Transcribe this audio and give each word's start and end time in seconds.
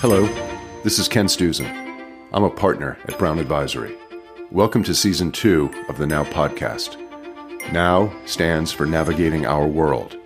Hello, 0.00 0.26
this 0.82 0.98
is 0.98 1.08
Ken 1.08 1.24
Stuzin. 1.24 1.66
I'm 2.34 2.44
a 2.44 2.50
partner 2.50 2.98
at 3.08 3.18
Brown 3.18 3.38
Advisory. 3.38 3.96
Welcome 4.50 4.82
to 4.82 4.94
season 4.94 5.32
two 5.32 5.70
of 5.88 5.96
the 5.96 6.06
Now 6.06 6.22
podcast. 6.22 7.00
Now 7.72 8.12
stands 8.26 8.70
for 8.70 8.84
Navigating 8.84 9.46
Our 9.46 9.66
World. 9.66 10.18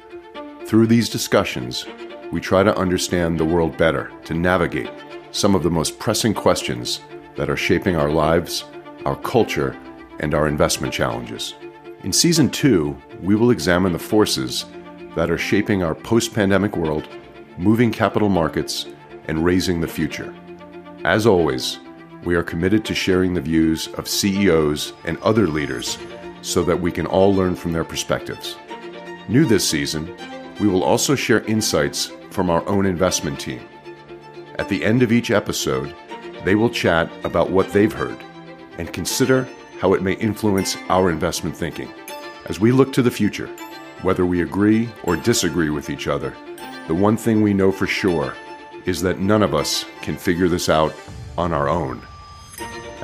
Through 0.66 0.88
these 0.88 1.08
discussions, 1.08 1.86
we 2.32 2.40
try 2.40 2.64
to 2.64 2.76
understand 2.76 3.38
the 3.38 3.44
world 3.44 3.76
better, 3.76 4.10
to 4.24 4.34
navigate 4.34 4.90
some 5.30 5.54
of 5.54 5.62
the 5.62 5.70
most 5.70 6.00
pressing 6.00 6.34
questions 6.34 6.98
that 7.36 7.48
are 7.48 7.56
shaping 7.56 7.94
our 7.94 8.10
lives, 8.10 8.64
our 9.06 9.14
culture, 9.14 9.78
and 10.18 10.34
our 10.34 10.48
investment 10.48 10.92
challenges. 10.92 11.54
In 12.02 12.12
season 12.12 12.50
two, 12.50 13.00
we 13.22 13.36
will 13.36 13.52
examine 13.52 13.92
the 13.92 14.00
forces 14.00 14.64
that 15.14 15.30
are 15.30 15.38
shaping 15.38 15.84
our 15.84 15.94
post 15.94 16.34
pandemic 16.34 16.76
world, 16.76 17.08
moving 17.56 17.92
capital 17.92 18.28
markets, 18.28 18.86
and 19.30 19.44
raising 19.44 19.80
the 19.80 19.86
future. 19.86 20.34
As 21.04 21.24
always, 21.24 21.78
we 22.24 22.34
are 22.34 22.42
committed 22.42 22.84
to 22.84 22.96
sharing 22.96 23.32
the 23.32 23.40
views 23.40 23.86
of 23.94 24.08
CEOs 24.08 24.92
and 25.04 25.16
other 25.18 25.46
leaders 25.46 25.98
so 26.42 26.64
that 26.64 26.80
we 26.80 26.90
can 26.90 27.06
all 27.06 27.32
learn 27.32 27.54
from 27.54 27.72
their 27.72 27.84
perspectives. 27.84 28.56
New 29.28 29.44
this 29.44 29.66
season, 29.66 30.16
we 30.58 30.66
will 30.66 30.82
also 30.82 31.14
share 31.14 31.42
insights 31.44 32.10
from 32.32 32.50
our 32.50 32.68
own 32.68 32.86
investment 32.86 33.38
team. 33.38 33.60
At 34.58 34.68
the 34.68 34.84
end 34.84 35.00
of 35.00 35.12
each 35.12 35.30
episode, 35.30 35.94
they 36.44 36.56
will 36.56 36.68
chat 36.68 37.08
about 37.24 37.50
what 37.50 37.72
they've 37.72 37.92
heard 37.92 38.18
and 38.78 38.92
consider 38.92 39.48
how 39.78 39.94
it 39.94 40.02
may 40.02 40.14
influence 40.14 40.76
our 40.88 41.08
investment 41.08 41.56
thinking. 41.56 41.88
As 42.46 42.58
we 42.58 42.72
look 42.72 42.92
to 42.94 43.02
the 43.02 43.12
future, 43.12 43.46
whether 44.02 44.26
we 44.26 44.42
agree 44.42 44.88
or 45.04 45.14
disagree 45.14 45.70
with 45.70 45.88
each 45.88 46.08
other, 46.08 46.34
the 46.88 46.94
one 46.94 47.16
thing 47.16 47.42
we 47.42 47.54
know 47.54 47.70
for 47.70 47.86
sure 47.86 48.34
is 48.90 49.02
that 49.02 49.20
none 49.20 49.40
of 49.40 49.54
us 49.54 49.84
can 50.02 50.16
figure 50.16 50.48
this 50.48 50.68
out 50.68 50.92
on 51.38 51.52
our 51.52 51.68
own. 51.68 52.02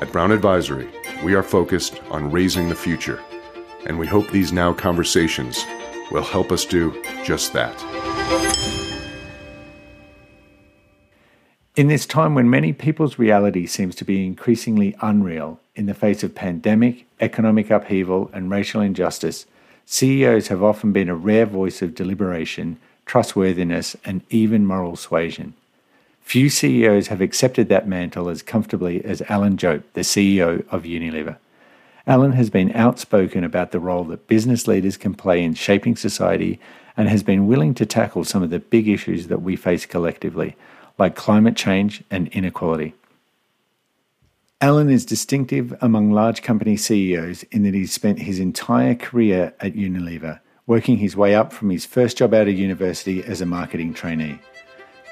At 0.00 0.10
Brown 0.10 0.32
Advisory, 0.32 0.88
we 1.24 1.34
are 1.34 1.44
focused 1.44 2.02
on 2.10 2.32
raising 2.32 2.68
the 2.68 2.74
future, 2.74 3.22
and 3.86 3.96
we 3.96 4.06
hope 4.08 4.28
these 4.28 4.52
now 4.52 4.72
conversations 4.72 5.64
will 6.10 6.24
help 6.24 6.50
us 6.50 6.64
do 6.64 6.92
just 7.24 7.52
that. 7.52 7.72
In 11.76 11.86
this 11.86 12.04
time 12.04 12.34
when 12.34 12.50
many 12.50 12.72
people's 12.72 13.16
reality 13.16 13.64
seems 13.64 13.94
to 13.94 14.04
be 14.04 14.26
increasingly 14.26 14.96
unreal 15.00 15.60
in 15.76 15.86
the 15.86 15.94
face 15.94 16.24
of 16.24 16.34
pandemic, 16.34 17.06
economic 17.20 17.70
upheaval, 17.70 18.28
and 18.32 18.50
racial 18.50 18.80
injustice, 18.80 19.46
CEOs 19.84 20.48
have 20.48 20.64
often 20.64 20.90
been 20.90 21.08
a 21.08 21.14
rare 21.14 21.46
voice 21.46 21.80
of 21.80 21.94
deliberation, 21.94 22.76
trustworthiness, 23.04 23.94
and 24.04 24.22
even 24.30 24.66
moral 24.66 24.96
suasion. 24.96 25.54
Few 26.26 26.50
CEOs 26.50 27.06
have 27.06 27.20
accepted 27.20 27.68
that 27.68 27.86
mantle 27.86 28.28
as 28.28 28.42
comfortably 28.42 29.02
as 29.04 29.22
Alan 29.28 29.56
Jope, 29.56 29.84
the 29.92 30.00
CEO 30.00 30.66
of 30.72 30.82
Unilever. 30.82 31.36
Alan 32.04 32.32
has 32.32 32.50
been 32.50 32.72
outspoken 32.72 33.44
about 33.44 33.70
the 33.70 33.78
role 33.78 34.02
that 34.06 34.26
business 34.26 34.66
leaders 34.66 34.96
can 34.96 35.14
play 35.14 35.44
in 35.44 35.54
shaping 35.54 35.94
society 35.94 36.58
and 36.96 37.08
has 37.08 37.22
been 37.22 37.46
willing 37.46 37.74
to 37.74 37.86
tackle 37.86 38.24
some 38.24 38.42
of 38.42 38.50
the 38.50 38.58
big 38.58 38.88
issues 38.88 39.28
that 39.28 39.42
we 39.42 39.54
face 39.54 39.86
collectively, 39.86 40.56
like 40.98 41.14
climate 41.14 41.54
change 41.54 42.02
and 42.10 42.26
inequality. 42.28 42.92
Alan 44.60 44.90
is 44.90 45.06
distinctive 45.06 45.78
among 45.80 46.10
large 46.10 46.42
company 46.42 46.76
CEOs 46.76 47.44
in 47.52 47.62
that 47.62 47.74
he's 47.74 47.92
spent 47.92 48.18
his 48.18 48.40
entire 48.40 48.96
career 48.96 49.54
at 49.60 49.74
Unilever, 49.74 50.40
working 50.66 50.98
his 50.98 51.16
way 51.16 51.36
up 51.36 51.52
from 51.52 51.70
his 51.70 51.86
first 51.86 52.16
job 52.16 52.34
out 52.34 52.48
of 52.48 52.58
university 52.58 53.22
as 53.22 53.40
a 53.40 53.46
marketing 53.46 53.94
trainee. 53.94 54.40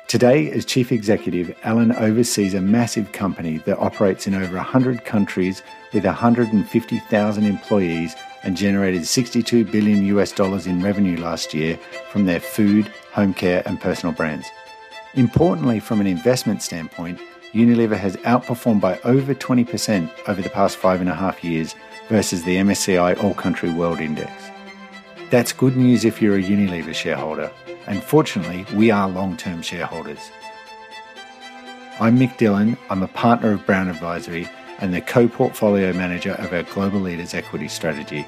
Today, 0.06 0.50
as 0.52 0.64
Chief 0.64 0.92
Executive, 0.92 1.56
Alan 1.64 1.90
oversees 1.92 2.54
a 2.54 2.60
massive 2.60 3.10
company 3.12 3.58
that 3.58 3.78
operates 3.78 4.26
in 4.26 4.34
over 4.34 4.56
100 4.56 5.04
countries 5.04 5.62
with 5.92 6.04
150,000 6.04 7.44
employees 7.44 8.14
and 8.42 8.56
generated 8.56 9.06
62 9.06 9.64
billion 9.64 10.04
US 10.06 10.30
dollars 10.30 10.66
in 10.66 10.82
revenue 10.82 11.16
last 11.16 11.54
year 11.54 11.78
from 12.10 12.26
their 12.26 12.38
food, 12.38 12.92
home 13.12 13.32
care, 13.32 13.62
and 13.66 13.80
personal 13.80 14.14
brands. 14.14 14.46
Importantly, 15.14 15.80
from 15.80 16.00
an 16.00 16.06
investment 16.06 16.62
standpoint, 16.62 17.18
Unilever 17.54 17.96
has 17.96 18.16
outperformed 18.18 18.80
by 18.80 18.98
over 19.04 19.34
20% 19.34 20.10
over 20.28 20.42
the 20.42 20.50
past 20.50 20.76
five 20.76 21.00
and 21.00 21.08
a 21.08 21.14
half 21.14 21.42
years 21.42 21.74
versus 22.08 22.44
the 22.44 22.56
MSCI 22.56 23.22
All 23.24 23.34
Country 23.34 23.70
World 23.70 24.00
Index. 24.00 24.30
That's 25.30 25.52
good 25.52 25.76
news 25.76 26.04
if 26.04 26.20
you're 26.20 26.36
a 26.36 26.42
Unilever 26.42 26.94
shareholder, 26.94 27.50
and 27.86 28.02
fortunately, 28.02 28.66
we 28.74 28.90
are 28.90 29.08
long 29.08 29.36
term 29.36 29.62
shareholders. 29.62 30.30
I'm 32.00 32.18
Mick 32.18 32.36
Dillon, 32.38 32.76
I'm 32.90 33.02
a 33.02 33.08
partner 33.08 33.52
of 33.52 33.64
Brown 33.66 33.88
Advisory 33.88 34.48
and 34.78 34.92
the 34.92 35.00
co 35.00 35.28
portfolio 35.28 35.92
manager 35.92 36.32
of 36.32 36.52
our 36.52 36.64
Global 36.64 37.00
Leaders 37.00 37.34
Equity 37.34 37.68
Strategy, 37.68 38.22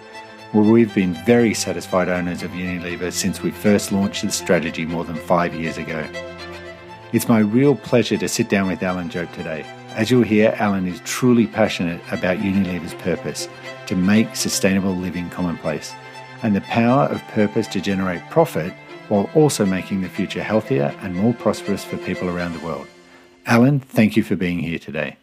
where 0.52 0.64
we've 0.64 0.94
been 0.94 1.14
very 1.24 1.54
satisfied 1.54 2.08
owners 2.08 2.42
of 2.42 2.52
Unilever 2.52 3.12
since 3.12 3.42
we 3.42 3.50
first 3.50 3.92
launched 3.92 4.22
the 4.22 4.30
strategy 4.30 4.86
more 4.86 5.04
than 5.04 5.16
five 5.16 5.54
years 5.54 5.78
ago. 5.78 6.06
It's 7.12 7.28
my 7.28 7.38
real 7.38 7.74
pleasure 7.74 8.18
to 8.18 8.28
sit 8.28 8.48
down 8.48 8.68
with 8.68 8.82
Alan 8.82 9.10
Jope 9.10 9.32
today. 9.32 9.64
As 9.90 10.10
you'll 10.10 10.22
hear, 10.22 10.54
Alan 10.58 10.86
is 10.86 11.00
truly 11.04 11.46
passionate 11.46 12.00
about 12.12 12.38
Unilever's 12.38 12.94
purpose 12.94 13.48
to 13.86 13.96
make 13.96 14.36
sustainable 14.36 14.94
living 14.94 15.30
commonplace 15.30 15.94
and 16.42 16.54
the 16.54 16.60
power 16.62 17.04
of 17.04 17.26
purpose 17.28 17.66
to 17.68 17.80
generate 17.80 18.22
profit 18.28 18.72
while 19.08 19.30
also 19.34 19.64
making 19.64 20.02
the 20.02 20.08
future 20.08 20.42
healthier 20.42 20.94
and 21.02 21.14
more 21.14 21.34
prosperous 21.34 21.84
for 21.84 21.96
people 21.98 22.28
around 22.28 22.52
the 22.52 22.64
world. 22.64 22.86
Alan, 23.46 23.80
thank 23.80 24.16
you 24.16 24.22
for 24.22 24.36
being 24.36 24.58
here 24.58 24.78
today. 24.78 25.16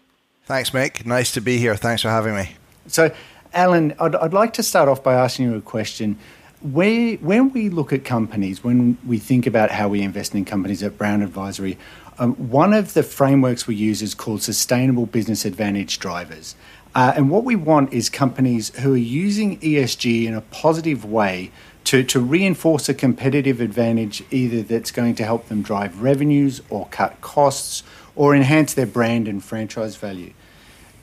Thanks, 0.46 0.72
Mick. 0.72 1.06
Nice 1.06 1.32
to 1.34 1.42
be 1.42 1.58
here. 1.58 1.76
Thanks 1.76 2.02
for 2.02 2.10
having 2.10 2.36
me. 2.36 2.56
So, 2.88 3.14
Alan, 3.54 3.94
I'd, 4.00 4.16
I'd 4.16 4.34
like 4.34 4.54
to 4.54 4.64
start 4.64 4.90
off 4.90 5.04
by 5.04 5.14
asking 5.14 5.52
you 5.52 5.56
a 5.56 5.62
question. 5.62 6.18
Where, 6.62 7.16
when 7.16 7.52
we 7.52 7.70
look 7.70 7.92
at 7.92 8.06
companies, 8.06 8.64
when 8.64 8.98
we 9.06 9.20
think 9.20 9.46
about 9.46 9.72
how 9.72 9.90
we 9.90 10.02
invest 10.02 10.34
in 10.34 10.46
companies 10.46 10.82
at 10.82 10.98
Brown 10.98 11.22
Advisory, 11.22 11.78
um, 12.20 12.36
one 12.36 12.74
of 12.74 12.94
the 12.94 13.04
frameworks 13.04 13.68
we 13.68 13.76
use 13.76 14.02
is 14.02 14.14
called 14.14 14.42
Sustainable 14.42 15.06
Business 15.06 15.46
Advantage 15.46 16.00
Drivers. 16.00 16.56
Uh, 16.96 17.14
and 17.16 17.30
what 17.30 17.44
we 17.44 17.56
want 17.56 17.92
is 17.92 18.10
companies 18.10 18.70
who 18.80 18.94
are 18.94 18.98
using 18.98 19.60
ESG 19.60 20.26
in 20.26 20.34
a 20.34 20.42
positive 20.42 21.04
way 21.04 21.52
to, 21.86 22.04
to 22.04 22.20
reinforce 22.20 22.90
a 22.90 22.94
competitive 22.94 23.60
advantage, 23.62 24.24
either 24.32 24.62
that's 24.62 24.92
going 24.92 25.16
to 25.16 25.24
help 25.24 25.48
them 25.48 25.62
drive 25.62 26.02
revenues 26.02 26.62
or 26.70 26.88
cut 26.88 27.20
costs 27.22 27.84
or 28.16 28.36
enhance 28.36 28.74
their 28.74 28.86
brand 28.86 29.28
and 29.28 29.44
franchise 29.44 29.96
value. 29.96 30.34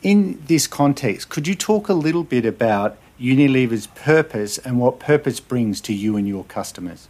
In 0.02 0.42
this 0.46 0.66
context, 0.66 1.28
could 1.28 1.46
you 1.46 1.54
talk 1.54 1.88
a 1.88 1.94
little 1.94 2.24
bit 2.24 2.46
about 2.46 2.96
Unilever's 3.20 3.86
purpose 3.88 4.56
and 4.58 4.78
what 4.78 4.98
purpose 4.98 5.40
brings 5.40 5.80
to 5.82 5.92
you 5.92 6.16
and 6.16 6.26
your 6.26 6.44
customers? 6.44 7.08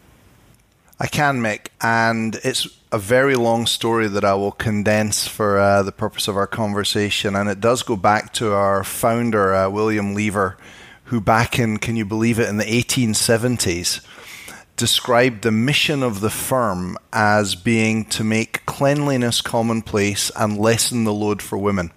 I 0.99 1.07
can, 1.07 1.41
Mick, 1.41 1.69
and 1.81 2.39
it's 2.45 2.69
a 2.93 2.99
very 2.99 3.35
long 3.37 3.67
story 3.67 4.09
that 4.09 4.25
I 4.25 4.35
will 4.35 4.53
condense 4.53 5.27
for 5.27 5.59
uh, 5.59 5.83
the 5.83 5.93
purpose 5.93 6.29
of 6.29 6.37
our 6.37 6.47
conversation. 6.47 7.37
And 7.37 7.49
it 7.49 7.61
does 7.61 7.83
go 7.83 7.97
back 7.97 8.35
to 8.35 8.53
our 8.53 8.85
founder, 8.85 9.55
uh, 9.55 9.71
William 9.71 10.15
Lever, 10.15 10.59
who 11.11 11.21
back 11.21 11.59
in, 11.59 11.77
can 11.77 11.97
you 11.97 12.05
believe 12.05 12.39
it, 12.39 12.49
in 12.49 12.57
the 12.57 12.65
1870s, 12.65 14.01
described 14.77 15.43
the 15.43 15.51
mission 15.51 16.05
of 16.05 16.21
the 16.21 16.31
firm 16.31 16.97
as 17.13 17.57
being 17.57 18.05
to 18.05 18.23
make 18.23 18.65
cleanliness 18.65 19.41
commonplace 19.41 20.31
and 20.37 20.57
lessen 20.57 21.03
the 21.03 21.13
load 21.13 21.43
for 21.43 21.59
women. 21.59 21.91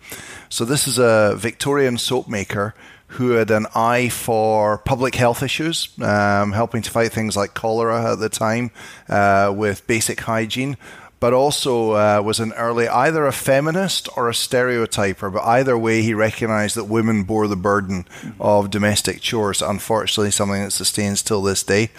So 0.50 0.66
this 0.66 0.88
is 0.88 0.98
a 0.98 1.36
Victorian 1.38 2.00
soap 2.00 2.28
maker 2.28 2.74
who 3.08 3.32
had 3.32 3.52
an 3.52 3.68
eye 3.76 4.10
for 4.10 4.80
public 4.80 5.14
health 5.14 5.44
issues, 5.44 5.90
um, 6.02 6.52
helping 6.52 6.82
to 6.82 6.90
fight 6.90 7.12
things 7.12 7.38
like 7.38 7.54
cholera 7.54 8.14
at 8.14 8.20
the 8.20 8.30
time 8.30 8.72
uh, 9.08 9.54
with 9.56 9.86
basic 9.86 10.20
hygiene, 10.22 10.76
but 11.24 11.32
also 11.32 11.92
uh, 11.92 12.22
was 12.22 12.42
an 12.42 12.52
early 12.52 12.86
either 12.86 13.26
a 13.26 13.32
feminist 13.32 14.10
or 14.18 14.28
a 14.28 14.34
stereotyper. 14.34 15.30
But 15.30 15.46
either 15.46 15.78
way, 15.78 16.02
he 16.02 16.14
recognized 16.14 16.76
that 16.76 16.84
women 16.84 17.24
bore 17.24 17.48
the 17.48 17.56
burden 17.56 18.06
of 18.42 18.70
domestic 18.70 19.22
chores. 19.22 19.62
Unfortunately, 19.62 20.32
something 20.32 20.62
that 20.62 20.72
sustains 20.72 21.22
till 21.22 21.42
this 21.42 21.64
day. 21.64 21.92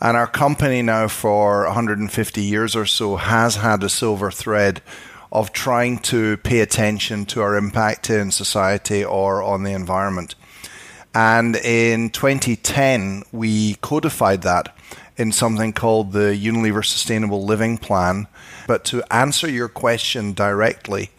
And 0.00 0.16
our 0.16 0.26
company 0.26 0.80
now, 0.80 1.08
for 1.08 1.64
150 1.66 2.40
years 2.40 2.74
or 2.74 2.86
so, 2.86 3.16
has 3.16 3.56
had 3.56 3.82
a 3.82 3.90
silver 3.90 4.30
thread 4.30 4.80
of 5.30 5.52
trying 5.52 5.98
to 5.98 6.38
pay 6.38 6.60
attention 6.60 7.26
to 7.26 7.42
our 7.42 7.56
impact 7.58 8.08
in 8.08 8.30
society 8.30 9.04
or 9.04 9.42
on 9.42 9.64
the 9.64 9.72
environment. 9.72 10.36
And 11.14 11.54
in 11.56 12.08
2010, 12.08 13.24
we 13.30 13.74
codified 13.74 14.40
that 14.40 14.74
in 15.16 15.32
something 15.32 15.72
called 15.72 16.12
the 16.12 16.36
Unilever 16.36 16.84
Sustainable 16.84 17.44
Living 17.44 17.78
Plan. 17.78 18.26
But 18.66 18.84
to 18.86 19.04
answer 19.12 19.48
your 19.48 19.68
question 19.68 20.32
directly, 20.32 21.10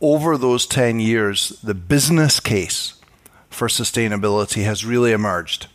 over 0.00 0.38
those 0.38 0.66
10 0.66 1.00
years, 1.00 1.50
the 1.62 1.74
business 1.74 2.40
case 2.40 2.94
for 3.50 3.68
sustainability 3.68 4.64
has 4.64 4.84
really 4.84 5.12
emerged. 5.12 5.66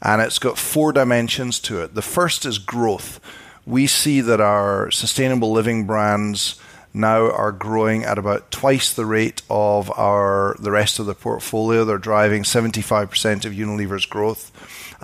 And 0.00 0.22
it's 0.22 0.38
got 0.38 0.58
four 0.58 0.92
dimensions 0.92 1.60
to 1.60 1.82
it. 1.82 1.94
The 1.94 2.02
first 2.02 2.46
is 2.46 2.58
growth. 2.58 3.20
We 3.66 3.86
see 3.86 4.20
that 4.20 4.40
our 4.40 4.90
sustainable 4.90 5.52
living 5.52 5.86
brands 5.86 6.60
now 6.96 7.30
are 7.30 7.52
growing 7.52 8.04
at 8.04 8.18
about 8.18 8.50
twice 8.50 8.92
the 8.92 9.06
rate 9.06 9.42
of 9.50 9.90
our 9.98 10.56
the 10.58 10.70
rest 10.70 10.98
of 10.98 11.06
the 11.06 11.14
portfolio. 11.14 11.84
They're 11.84 11.98
driving 11.98 12.42
75% 12.42 13.44
of 13.44 13.52
Unilever's 13.52 14.06
growth. 14.06 14.50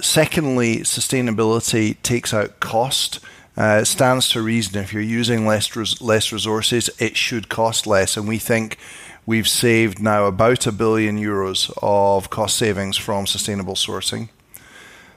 Secondly, 0.00 0.78
sustainability 0.78 2.00
takes 2.02 2.32
out 2.32 2.60
cost. 2.60 3.20
Uh, 3.56 3.80
it 3.82 3.84
stands 3.84 4.30
to 4.30 4.40
reason 4.40 4.82
if 4.82 4.92
you're 4.92 5.02
using 5.02 5.46
less 5.46 5.76
res- 5.76 6.00
less 6.00 6.32
resources, 6.32 6.88
it 6.98 7.16
should 7.16 7.48
cost 7.48 7.86
less, 7.86 8.16
and 8.16 8.26
we 8.26 8.38
think 8.38 8.78
we've 9.26 9.48
saved 9.48 10.00
now 10.00 10.24
about 10.24 10.66
a 10.66 10.72
billion 10.72 11.18
euros 11.18 11.70
of 11.82 12.30
cost 12.30 12.56
savings 12.56 12.96
from 12.96 13.26
sustainable 13.26 13.74
sourcing. 13.74 14.30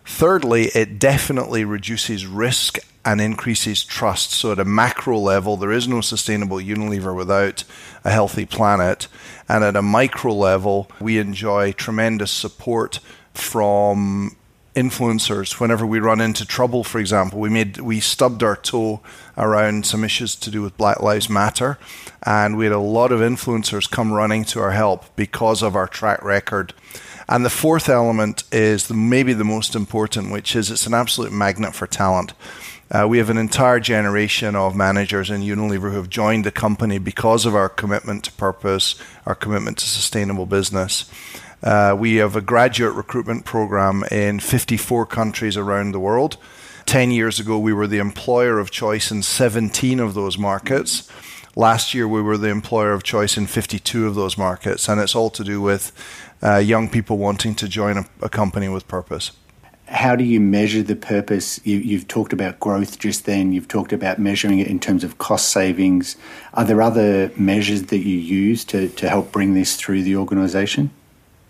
Thirdly, 0.05 0.65
it 0.75 0.99
definitely 0.99 1.65
reduces 1.65 2.27
risk 2.27 2.79
and 3.05 3.21
increases 3.21 3.85
trust. 3.85 4.31
So, 4.31 4.51
at 4.51 4.59
a 4.59 4.65
macro 4.65 5.19
level, 5.19 5.55
there 5.55 5.71
is 5.71 5.87
no 5.87 6.01
sustainable 6.01 6.57
Unilever 6.57 7.15
without 7.15 7.63
a 8.03 8.11
healthy 8.11 8.45
planet. 8.45 9.07
And 9.47 9.63
at 9.63 9.75
a 9.75 9.81
micro 9.81 10.33
level, 10.33 10.89
we 10.99 11.19
enjoy 11.19 11.71
tremendous 11.71 12.31
support 12.31 12.99
from 13.33 14.35
influencers 14.75 15.59
whenever 15.59 15.85
we 15.85 15.99
run 15.99 16.19
into 16.19 16.45
trouble 16.45 16.83
for 16.83 16.99
example 16.99 17.39
we 17.39 17.49
made 17.49 17.77
we 17.77 18.01
stubbed 18.01 18.43
our 18.43 18.57
toe 18.57 18.99
around 19.37 19.85
some 19.85 20.03
issues 20.03 20.35
to 20.35 20.51
do 20.51 20.61
with 20.61 20.75
black 20.75 21.01
lives 21.01 21.29
matter 21.29 21.79
and 22.23 22.57
we 22.57 22.65
had 22.65 22.73
a 22.73 22.79
lot 22.79 23.09
of 23.09 23.21
influencers 23.21 23.89
come 23.89 24.11
running 24.11 24.43
to 24.43 24.59
our 24.59 24.71
help 24.71 25.05
because 25.15 25.63
of 25.63 25.77
our 25.77 25.87
track 25.87 26.21
record 26.21 26.73
and 27.29 27.45
the 27.45 27.49
fourth 27.49 27.87
element 27.87 28.43
is 28.51 28.87
the, 28.87 28.93
maybe 28.93 29.31
the 29.31 29.45
most 29.45 29.75
important 29.75 30.29
which 30.29 30.57
is 30.57 30.69
it's 30.69 30.85
an 30.85 30.93
absolute 30.93 31.31
magnet 31.31 31.73
for 31.73 31.87
talent 31.87 32.33
uh, 32.91 33.07
we 33.07 33.17
have 33.17 33.29
an 33.29 33.37
entire 33.37 33.79
generation 33.79 34.55
of 34.55 34.75
managers 34.75 35.29
in 35.29 35.41
Unilever 35.41 35.91
who 35.91 35.97
have 35.97 36.09
joined 36.09 36.45
the 36.45 36.51
company 36.51 36.97
because 36.99 37.45
of 37.45 37.55
our 37.55 37.69
commitment 37.69 38.23
to 38.25 38.31
purpose, 38.33 38.95
our 39.25 39.35
commitment 39.35 39.77
to 39.79 39.87
sustainable 39.87 40.45
business. 40.45 41.09
Uh, 41.63 41.95
we 41.97 42.15
have 42.17 42.35
a 42.35 42.41
graduate 42.41 42.93
recruitment 42.93 43.43
program 43.43 44.03
in 44.11 44.39
54 44.39 45.07
countries 45.07 45.57
around 45.57 45.91
the 45.91 45.99
world. 45.99 46.37
10 46.85 47.09
years 47.09 47.39
ago, 47.39 47.57
we 47.57 47.73
were 47.73 47.87
the 47.87 47.97
employer 47.97 48.59
of 48.59 48.69
choice 48.69 49.09
in 49.09 49.23
17 49.23 49.99
of 49.99 50.13
those 50.13 50.37
markets. 50.37 51.09
Last 51.55 51.93
year, 51.93 52.07
we 52.07 52.21
were 52.21 52.37
the 52.37 52.49
employer 52.49 52.91
of 52.91 53.01
choice 53.01 53.37
in 53.37 53.47
52 53.47 54.05
of 54.05 54.13
those 54.13 54.37
markets, 54.37 54.87
and 54.87 55.01
it's 55.01 55.15
all 55.15 55.31
to 55.31 55.43
do 55.43 55.59
with 55.61 55.91
uh, 56.43 56.57
young 56.57 56.89
people 56.89 57.17
wanting 57.17 57.55
to 57.55 57.67
join 57.67 57.97
a, 57.97 58.05
a, 58.21 58.29
company 58.29 58.67
with 58.67 58.87
purpose. 58.87 59.31
How 59.87 60.15
do 60.15 60.23
you 60.23 60.39
measure 60.39 60.81
the 60.81 60.95
purpose? 60.95 61.59
You, 61.63 61.97
have 61.97 62.07
talked 62.07 62.33
about 62.33 62.59
growth 62.59 62.97
just 62.97 63.25
then, 63.25 63.53
you've 63.53 63.67
talked 63.67 63.93
about 63.93 64.17
measuring 64.17 64.59
it 64.59 64.67
in 64.67 64.79
terms 64.79 65.03
of 65.03 65.19
cost 65.19 65.49
savings. 65.49 66.15
Are 66.55 66.65
there 66.65 66.81
other 66.81 67.31
measures 67.37 67.83
that 67.83 67.99
you 67.99 68.17
use 68.17 68.65
to, 68.65 68.89
to 68.89 69.09
help 69.09 69.31
bring 69.31 69.53
this 69.53 69.75
through 69.75 70.03
the 70.03 70.15
organisation? 70.15 70.91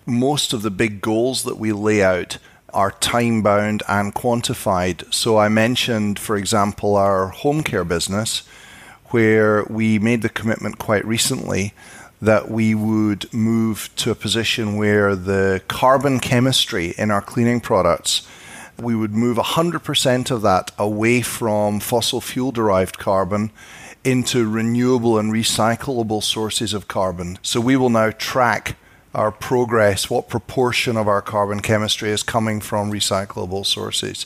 most 0.06 0.54
of 0.54 0.62
the 0.62 0.72
big 0.72 1.02
goals 1.02 1.44
that 1.44 1.58
we 1.58 1.72
lay 1.72 2.04
out 2.04 2.38
are 2.74 2.92
time 2.92 3.42
bound 3.42 3.82
and 3.88 4.14
quantified. 4.14 5.12
So 5.14 5.38
I 5.38 5.50
mentioned, 5.50 6.20
for 6.20 6.36
example, 6.36 6.96
our 6.96 7.28
home 7.28 7.64
care 7.64 7.86
business, 7.86 8.44
where 9.08 9.64
we 9.66 9.98
made 9.98 10.22
the 10.22 10.30
commitment 10.30 10.78
quite 10.78 11.06
recently 11.06 11.74
that 12.22 12.50
we 12.50 12.74
would 12.74 13.32
move 13.34 13.90
to 13.98 14.12
a 14.12 14.16
position 14.16 14.78
where 14.78 15.16
the 15.16 15.62
carbon 15.68 16.20
chemistry 16.20 16.94
in 16.98 17.12
our 17.12 17.22
cleaning 17.22 17.60
products 17.60 18.28
we 18.78 18.96
would 18.96 19.14
move 19.14 19.38
100% 19.38 20.32
of 20.32 20.42
that 20.42 20.72
away 20.78 21.22
from 21.22 21.80
fossil 21.80 22.22
fuel 22.22 22.52
derived 22.52 22.98
carbon 22.98 23.52
into 24.04 24.48
renewable 24.48 25.18
and 25.18 25.32
recyclable 25.32 26.22
sources 26.22 26.74
of 26.74 26.88
carbon. 26.88 27.40
So 27.42 27.60
we 27.60 27.76
will 27.76 27.90
now 27.90 28.12
track 28.12 28.76
our 29.14 29.32
progress, 29.32 30.10
what 30.10 30.28
proportion 30.28 30.98
of 30.98 31.08
our 31.08 31.22
carbon 31.22 31.62
chemistry 31.62 32.10
is 32.10 32.22
coming 32.22 32.60
from 32.60 32.92
recyclable 32.92 33.66
sources. 33.66 34.26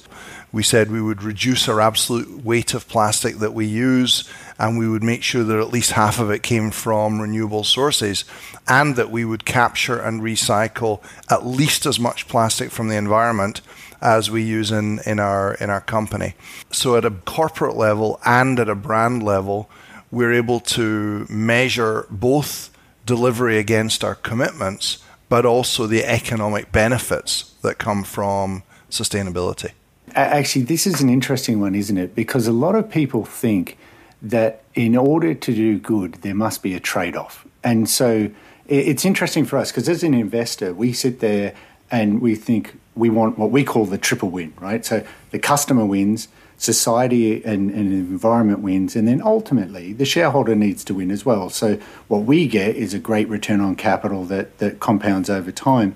We 0.51 0.63
said 0.63 0.89
we 0.89 1.01
would 1.01 1.21
reduce 1.21 1.69
our 1.69 1.79
absolute 1.79 2.43
weight 2.43 2.73
of 2.73 2.87
plastic 2.87 3.37
that 3.37 3.53
we 3.53 3.67
use, 3.67 4.27
and 4.59 4.77
we 4.77 4.87
would 4.87 5.03
make 5.03 5.23
sure 5.23 5.43
that 5.43 5.59
at 5.59 5.73
least 5.73 5.91
half 5.91 6.19
of 6.19 6.29
it 6.29 6.43
came 6.43 6.69
from 6.69 7.21
renewable 7.21 7.63
sources, 7.63 8.25
and 8.67 8.95
that 8.97 9.09
we 9.09 9.23
would 9.23 9.45
capture 9.45 9.97
and 9.97 10.21
recycle 10.21 11.01
at 11.31 11.47
least 11.47 11.85
as 11.85 11.99
much 11.99 12.27
plastic 12.27 12.69
from 12.69 12.89
the 12.89 12.97
environment 12.97 13.61
as 14.01 14.29
we 14.29 14.43
use 14.43 14.71
in, 14.71 14.99
in 15.05 15.19
our 15.19 15.55
in 15.55 15.69
our 15.69 15.81
company. 15.81 16.35
So 16.71 16.95
at 16.97 17.05
a 17.05 17.11
corporate 17.11 17.75
level 17.75 18.19
and 18.25 18.59
at 18.59 18.69
a 18.69 18.75
brand 18.75 19.23
level, 19.23 19.69
we're 20.11 20.33
able 20.33 20.59
to 20.59 21.25
measure 21.29 22.05
both 22.09 22.69
delivery 23.05 23.57
against 23.57 24.03
our 24.03 24.15
commitments, 24.15 24.99
but 25.29 25.45
also 25.45 25.87
the 25.87 26.05
economic 26.05 26.71
benefits 26.71 27.53
that 27.61 27.77
come 27.77 28.03
from 28.03 28.63
sustainability. 28.89 29.71
Actually, 30.15 30.65
this 30.65 30.87
is 30.87 31.01
an 31.01 31.09
interesting 31.09 31.59
one, 31.59 31.75
isn't 31.75 31.97
it? 31.97 32.15
Because 32.15 32.47
a 32.47 32.51
lot 32.51 32.75
of 32.75 32.89
people 32.89 33.25
think 33.25 33.77
that 34.21 34.63
in 34.75 34.95
order 34.95 35.33
to 35.33 35.53
do 35.53 35.79
good, 35.79 36.15
there 36.15 36.35
must 36.35 36.61
be 36.61 36.75
a 36.75 36.79
trade 36.79 37.15
off. 37.15 37.45
And 37.63 37.89
so 37.89 38.29
it's 38.67 39.05
interesting 39.05 39.45
for 39.45 39.57
us 39.57 39.71
because 39.71 39.89
as 39.89 40.03
an 40.03 40.13
investor, 40.13 40.73
we 40.73 40.93
sit 40.93 41.19
there 41.19 41.53
and 41.91 42.21
we 42.21 42.35
think 42.35 42.77
we 42.95 43.09
want 43.09 43.37
what 43.37 43.51
we 43.51 43.63
call 43.63 43.85
the 43.85 43.97
triple 43.97 44.29
win, 44.29 44.53
right? 44.59 44.85
So 44.85 45.05
the 45.31 45.39
customer 45.39 45.85
wins, 45.85 46.27
society 46.57 47.43
and, 47.45 47.71
and 47.71 47.93
environment 47.93 48.59
wins, 48.59 48.95
and 48.95 49.07
then 49.07 49.21
ultimately 49.21 49.93
the 49.93 50.05
shareholder 50.05 50.55
needs 50.55 50.83
to 50.85 50.93
win 50.93 51.09
as 51.09 51.25
well. 51.25 51.49
So 51.49 51.79
what 52.09 52.23
we 52.23 52.47
get 52.47 52.75
is 52.75 52.93
a 52.93 52.99
great 52.99 53.29
return 53.29 53.61
on 53.61 53.75
capital 53.75 54.25
that, 54.25 54.57
that 54.59 54.79
compounds 54.79 55.29
over 55.29 55.51
time. 55.51 55.95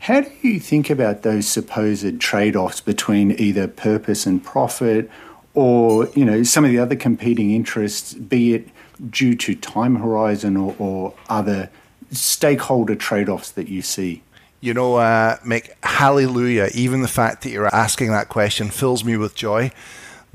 How 0.00 0.22
do 0.22 0.30
you 0.40 0.58
think 0.58 0.88
about 0.88 1.22
those 1.22 1.46
supposed 1.46 2.18
trade-offs 2.20 2.80
between 2.80 3.32
either 3.32 3.68
purpose 3.68 4.24
and 4.24 4.42
profit, 4.42 5.10
or 5.54 6.08
you 6.14 6.24
know 6.24 6.42
some 6.42 6.64
of 6.64 6.70
the 6.70 6.78
other 6.78 6.96
competing 6.96 7.52
interests, 7.52 8.14
be 8.14 8.54
it 8.54 8.68
due 9.08 9.34
to 9.34 9.54
time 9.54 9.96
horizon 9.96 10.56
or, 10.56 10.74
or 10.78 11.14
other 11.28 11.70
stakeholder 12.10 12.94
trade-offs 12.94 13.50
that 13.52 13.68
you 13.68 13.82
see? 13.82 14.22
You 14.60 14.74
know, 14.74 14.96
uh, 14.96 15.38
Mick, 15.38 15.70
hallelujah. 15.82 16.68
Even 16.74 17.00
the 17.00 17.08
fact 17.08 17.42
that 17.42 17.50
you're 17.50 17.74
asking 17.74 18.10
that 18.10 18.28
question 18.28 18.68
fills 18.68 19.04
me 19.04 19.16
with 19.16 19.34
joy. 19.34 19.72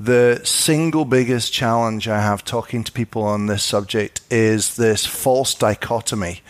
The 0.00 0.40
single 0.44 1.04
biggest 1.04 1.52
challenge 1.52 2.08
I 2.08 2.20
have 2.20 2.44
talking 2.44 2.84
to 2.84 2.92
people 2.92 3.22
on 3.22 3.46
this 3.46 3.62
subject 3.62 4.20
is 4.30 4.76
this 4.76 5.06
false 5.06 5.54
dichotomy 5.54 6.42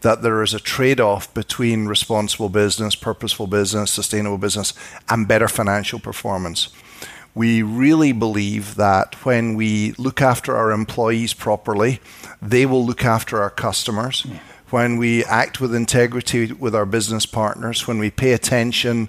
that 0.00 0.22
there 0.22 0.42
is 0.42 0.54
a 0.54 0.60
trade 0.60 1.00
off 1.00 1.32
between 1.34 1.86
responsible 1.86 2.50
business, 2.50 2.94
purposeful 2.94 3.46
business, 3.46 3.90
sustainable 3.90 4.38
business, 4.38 4.74
and 5.08 5.26
better 5.26 5.48
financial 5.48 5.98
performance. 5.98 6.68
We 7.34 7.62
really 7.62 8.12
believe 8.12 8.76
that 8.76 9.14
when 9.24 9.54
we 9.54 9.92
look 9.92 10.22
after 10.22 10.56
our 10.56 10.70
employees 10.70 11.34
properly, 11.34 12.00
they 12.40 12.64
will 12.64 12.84
look 12.84 13.04
after 13.04 13.42
our 13.42 13.50
customers. 13.50 14.24
Yeah 14.24 14.38
when 14.74 14.96
we 14.96 15.24
act 15.26 15.60
with 15.60 15.72
integrity 15.72 16.52
with 16.52 16.74
our 16.74 16.84
business 16.84 17.26
partners, 17.26 17.86
when 17.86 17.96
we 17.96 18.10
pay 18.10 18.32
attention 18.32 19.08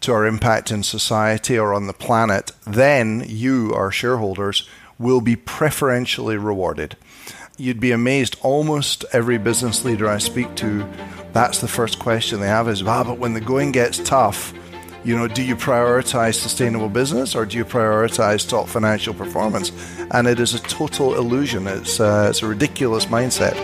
to 0.00 0.12
our 0.12 0.24
impact 0.24 0.70
in 0.70 0.84
society 0.84 1.58
or 1.58 1.74
on 1.74 1.88
the 1.88 1.92
planet, 1.92 2.52
then 2.64 3.24
you, 3.26 3.72
our 3.74 3.90
shareholders, 3.90 4.68
will 5.00 5.20
be 5.20 5.34
preferentially 5.34 6.36
rewarded. 6.36 6.96
You'd 7.56 7.80
be 7.80 7.90
amazed, 7.90 8.36
almost 8.40 9.04
every 9.12 9.36
business 9.36 9.84
leader 9.84 10.08
I 10.08 10.18
speak 10.18 10.54
to, 10.56 10.88
that's 11.32 11.60
the 11.60 11.66
first 11.66 11.98
question 11.98 12.38
they 12.38 12.46
have 12.46 12.68
is, 12.68 12.80
ah, 12.82 13.02
but 13.02 13.18
when 13.18 13.34
the 13.34 13.40
going 13.40 13.72
gets 13.72 13.98
tough, 13.98 14.54
you 15.02 15.16
know, 15.16 15.26
do 15.26 15.42
you 15.42 15.56
prioritize 15.56 16.34
sustainable 16.34 16.88
business 16.88 17.34
or 17.34 17.46
do 17.46 17.56
you 17.56 17.64
prioritize 17.64 18.46
top 18.48 18.68
financial 18.68 19.14
performance? 19.14 19.72
And 20.10 20.26
it 20.26 20.38
is 20.38 20.54
a 20.54 20.58
total 20.58 21.14
illusion. 21.14 21.66
It's, 21.66 22.00
uh, 22.00 22.26
it's 22.30 22.42
a 22.42 22.46
ridiculous 22.46 23.06
mindset. 23.06 23.54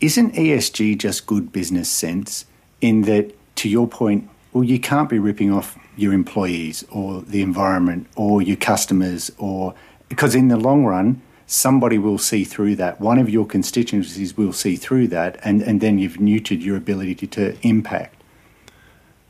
Isn't 0.00 0.34
ESG 0.34 0.98
just 0.98 1.26
good 1.26 1.50
business 1.50 1.88
sense 1.88 2.44
in 2.80 3.02
that, 3.02 3.34
to 3.56 3.68
your 3.68 3.88
point, 3.88 4.28
well, 4.52 4.64
you 4.64 4.78
can't 4.78 5.08
be 5.08 5.18
ripping 5.18 5.50
off 5.50 5.78
your 5.96 6.12
employees 6.12 6.84
or 6.90 7.22
the 7.22 7.40
environment 7.40 8.06
or 8.16 8.42
your 8.42 8.56
customers 8.56 9.30
or 9.38 9.74
because 10.08 10.34
in 10.34 10.48
the 10.48 10.56
long 10.56 10.84
run, 10.84 11.22
somebody 11.46 11.98
will 11.98 12.18
see 12.18 12.44
through 12.44 12.76
that. 12.76 13.00
One 13.00 13.18
of 13.18 13.30
your 13.30 13.46
constituencies 13.46 14.36
will 14.36 14.52
see 14.52 14.76
through 14.76 15.08
that, 15.08 15.38
and, 15.44 15.62
and 15.62 15.80
then 15.80 15.98
you've 15.98 16.14
neutered 16.14 16.62
your 16.62 16.76
ability 16.76 17.14
to, 17.16 17.26
to 17.26 17.56
impact. 17.66 18.13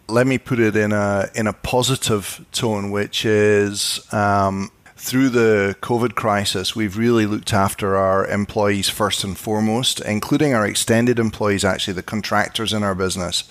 Let 0.07 0.27
me 0.27 0.39
put 0.39 0.59
it 0.59 0.77
in 0.77 0.93
a 0.93 1.31
in 1.35 1.47
a 1.47 1.53
positive 1.53 2.45
tone, 2.53 2.91
which 2.91 3.25
is 3.25 4.07
um, 4.13 4.71
through 4.97 5.29
the 5.29 5.77
COVID 5.83 6.15
crisis, 6.15 6.75
we've 6.75 6.97
really 6.97 7.27
looked 7.27 7.53
after 7.53 7.95
our 7.97 8.27
employees 8.27 8.89
first 8.89 9.23
and 9.23 9.37
foremost, 9.37 10.01
including 10.01 10.55
our 10.55 10.67
extended 10.67 11.19
employees, 11.19 11.65
actually, 11.65 11.93
the 11.93 12.03
contractors 12.03 12.73
in 12.73 12.83
our 12.83 12.95
business. 12.95 13.45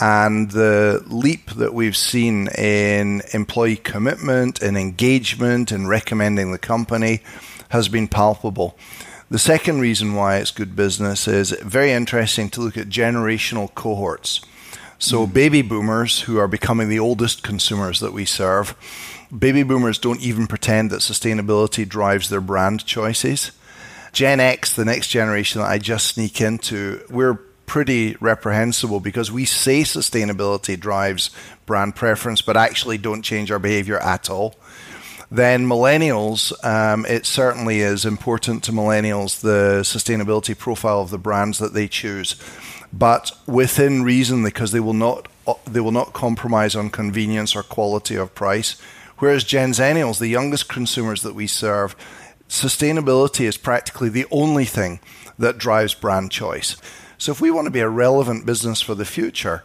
And 0.00 0.50
the 0.50 1.04
leap 1.06 1.50
that 1.50 1.74
we've 1.74 1.96
seen 1.96 2.48
in 2.48 3.22
employee 3.32 3.76
commitment 3.76 4.62
and 4.62 4.76
engagement 4.76 5.70
and 5.70 5.88
recommending 5.88 6.50
the 6.50 6.58
company 6.58 7.20
has 7.68 7.88
been 7.88 8.08
palpable. 8.08 8.76
The 9.30 9.38
second 9.38 9.80
reason 9.80 10.14
why 10.14 10.38
it's 10.38 10.50
good 10.50 10.74
business 10.74 11.28
is 11.28 11.52
very 11.62 11.92
interesting 11.92 12.48
to 12.50 12.60
look 12.60 12.76
at 12.76 12.88
generational 12.88 13.72
cohorts. 13.74 14.40
So, 15.00 15.26
mm. 15.26 15.32
baby 15.32 15.62
boomers, 15.62 16.20
who 16.20 16.38
are 16.38 16.46
becoming 16.46 16.88
the 16.88 17.00
oldest 17.00 17.42
consumers 17.42 17.98
that 17.98 18.12
we 18.12 18.24
serve, 18.24 18.76
baby 19.36 19.64
boomers 19.64 19.98
don't 19.98 20.20
even 20.20 20.46
pretend 20.46 20.90
that 20.90 21.00
sustainability 21.00 21.88
drives 21.88 22.28
their 22.28 22.40
brand 22.40 22.86
choices. 22.86 23.50
Gen 24.12 24.40
X, 24.40 24.76
the 24.76 24.84
next 24.84 25.08
generation 25.08 25.60
that 25.60 25.68
I 25.68 25.78
just 25.78 26.06
sneak 26.06 26.40
into, 26.40 27.04
we're 27.10 27.34
pretty 27.64 28.16
reprehensible 28.20 29.00
because 29.00 29.30
we 29.30 29.44
say 29.44 29.82
sustainability 29.82 30.78
drives 30.78 31.30
brand 31.64 31.96
preference, 31.96 32.42
but 32.42 32.56
actually 32.56 32.98
don't 32.98 33.22
change 33.22 33.50
our 33.50 33.60
behavior 33.60 33.98
at 33.98 34.28
all. 34.28 34.56
Then 35.30 35.64
millennials, 35.66 36.52
um, 36.64 37.06
it 37.06 37.24
certainly 37.24 37.78
is 37.80 38.04
important 38.04 38.64
to 38.64 38.72
millennials 38.72 39.40
the 39.40 39.82
sustainability 39.82 40.58
profile 40.58 41.00
of 41.00 41.10
the 41.10 41.18
brands 41.18 41.58
that 41.58 41.72
they 41.72 41.86
choose, 41.86 42.34
but 42.92 43.32
within 43.46 44.02
reason 44.02 44.42
because 44.42 44.72
they 44.72 44.80
will 44.80 44.94
not 44.94 45.28
uh, 45.46 45.54
they 45.66 45.80
will 45.80 45.92
not 45.92 46.12
compromise 46.12 46.74
on 46.76 46.90
convenience 46.90 47.56
or 47.56 47.62
quality 47.62 48.16
of 48.16 48.34
price. 48.34 48.80
Whereas 49.18 49.44
Gen 49.44 49.72
Zennials, 49.72 50.18
the 50.18 50.28
youngest 50.28 50.68
consumers 50.68 51.22
that 51.22 51.34
we 51.34 51.46
serve, 51.46 51.94
sustainability 52.48 53.44
is 53.44 53.56
practically 53.56 54.08
the 54.08 54.26
only 54.30 54.64
thing 54.64 55.00
that 55.38 55.58
drives 55.58 55.94
brand 55.94 56.30
choice. 56.30 56.76
So 57.18 57.32
if 57.32 57.40
we 57.40 57.50
want 57.50 57.66
to 57.66 57.70
be 57.70 57.80
a 57.80 57.88
relevant 57.88 58.46
business 58.46 58.80
for 58.80 58.94
the 58.94 59.04
future, 59.04 59.62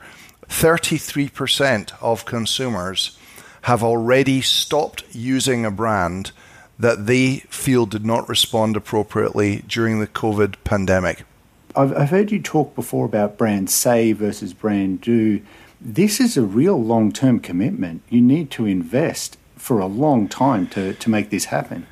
33% 0.50 1.94
of 2.02 2.26
consumers 2.26 3.18
have 3.64 3.84
already 3.84 4.42
stopped 4.42 5.04
using 5.12 5.66
a 5.66 5.72
brand 5.72 6.32
that 6.78 7.06
they 7.06 7.38
feel 7.50 7.86
did 7.86 8.06
not 8.06 8.28
respond 8.28 8.76
appropriately 8.76 9.64
during 9.68 10.00
the 10.00 10.08
COVID 10.08 10.56
pandemic. 10.64 11.24
I've, 11.76 11.96
I've 11.96 12.10
heard 12.10 12.32
you 12.32 12.42
talk 12.42 12.76
before 12.76 13.06
about 13.06 13.38
brand 13.38 13.70
say 13.70 14.12
versus 14.14 14.54
brand 14.54 15.02
do. 15.02 15.42
This 15.80 16.20
is 16.20 16.38
a 16.38 16.42
real 16.42 16.82
long 16.82 17.12
term 17.12 17.40
commitment. 17.40 18.02
You 18.10 18.22
need 18.22 18.50
to 18.52 18.66
invest 18.66 19.38
for 19.56 19.80
a 19.80 19.86
long 19.86 20.28
time 20.28 20.68
to, 20.68 20.94
to 20.94 21.10
make 21.10 21.30
this 21.30 21.46
happen. 21.46 21.88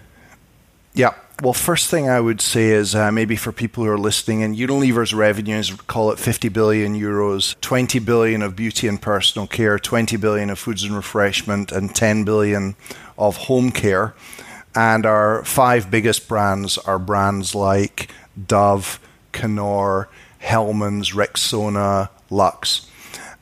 Yeah. 0.94 1.14
Well, 1.42 1.54
first 1.54 1.90
thing 1.90 2.08
I 2.08 2.20
would 2.20 2.40
say 2.40 2.70
is 2.70 2.94
uh, 2.94 3.12
maybe 3.12 3.36
for 3.36 3.52
people 3.52 3.84
who 3.84 3.90
are 3.90 3.98
listening, 3.98 4.44
and 4.44 4.56
Unilever's 4.56 5.14
revenues 5.14 5.72
call 5.72 6.12
it 6.12 6.20
50 6.20 6.50
billion 6.50 6.94
euros, 6.96 7.60
20 7.60 8.00
billion 8.00 8.44
of 8.44 8.56
beauty 8.56 8.88
and 8.88 9.02
personal 9.02 9.48
care, 9.48 9.80
20 9.80 10.16
billion 10.18 10.52
of 10.52 10.60
foods 10.60 10.84
and 10.84 10.96
refreshment, 10.96 11.72
and 11.72 11.94
10 11.94 12.24
billion 12.24 12.76
of 13.18 13.38
home 13.38 13.72
care. 13.72 14.14
And 14.76 15.06
our 15.06 15.44
five 15.44 15.90
biggest 15.92 16.28
brands 16.28 16.78
are 16.78 17.00
brands 17.00 17.56
like 17.56 18.10
Dove, 18.48 19.00
Knorr, 19.42 20.10
Hellmann's, 20.40 21.12
Rexona, 21.12 22.10
Lux. 22.30 22.90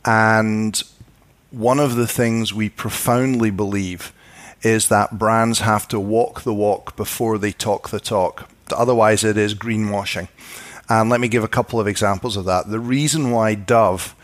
And 0.05 0.81
one 1.51 1.79
of 1.79 1.95
the 1.95 2.07
things 2.07 2.53
we 2.53 2.69
profoundly 2.69 3.51
believe 3.51 4.13
is 4.63 4.87
that 4.89 5.17
brands 5.17 5.59
have 5.59 5.87
to 5.89 5.99
walk 5.99 6.41
the 6.41 6.53
walk 6.53 6.95
before 6.95 7.37
they 7.37 7.51
talk 7.51 7.89
the 7.89 7.99
talk. 7.99 8.49
Otherwise, 8.71 9.23
it 9.23 9.37
is 9.37 9.55
greenwashing. 9.55 10.27
And 10.87 11.09
let 11.09 11.19
me 11.19 11.27
give 11.27 11.43
a 11.43 11.49
couple 11.49 11.79
of 11.79 11.87
examples 11.87 12.37
of 12.37 12.45
that. 12.45 12.69
The 12.69 12.79
reason 12.79 13.31
why 13.31 13.55
Dove 13.55 14.15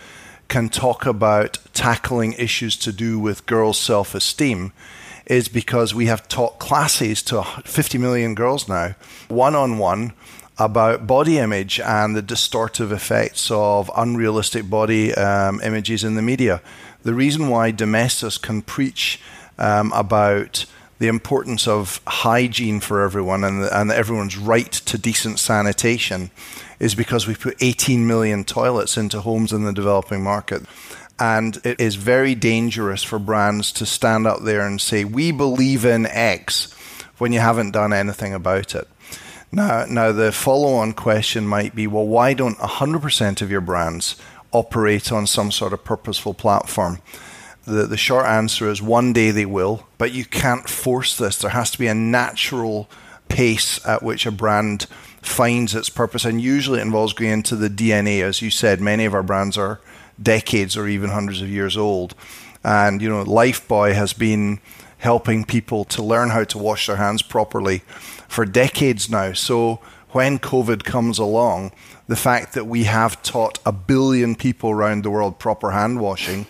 can 0.47 0.69
talk 0.69 1.05
about 1.05 1.59
tackling 1.73 2.33
issues 2.33 2.77
to 2.77 2.91
do 2.91 3.19
with 3.19 3.45
girls' 3.45 3.79
self 3.79 4.15
esteem 4.15 4.71
is 5.25 5.49
because 5.49 5.93
we 5.93 6.05
have 6.05 6.27
taught 6.27 6.59
classes 6.59 7.21
to 7.21 7.43
50 7.43 7.97
million 7.97 8.33
girls 8.33 8.69
now, 8.69 8.95
one 9.27 9.55
on 9.55 9.77
one, 9.77 10.13
about 10.59 11.05
body 11.05 11.37
image 11.37 11.79
and 11.79 12.15
the 12.15 12.23
distortive 12.23 12.91
effects 12.91 13.51
of 13.51 13.91
unrealistic 13.95 14.69
body 14.69 15.13
um, 15.13 15.61
images 15.61 16.03
in 16.03 16.15
the 16.15 16.21
media. 16.21 16.61
The 17.03 17.13
reason 17.13 17.49
why 17.49 17.71
Domestos 17.71 18.37
can 18.37 18.61
preach 18.61 19.19
um, 19.57 19.91
about 19.93 20.65
the 20.99 21.07
importance 21.07 21.67
of 21.67 22.01
hygiene 22.07 22.79
for 22.79 23.01
everyone 23.01 23.43
and, 23.43 23.63
and 23.63 23.91
everyone's 23.91 24.37
right 24.37 24.71
to 24.71 24.97
decent 24.97 25.39
sanitation 25.39 26.31
is 26.79 26.95
because 26.95 27.27
we 27.27 27.35
put 27.35 27.61
18 27.61 28.07
million 28.07 28.43
toilets 28.43 28.97
into 28.97 29.21
homes 29.21 29.53
in 29.53 29.63
the 29.63 29.73
developing 29.73 30.23
market. 30.23 30.63
And 31.19 31.59
it 31.63 31.79
is 31.79 31.95
very 31.95 32.35
dangerous 32.35 33.03
for 33.03 33.19
brands 33.19 33.71
to 33.73 33.85
stand 33.85 34.27
up 34.27 34.43
there 34.43 34.65
and 34.65 34.79
say, 34.79 35.03
we 35.03 35.31
believe 35.31 35.85
in 35.85 36.05
X 36.05 36.73
when 37.17 37.31
you 37.31 37.39
haven't 37.39 37.71
done 37.71 37.93
anything 37.93 38.33
about 38.33 38.75
it. 38.75 38.87
Now, 39.51 39.85
now 39.85 40.11
the 40.11 40.31
follow 40.31 40.73
on 40.73 40.93
question 40.93 41.47
might 41.47 41.73
be 41.73 41.87
well, 41.87 42.05
why 42.05 42.33
don't 42.33 42.57
100% 42.57 43.41
of 43.41 43.51
your 43.51 43.61
brands 43.61 44.15
operate 44.51 45.11
on 45.11 45.27
some 45.27 45.51
sort 45.51 45.73
of 45.73 45.83
purposeful 45.83 46.33
platform? 46.33 46.99
The, 47.65 47.85
the 47.85 47.97
short 47.97 48.25
answer 48.25 48.69
is 48.69 48.81
one 48.81 49.13
day 49.13 49.31
they 49.31 49.45
will, 49.45 49.87
but 49.97 50.13
you 50.13 50.25
can't 50.25 50.69
force 50.69 51.17
this. 51.17 51.37
There 51.37 51.51
has 51.51 51.71
to 51.71 51.79
be 51.79 51.87
a 51.87 51.93
natural 51.93 52.89
pace 53.27 53.85
at 53.85 54.01
which 54.01 54.25
a 54.25 54.31
brand 54.31 54.83
finds 55.21 55.75
its 55.75 55.89
purpose, 55.89 56.23
and 56.23 56.39
usually 56.41 56.79
it 56.79 56.83
involves 56.83 57.13
going 57.13 57.31
into 57.31 57.55
the 57.55 57.69
DNA. 57.69 58.21
As 58.21 58.41
you 58.41 58.49
said, 58.49 58.79
many 58.79 59.03
of 59.05 59.13
our 59.13 59.23
brands 59.23 59.57
are 59.57 59.81
decades 60.21 60.77
or 60.77 60.87
even 60.87 61.09
hundreds 61.09 61.41
of 61.41 61.49
years 61.49 61.75
old. 61.75 62.15
And, 62.63 63.01
you 63.01 63.09
know, 63.09 63.23
Lifebuoy 63.23 63.93
has 63.93 64.13
been 64.13 64.59
helping 64.99 65.43
people 65.43 65.85
to 65.85 66.01
learn 66.01 66.29
how 66.29 66.43
to 66.45 66.57
wash 66.57 66.87
their 66.87 66.95
hands 66.95 67.21
properly 67.21 67.79
for 68.27 68.45
decades 68.45 69.09
now. 69.09 69.33
So 69.33 69.79
when 70.09 70.39
COVID 70.39 70.83
comes 70.83 71.19
along, 71.19 71.71
the 72.07 72.15
fact 72.15 72.53
that 72.53 72.65
we 72.65 72.85
have 72.85 73.21
taught 73.21 73.59
a 73.65 73.71
billion 73.71 74.35
people 74.35 74.71
around 74.71 75.03
the 75.03 75.09
world 75.09 75.39
proper 75.39 75.71
hand 75.71 75.99
washing 75.99 76.47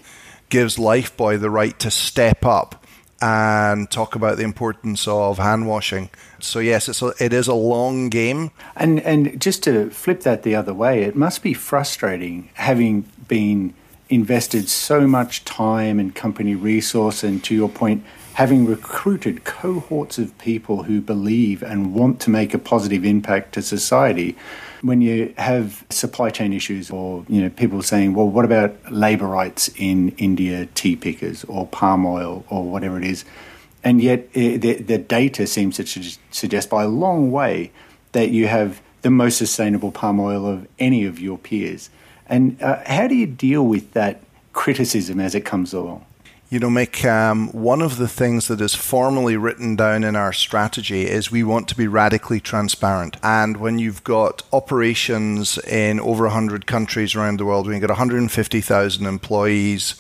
gives 0.50 0.78
Lifebuoy 0.78 1.40
the 1.40 1.50
right 1.50 1.78
to 1.80 1.92
step 1.92 2.46
up 2.46 2.86
and 3.20 3.90
talk 3.90 4.16
about 4.16 4.38
the 4.38 4.44
importance 4.44 5.08
of 5.08 5.40
hand 5.40 5.68
washing. 5.68 6.10
So 6.40 6.60
yes, 6.60 6.88
it's 6.88 7.02
a, 7.02 7.14
it 7.20 7.34
is 7.34 7.48
a 7.48 7.54
long 7.54 8.10
game. 8.10 8.52
And 8.76 9.00
and 9.02 9.42
just 9.42 9.64
to 9.64 9.90
flip 9.90 10.22
that 10.22 10.44
the 10.44 10.56
other 10.56 10.74
way, 10.74 11.04
it 11.04 11.16
must 11.16 11.42
be 11.42 11.54
frustrating 11.54 12.50
having 12.54 13.10
been 13.28 13.74
invested 14.10 14.70
so 14.70 15.08
much 15.08 15.44
time 15.44 16.00
and 16.00 16.16
company 16.16 16.56
resource 16.56 17.24
and 17.24 17.44
to 17.44 17.56
your 17.56 17.68
point 17.68 18.06
having 18.38 18.68
recruited 18.68 19.44
cohorts 19.46 20.20
of 20.20 20.38
people 20.38 20.84
who 20.84 21.02
believe 21.02 21.64
and 21.64 21.96
want 21.96 22.20
to 22.20 22.30
make 22.30 22.54
a 22.54 22.60
positive 22.60 23.04
impact 23.04 23.52
to 23.52 23.64
society 23.64 24.36
when 24.84 25.02
you 25.02 25.34
have 25.40 25.84
supply 25.90 26.30
chain 26.30 26.54
issues 26.54 26.92
or 26.92 27.26
you 27.30 27.42
know 27.42 27.50
people 27.50 27.82
saying 27.82 28.14
well 28.14 28.30
what 28.30 28.46
about 28.46 28.76
labor 28.92 29.26
rights 29.26 29.72
in 29.76 30.10
India 30.20 30.68
tea 30.76 30.96
pickers 30.96 31.46
or 31.46 31.66
palm 31.66 32.06
oil 32.06 32.46
or 32.48 32.64
whatever 32.64 33.00
it 33.00 33.04
is? 33.04 33.26
And 33.84 34.04
yet 34.04 34.28
eh, 34.36 34.58
the, 34.58 34.84
the 34.84 35.00
data 35.00 35.48
seems 35.48 35.78
to 35.78 36.04
suggest 36.30 36.70
by 36.70 36.84
a 36.84 36.88
long 36.88 37.32
way 37.32 37.72
that 38.12 38.30
you 38.30 38.46
have 38.46 38.84
the 39.02 39.10
most 39.10 39.40
sustainable 39.40 39.92
palm 39.92 40.20
oil 40.20 40.46
of 40.46 40.68
any 40.78 41.06
of 41.06 41.20
your 41.20 41.40
peers. 41.40 41.90
And 42.28 42.62
uh, 42.62 42.84
how 42.86 43.08
do 43.08 43.16
you 43.16 43.26
deal 43.26 43.66
with 43.66 43.94
that 43.94 44.22
criticism 44.54 45.20
as 45.20 45.34
it 45.34 45.44
comes 45.44 45.74
along 45.74 46.06
you 46.50 46.60
know, 46.60 46.70
Mick, 46.70 47.04
um, 47.04 47.50
one 47.50 47.82
of 47.82 47.98
the 47.98 48.08
things 48.08 48.48
that 48.48 48.62
is 48.62 48.74
formally 48.74 49.36
written 49.36 49.76
down 49.76 50.06
in 50.06 50.16
our 50.16 50.32
strategy 50.32 51.06
is 51.06 51.30
we 51.30 51.44
want 51.44 51.68
to 51.68 51.76
be 51.76 51.88
radically 51.88 52.40
transparent. 52.40 53.18
And 53.22 53.58
when 53.58 53.80
you've 53.80 54.02
got 54.06 54.44
operations 54.54 55.58
in 55.58 56.00
over 56.00 56.24
100 56.24 56.66
countries 56.66 57.16
around 57.16 57.38
the 57.38 57.46
world, 57.46 57.68
you've 57.68 57.82
got 57.82 57.90
150,000 57.90 59.06
employees, 59.06 59.96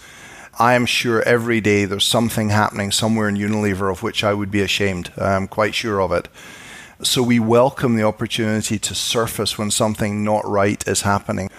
I 0.58 0.74
am 0.74 0.86
sure 0.86 1.22
every 1.24 1.60
day 1.60 1.84
there's 1.84 2.06
something 2.06 2.48
happening 2.48 2.92
somewhere 2.92 3.28
in 3.28 3.36
Unilever 3.36 3.92
of 3.92 4.02
which 4.02 4.24
I 4.24 4.34
would 4.34 4.50
be 4.50 4.62
ashamed. 4.62 5.12
I'm 5.18 5.50
quite 5.50 5.76
sure 5.76 6.02
of 6.02 6.14
it. 6.14 6.30
So 7.04 7.22
we 7.22 7.40
welcome 7.40 7.98
the 7.98 8.04
opportunity 8.04 8.80
to 8.80 8.96
surface 8.96 9.58
when 9.58 9.70
something 9.70 10.24
not 10.24 10.48
right 10.48 10.82
is 10.88 11.02
happening 11.02 11.50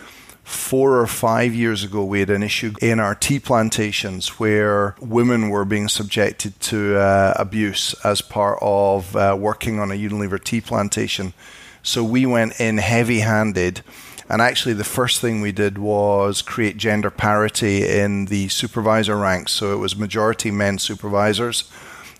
four 0.49 0.99
or 0.99 1.07
five 1.07 1.55
years 1.55 1.85
ago, 1.85 2.03
we 2.03 2.21
had 2.21 2.31
an 2.31 2.43
issue 2.43 2.73
in 2.81 2.99
our 2.99 3.15
tea 3.15 3.39
plantations 3.39 4.41
where 4.41 4.95
women 4.99 5.51
were 5.51 5.67
being 5.67 5.89
subjected 5.89 6.59
to 6.59 6.97
uh, 6.97 7.35
abuse 7.37 7.95
as 8.03 8.23
part 8.23 8.59
of 8.63 9.15
uh, 9.15 9.37
working 9.39 9.79
on 9.79 9.91
a 9.91 9.95
Unilever 9.95 10.43
tea 10.43 10.63
plantation. 10.63 11.35
So 11.83 12.03
we 12.03 12.25
went 12.25 12.59
in 12.59 12.79
heavy 12.79 13.21
handed. 13.21 13.83
And 14.31 14.41
actually, 14.41 14.73
the 14.75 14.85
first 14.85 15.21
thing 15.21 15.43
we 15.43 15.53
did 15.53 15.77
was 15.77 16.41
create 16.41 16.79
gender 16.79 17.11
parity 17.11 17.87
in 17.87 18.27
the 18.27 18.49
supervisor 18.49 19.17
ranks. 19.17 19.53
So 19.53 19.75
it 19.75 19.79
was 19.79 19.97
majority 19.97 20.51
men 20.51 20.79
supervisors 20.79 21.71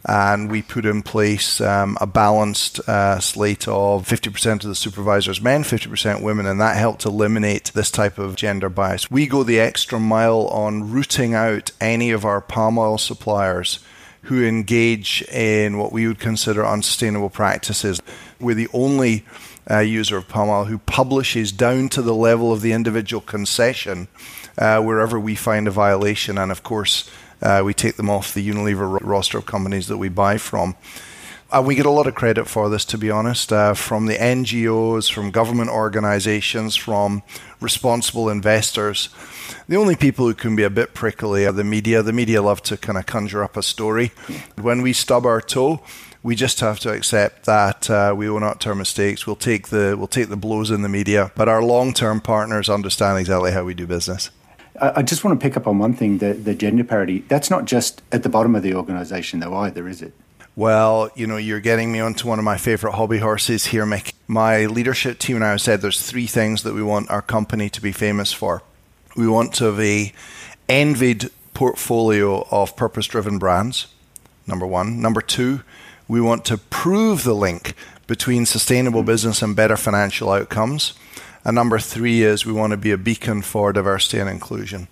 and 0.09 0.51
we 0.51 0.63
put 0.63 0.87
in 0.87 1.03
place 1.03 1.61
um, 1.61 1.99
a 2.01 2.07
balanced 2.07 2.81
uh, 2.89 3.21
slate 3.21 3.69
of 3.69 4.09
50% 4.09 4.53
of 4.55 4.63
the 4.63 4.75
supervisors 4.75 5.43
men, 5.43 5.63
50% 5.63 6.23
women, 6.23 6.47
and 6.47 6.59
that 6.61 6.79
helped 6.79 7.05
eliminate 7.05 7.71
this 7.75 7.91
type 7.91 8.19
of 8.19 8.35
gender 8.35 8.71
bias. 8.71 9.11
We 9.11 9.27
go 9.27 9.43
the 9.43 9.61
extra 9.61 10.01
mile 10.01 10.47
on 10.49 10.91
rooting 10.91 11.35
out 11.35 11.73
any 11.79 12.11
of 12.11 12.25
our 12.25 12.41
palm 12.41 12.79
oil 12.79 12.97
suppliers 12.97 13.81
who 14.23 14.45
engage 14.45 15.23
in 15.31 15.77
what 15.77 15.93
we 15.93 16.07
would 16.07 16.19
consider 16.19 16.67
unsustainable 16.67 17.31
practices. 17.31 18.01
We're 18.41 18.55
the 18.55 18.69
only 18.73 19.27
uh, 19.71 19.81
user 19.81 20.17
of 20.17 20.27
palm 20.27 20.49
oil 20.49 20.65
who 20.65 20.79
publishes 20.79 21.53
down 21.53 21.91
to 21.91 22.03
the 22.03 22.15
level 22.15 22.53
of 22.53 22.63
the 22.63 22.73
individual 22.73 23.21
concession 23.21 24.09
uh, 24.57 24.81
wherever 24.81 25.21
we 25.21 25.35
find 25.35 25.69
a 25.69 25.71
violation. 25.71 26.39
And 26.39 26.51
of 26.51 26.63
course, 26.63 27.09
we 27.65 27.75
take 27.75 27.97
them 27.97 28.11
off 28.11 28.35
the 28.35 28.47
Unilever 28.47 28.99
roster 29.03 29.39
of 29.39 29.47
companies 29.47 29.89
that 29.89 29.99
we 29.99 30.09
buy 30.09 30.39
from. 30.39 30.77
And 31.51 31.67
we 31.67 31.77
get 31.77 31.87
a 31.87 31.91
lot 31.91 32.07
of 32.07 32.15
credit 32.15 32.47
for 32.47 32.69
this, 32.69 32.85
to 32.87 32.99
be 32.99 33.11
honest, 33.11 33.55
uh, 33.55 33.73
from 33.73 34.05
the 34.05 34.17
NGOs, 34.17 35.11
from 35.11 35.31
government 35.31 35.71
organizations, 35.71 36.77
from 36.77 37.23
responsible 37.59 38.29
investors. 38.29 39.09
The 39.67 39.77
only 39.77 39.97
people 39.97 40.27
who 40.27 40.35
can 40.35 40.57
be 40.57 40.63
a 40.63 40.71
bit 40.71 40.93
prickly 40.93 41.47
are 41.47 41.53
the 41.53 41.65
media. 41.65 42.03
The 42.03 42.13
media 42.13 42.43
love 42.43 42.63
to 42.65 42.77
kind 42.77 42.99
of 42.99 43.07
conjure 43.07 43.43
up 43.43 43.57
a 43.57 43.63
story. 43.63 44.13
When 44.61 44.83
we 44.83 44.93
stub 44.93 45.25
our 45.25 45.41
toe, 45.41 45.83
we 46.23 46.35
just 46.35 46.61
have 46.61 46.81
to 46.81 46.93
accept 46.93 47.47
that 47.47 47.89
uh, 47.89 48.15
we 48.15 48.29
will 48.29 48.41
not 48.41 48.67
our 48.67 48.75
mistakes. 48.75 49.27
We'll 49.27 49.37
take 49.37 49.69
the 49.69 49.95
we'll 49.97 50.07
take 50.07 50.29
the 50.29 50.37
blows 50.37 50.71
in 50.71 50.83
the 50.83 50.89
media, 50.89 51.33
but 51.35 51.49
our 51.49 51.63
long 51.63 51.95
term 51.95 52.21
partners 52.21 52.69
understand 52.69 53.19
exactly 53.19 53.53
how 53.53 53.65
we 53.65 53.73
do 53.73 53.87
business. 53.87 54.31
I 54.81 55.03
just 55.03 55.25
want 55.25 55.39
to 55.39 55.45
pick 55.45 55.57
up 55.57 55.67
on 55.67 55.79
one 55.79 55.95
thing: 55.95 56.19
the, 56.19 56.35
the 56.35 56.55
gender 56.55 56.85
parity. 56.85 57.21
That's 57.29 57.51
not 57.51 57.65
just 57.65 58.03
at 58.13 58.23
the 58.23 58.29
bottom 58.29 58.55
of 58.55 58.63
the 58.63 58.75
organisation, 58.75 59.41
though, 59.41 59.55
either, 59.57 59.89
is 59.89 60.03
it? 60.03 60.13
Well, 60.57 61.11
you 61.15 61.27
know, 61.27 61.37
you're 61.37 61.61
getting 61.61 61.93
me 61.93 62.01
onto 62.01 62.27
one 62.27 62.41
of 62.41 62.45
my 62.45 62.57
favorite 62.57 62.93
hobby 62.93 63.19
horses 63.19 63.67
here, 63.67 63.85
Mick. 63.85 64.13
My 64.27 64.67
leadership 64.67 65.21
team 65.21 65.37
and 65.37 65.45
I 65.45 65.51
have 65.51 65.61
said 65.61 65.81
there's 65.83 66.03
three 66.03 66.27
things 66.27 66.65
that 66.65 66.75
we 66.75 66.83
want 66.83 67.11
our 67.11 67.23
company 67.23 67.71
to 67.71 67.81
be 67.81 67.93
famous 67.93 68.33
for. 68.33 68.63
We 69.17 69.29
want 69.29 69.55
to 69.55 69.67
have 69.67 69.79
a 69.79 70.13
envied 70.69 71.31
portfolio 71.55 72.47
of 72.51 72.77
purpose-driven 72.77 73.39
brands. 73.39 73.87
Number 74.49 74.67
one. 74.67 75.01
Number 75.01 75.21
two, 75.21 75.63
we 76.09 76.21
want 76.21 76.45
to 76.47 76.59
prove 76.59 77.23
the 77.23 77.35
link 77.35 77.75
between 78.09 78.45
sustainable 78.45 79.03
hmm. 79.03 79.07
business 79.07 79.43
and 79.43 79.55
better 79.55 79.77
financial 79.77 80.31
outcomes. 80.31 80.95
And 81.49 81.55
number 81.55 81.79
three 81.79 82.25
is 82.25 82.45
we 82.45 82.53
want 82.53 82.73
to 82.73 82.77
be 82.77 82.91
a 82.91 82.99
beacon 82.99 83.41
for 83.41 83.73
diversity 83.73 84.19
and 84.19 84.29
inclusion. 84.29 84.87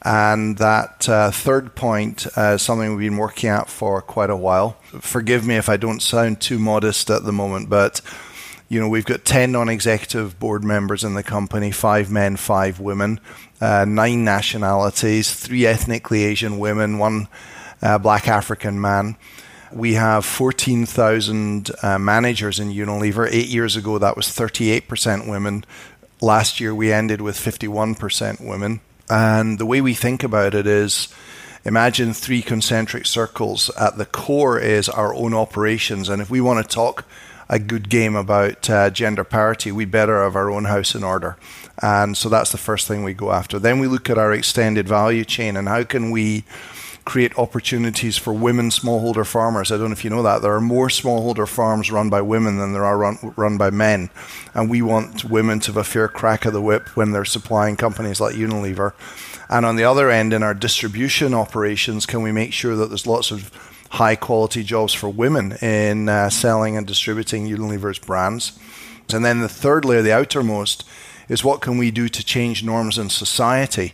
And 0.00 0.56
that 0.56 1.06
uh, 1.06 1.30
third 1.30 1.74
point 1.74 2.26
uh, 2.34 2.54
is 2.54 2.62
something 2.62 2.96
we've 2.96 3.10
been 3.10 3.18
working 3.18 3.50
at 3.50 3.68
for 3.68 4.00
quite 4.00 4.30
a 4.30 4.36
while. 4.36 4.78
Forgive 5.00 5.46
me 5.46 5.56
if 5.56 5.68
I 5.68 5.76
don't 5.76 6.00
sound 6.00 6.40
too 6.40 6.58
modest 6.58 7.10
at 7.10 7.24
the 7.24 7.32
moment, 7.32 7.68
but 7.68 8.00
you 8.70 8.80
know 8.80 8.88
we've 8.88 9.04
got 9.04 9.26
10 9.26 9.52
non-executive 9.52 10.38
board 10.38 10.64
members 10.64 11.04
in 11.04 11.12
the 11.12 11.22
company 11.22 11.70
five 11.70 12.10
men 12.10 12.36
five 12.36 12.80
women 12.80 13.18
uh, 13.62 13.86
nine 13.86 14.24
nationalities 14.24 15.32
three 15.32 15.64
ethnically 15.64 16.22
asian 16.24 16.58
women 16.58 16.98
one 16.98 17.28
uh, 17.80 17.96
black 17.96 18.28
african 18.28 18.78
man 18.78 19.16
we 19.72 19.94
have 19.94 20.24
14,000 20.24 21.70
uh, 21.82 21.98
managers 21.98 22.58
in 22.58 22.70
Unilever. 22.70 23.28
Eight 23.30 23.48
years 23.48 23.76
ago, 23.76 23.98
that 23.98 24.16
was 24.16 24.26
38% 24.26 25.28
women. 25.28 25.64
Last 26.20 26.60
year, 26.60 26.74
we 26.74 26.92
ended 26.92 27.20
with 27.20 27.36
51% 27.36 28.40
women. 28.40 28.80
And 29.08 29.58
the 29.58 29.66
way 29.66 29.80
we 29.80 29.94
think 29.94 30.22
about 30.22 30.54
it 30.54 30.66
is 30.66 31.08
imagine 31.64 32.12
three 32.12 32.42
concentric 32.42 33.06
circles. 33.06 33.70
At 33.70 33.98
the 33.98 34.06
core 34.06 34.58
is 34.58 34.88
our 34.88 35.14
own 35.14 35.32
operations. 35.34 36.08
And 36.08 36.20
if 36.20 36.28
we 36.28 36.40
want 36.40 36.62
to 36.62 36.74
talk 36.74 37.04
a 37.48 37.58
good 37.58 37.88
game 37.88 38.14
about 38.14 38.68
uh, 38.68 38.90
gender 38.90 39.24
parity, 39.24 39.72
we 39.72 39.84
better 39.84 40.22
have 40.22 40.36
our 40.36 40.50
own 40.50 40.66
house 40.66 40.94
in 40.94 41.02
order. 41.02 41.36
And 41.80 42.16
so 42.16 42.28
that's 42.28 42.52
the 42.52 42.58
first 42.58 42.86
thing 42.86 43.04
we 43.04 43.14
go 43.14 43.30
after. 43.30 43.58
Then 43.58 43.78
we 43.78 43.86
look 43.86 44.10
at 44.10 44.18
our 44.18 44.32
extended 44.32 44.88
value 44.88 45.24
chain 45.24 45.56
and 45.56 45.68
how 45.68 45.84
can 45.84 46.10
we 46.10 46.44
create 47.08 47.38
opportunities 47.38 48.18
for 48.18 48.34
women 48.34 48.68
smallholder 48.68 49.26
farmers. 49.26 49.72
I 49.72 49.78
don't 49.78 49.86
know 49.86 49.92
if 49.92 50.04
you 50.04 50.10
know 50.10 50.22
that. 50.24 50.42
There 50.42 50.54
are 50.54 50.60
more 50.60 50.88
smallholder 50.88 51.48
farms 51.48 51.90
run 51.90 52.10
by 52.10 52.20
women 52.20 52.58
than 52.58 52.74
there 52.74 52.84
are 52.84 52.98
run, 52.98 53.16
run 53.34 53.56
by 53.56 53.70
men. 53.70 54.10
And 54.52 54.68
we 54.68 54.82
want 54.82 55.24
women 55.24 55.58
to 55.60 55.68
have 55.68 55.78
a 55.78 55.84
fair 55.84 56.08
crack 56.08 56.44
of 56.44 56.52
the 56.52 56.60
whip 56.60 56.94
when 56.98 57.12
they're 57.12 57.24
supplying 57.24 57.76
companies 57.76 58.20
like 58.20 58.34
Unilever. 58.34 58.92
And 59.48 59.64
on 59.64 59.76
the 59.76 59.84
other 59.84 60.10
end, 60.10 60.34
in 60.34 60.42
our 60.42 60.52
distribution 60.52 61.32
operations, 61.32 62.04
can 62.04 62.20
we 62.20 62.30
make 62.30 62.52
sure 62.52 62.76
that 62.76 62.88
there's 62.88 63.06
lots 63.06 63.30
of 63.30 63.50
high 63.92 64.14
quality 64.14 64.62
jobs 64.62 64.92
for 64.92 65.08
women 65.08 65.52
in 65.62 66.10
uh, 66.10 66.28
selling 66.28 66.76
and 66.76 66.86
distributing 66.86 67.48
Unilever's 67.48 67.98
brands? 67.98 68.58
And 69.14 69.24
then 69.24 69.40
the 69.40 69.48
third 69.48 69.86
layer, 69.86 70.02
the 70.02 70.12
outermost, 70.12 70.84
is 71.28 71.44
what 71.44 71.60
can 71.60 71.78
we 71.78 71.90
do 71.90 72.08
to 72.08 72.24
change 72.24 72.64
norms 72.64 72.98
in 72.98 73.10
society? 73.10 73.92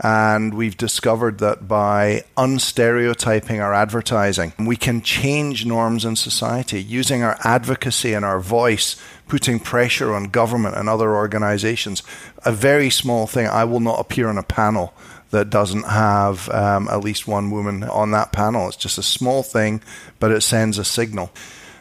And 0.00 0.54
we've 0.54 0.76
discovered 0.76 1.38
that 1.38 1.66
by 1.66 2.24
unstereotyping 2.36 3.60
our 3.62 3.74
advertising, 3.74 4.52
we 4.58 4.76
can 4.76 5.02
change 5.02 5.66
norms 5.66 6.04
in 6.04 6.16
society 6.16 6.82
using 6.82 7.22
our 7.22 7.36
advocacy 7.44 8.12
and 8.12 8.24
our 8.24 8.40
voice, 8.40 8.96
putting 9.26 9.58
pressure 9.58 10.14
on 10.14 10.24
government 10.24 10.76
and 10.76 10.88
other 10.88 11.14
organizations. 11.14 12.02
A 12.44 12.52
very 12.52 12.90
small 12.90 13.26
thing, 13.26 13.46
I 13.46 13.64
will 13.64 13.80
not 13.80 14.00
appear 14.00 14.28
on 14.28 14.38
a 14.38 14.42
panel 14.42 14.94
that 15.30 15.50
doesn't 15.50 15.84
have 15.84 16.48
um, 16.50 16.88
at 16.88 17.00
least 17.00 17.28
one 17.28 17.50
woman 17.50 17.84
on 17.84 18.12
that 18.12 18.32
panel. 18.32 18.68
It's 18.68 18.76
just 18.76 18.98
a 18.98 19.02
small 19.02 19.42
thing, 19.42 19.82
but 20.18 20.30
it 20.30 20.40
sends 20.42 20.78
a 20.78 20.84
signal. 20.84 21.30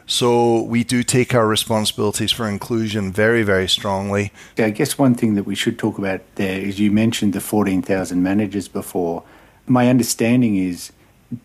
So 0.07 0.61
we 0.61 0.85
do 0.85 1.03
take 1.03 1.35
our 1.35 1.45
responsibilities 1.45 2.31
for 2.31 2.47
inclusion 2.47 3.11
very, 3.11 3.43
very 3.43 3.67
strongly. 3.67 4.31
I 4.57 4.69
guess 4.69 4.97
one 4.97 5.15
thing 5.15 5.35
that 5.35 5.43
we 5.43 5.53
should 5.53 5.77
talk 5.77 5.97
about 5.97 6.21
there 6.35 6.59
is 6.59 6.79
you 6.79 6.91
mentioned 6.91 7.33
the 7.33 7.41
14,000 7.41 8.23
managers 8.23 8.69
before. 8.69 9.23
My 9.65 9.89
understanding 9.89 10.55
is, 10.55 10.93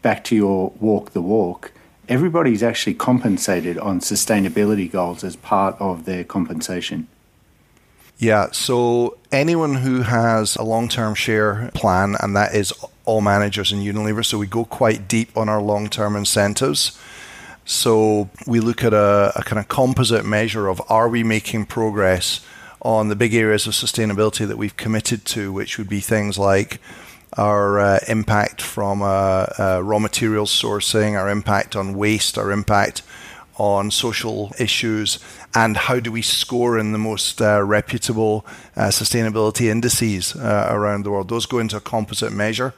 back 0.01 0.22
to 0.25 0.37
your 0.37 0.72
walk 0.79 1.11
the 1.11 1.20
walk, 1.20 1.72
everybody's 2.09 2.62
actually 2.62 2.94
compensated 2.94 3.79
on 3.79 3.98
sustainability 3.98 4.90
goals 4.90 5.25
as 5.25 5.35
part 5.35 5.77
of 5.81 6.05
their 6.05 6.22
compensation. 6.22 7.09
Yeah, 8.18 8.53
so 8.53 9.18
anyone 9.33 9.75
who 9.75 10.03
has 10.03 10.55
a 10.55 10.62
long 10.62 10.88
term 10.88 11.16
share 11.16 11.72
plan, 11.75 12.14
and 12.20 12.37
that 12.37 12.55
is 12.55 12.72
all 13.05 13.20
managers 13.20 13.72
in 13.72 13.81
Unilever, 13.81 14.25
so 14.25 14.38
we 14.38 14.46
go 14.46 14.64
quite 14.64 15.09
deep 15.09 15.37
on 15.37 15.48
our 15.48 15.61
long 15.61 15.88
term 15.88 16.14
incentives. 16.14 16.96
So 17.64 18.29
we 18.46 18.61
look 18.61 18.83
at 18.83 18.92
a, 18.92 19.33
a 19.37 19.42
kind 19.42 19.59
of 19.59 19.68
composite 19.68 20.25
measure 20.25 20.68
of 20.68 20.83
are 20.88 21.09
we 21.09 21.22
making 21.22 21.66
progress 21.66 22.40
on 22.83 23.09
the 23.09 23.16
big 23.16 23.35
areas 23.35 23.66
of 23.66 23.75
sustainability 23.75 24.46
that 24.46 24.59
we've 24.59 24.77
committed 24.77 25.25
to, 25.25 25.53
which 25.53 25.79
would 25.79 25.88
be 25.88 26.01
things 26.01 26.38
like 26.38 26.81
our 27.38 27.79
uh, 27.81 27.98
impact 28.09 28.61
from 28.61 29.01
uh, 29.03 29.46
uh, 29.59 29.81
raw 29.83 29.98
materials 29.98 30.51
sourcing, 30.51 31.18
our 31.18 31.31
impact 31.31 31.77
on 31.77 31.94
waste, 31.94 32.37
our 32.37 32.51
impact 32.51 33.03
on 33.56 33.90
social 33.90 34.52
issues, 34.58 35.18
and 35.54 35.76
how 35.76 36.00
do 36.00 36.10
we 36.10 36.22
score 36.22 36.78
in 36.78 36.92
the 36.92 36.98
most 36.98 37.40
uh, 37.40 37.62
reputable 37.62 38.46
uh, 38.76 38.88
sustainability 38.88 39.68
indices 39.68 40.34
uh, 40.36 40.68
around 40.70 41.04
the 41.04 41.10
world. 41.10 41.28
Those 41.28 41.46
go 41.46 41.58
into 41.58 41.76
a 41.76 41.80
composite 41.80 42.32
measure 42.32 42.74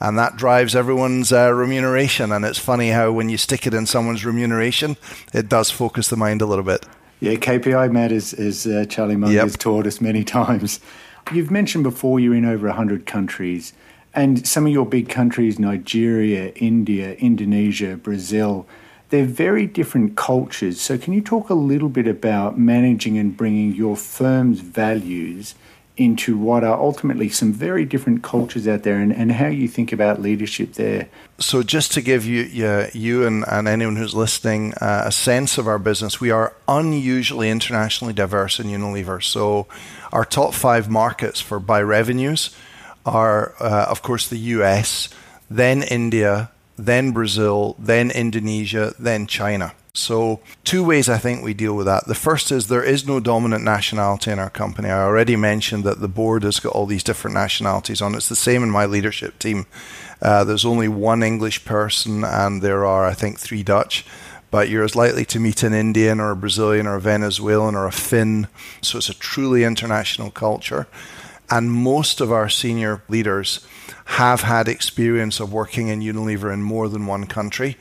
and 0.00 0.18
that 0.18 0.36
drives 0.36 0.74
everyone's 0.74 1.32
uh, 1.32 1.52
remuneration. 1.52 2.32
And 2.32 2.44
it's 2.44 2.58
funny 2.58 2.90
how 2.90 3.12
when 3.12 3.28
you 3.28 3.38
stick 3.38 3.66
it 3.66 3.74
in 3.74 3.86
someone's 3.86 4.24
remuneration, 4.24 4.96
it 5.32 5.48
does 5.48 5.70
focus 5.70 6.08
the 6.08 6.16
mind 6.16 6.42
a 6.42 6.46
little 6.46 6.64
bit. 6.64 6.84
Yeah, 7.20 7.34
KPI 7.34 7.90
matters, 7.90 8.34
as 8.34 8.66
uh, 8.66 8.84
Charlie 8.86 9.16
Munger 9.16 9.36
yep. 9.36 9.44
has 9.44 9.56
taught 9.56 9.86
us 9.86 10.00
many 10.00 10.24
times. 10.40 10.80
You've 11.32 11.50
mentioned 11.50 11.84
before 11.84 12.20
you're 12.20 12.34
in 12.34 12.44
over 12.44 12.66
100 12.66 13.06
countries, 13.06 13.72
and 14.12 14.46
some 14.46 14.66
of 14.66 14.72
your 14.72 14.84
big 14.84 15.08
countries, 15.08 15.58
Nigeria, 15.58 16.52
India, 16.56 17.14
Indonesia, 17.14 17.96
Brazil, 17.96 18.66
they're 19.10 19.24
very 19.24 19.66
different 19.66 20.16
cultures. 20.16 20.80
So, 20.80 20.98
can 20.98 21.12
you 21.12 21.20
talk 21.20 21.50
a 21.50 21.54
little 21.54 21.88
bit 21.88 22.06
about 22.06 22.58
managing 22.58 23.18
and 23.18 23.36
bringing 23.36 23.74
your 23.74 23.96
firm's 23.96 24.60
values 24.60 25.54
into 25.96 26.36
what 26.36 26.64
are 26.64 26.78
ultimately 26.78 27.28
some 27.28 27.52
very 27.52 27.84
different 27.84 28.22
cultures 28.22 28.66
out 28.66 28.82
there 28.82 28.98
and, 28.98 29.12
and 29.12 29.30
how 29.30 29.46
you 29.46 29.68
think 29.68 29.92
about 29.92 30.20
leadership 30.20 30.72
there. 30.72 31.08
So, 31.38 31.62
just 31.62 31.92
to 31.92 32.00
give 32.00 32.24
you, 32.26 32.42
you, 32.42 32.86
you 32.92 33.26
and, 33.26 33.44
and 33.46 33.68
anyone 33.68 33.96
who's 33.96 34.14
listening 34.14 34.74
uh, 34.74 35.04
a 35.06 35.12
sense 35.12 35.56
of 35.56 35.68
our 35.68 35.78
business, 35.78 36.20
we 36.20 36.30
are 36.30 36.54
unusually 36.66 37.48
internationally 37.48 38.12
diverse 38.12 38.58
in 38.58 38.66
Unilever. 38.66 39.22
So, 39.22 39.66
our 40.12 40.24
top 40.24 40.54
five 40.54 40.90
markets 40.90 41.40
for 41.40 41.60
by 41.60 41.82
revenues 41.82 42.56
are, 43.06 43.54
uh, 43.60 43.86
of 43.88 44.02
course, 44.02 44.28
the 44.28 44.38
US, 44.38 45.08
then 45.48 45.82
India, 45.82 46.50
then 46.76 47.12
Brazil, 47.12 47.76
then 47.78 48.10
Indonesia, 48.10 48.94
then 48.98 49.26
China. 49.26 49.74
So, 49.96 50.40
two 50.64 50.82
ways 50.82 51.08
I 51.08 51.18
think 51.18 51.44
we 51.44 51.54
deal 51.54 51.76
with 51.76 51.86
that. 51.86 52.08
The 52.08 52.16
first 52.16 52.50
is 52.50 52.66
there 52.66 52.82
is 52.82 53.06
no 53.06 53.20
dominant 53.20 53.62
nationality 53.62 54.32
in 54.32 54.40
our 54.40 54.50
company. 54.50 54.88
I 54.88 55.04
already 55.04 55.36
mentioned 55.36 55.84
that 55.84 56.00
the 56.00 56.08
board 56.08 56.42
has 56.42 56.58
got 56.58 56.72
all 56.72 56.86
these 56.86 57.04
different 57.04 57.34
nationalities 57.34 58.02
on. 58.02 58.16
It's 58.16 58.28
the 58.28 58.34
same 58.34 58.64
in 58.64 58.70
my 58.70 58.86
leadership 58.86 59.38
team. 59.38 59.66
Uh, 60.20 60.42
there's 60.42 60.64
only 60.64 60.88
one 60.88 61.22
English 61.22 61.64
person, 61.64 62.24
and 62.24 62.60
there 62.60 62.84
are, 62.84 63.06
I 63.06 63.14
think, 63.14 63.38
three 63.38 63.62
Dutch. 63.62 64.04
But 64.50 64.68
you're 64.68 64.84
as 64.84 64.96
likely 64.96 65.24
to 65.26 65.38
meet 65.38 65.62
an 65.62 65.72
Indian 65.72 66.18
or 66.18 66.32
a 66.32 66.36
Brazilian 66.36 66.88
or 66.88 66.96
a 66.96 67.00
Venezuelan 67.00 67.76
or 67.76 67.86
a 67.86 67.92
Finn. 67.92 68.48
So 68.80 68.98
it's 68.98 69.08
a 69.08 69.14
truly 69.14 69.62
international 69.62 70.32
culture. 70.32 70.88
And 71.50 71.70
most 71.70 72.20
of 72.20 72.32
our 72.32 72.48
senior 72.48 73.02
leaders 73.08 73.66
have 74.04 74.42
had 74.42 74.68
experience 74.68 75.40
of 75.40 75.52
working 75.52 75.88
in 75.88 76.00
Unilever 76.00 76.52
in 76.52 76.62
more 76.62 76.88
than 76.88 77.06
one 77.06 77.26
country. 77.26 77.76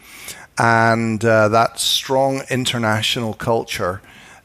And 0.58 1.24
uh, 1.26 1.50
that 1.50 1.80
strong 1.80 2.44
international 2.50 3.34
culture 3.34 4.02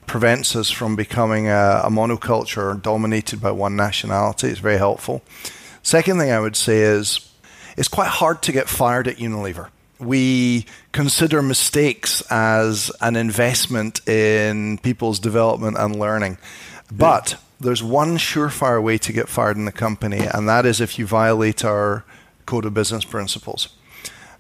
prevents 0.07 0.57
us 0.57 0.71
from 0.71 0.97
becoming 0.97 1.49
a, 1.49 1.83
a 1.85 1.91
monoculture 1.91 2.81
dominated 2.81 3.41
by 3.41 3.51
one 3.51 3.77
nationality. 3.77 4.49
It's 4.49 4.59
very 4.59 4.79
helpful. 4.79 5.23
Second 5.83 6.19
thing 6.19 6.31
I 6.31 6.41
would 6.41 6.57
say 6.57 6.81
is 6.81 7.31
it's 7.77 7.89
quite 7.89 8.09
hard 8.09 8.43
to 8.43 8.53
get 8.53 8.69
fired 8.69 9.07
at 9.07 9.17
Unilever. 9.17 9.69
We 10.01 10.67
consider 10.93 11.43
mistakes 11.43 12.23
as 12.31 12.91
an 13.01 13.17
investment 13.17 14.07
in 14.09 14.79
people's 14.79 15.21
development 15.21 15.77
and 15.79 15.97
learning. 15.97 16.39
But 16.91 17.37
there's 17.61 17.83
one 17.83 18.19
surefire 18.19 18.83
way 18.83 18.99
to 18.99 19.13
get 19.13 19.29
fired 19.29 19.57
in 19.57 19.65
the 19.65 19.73
company, 19.73 20.27
and 20.33 20.49
that 20.49 20.65
is 20.65 20.81
if 20.81 20.99
you 20.99 21.07
violate 21.07 21.65
our 21.65 22.05
code 22.47 22.65
of 22.65 22.75
business 22.75 23.05
principles. 23.05 23.69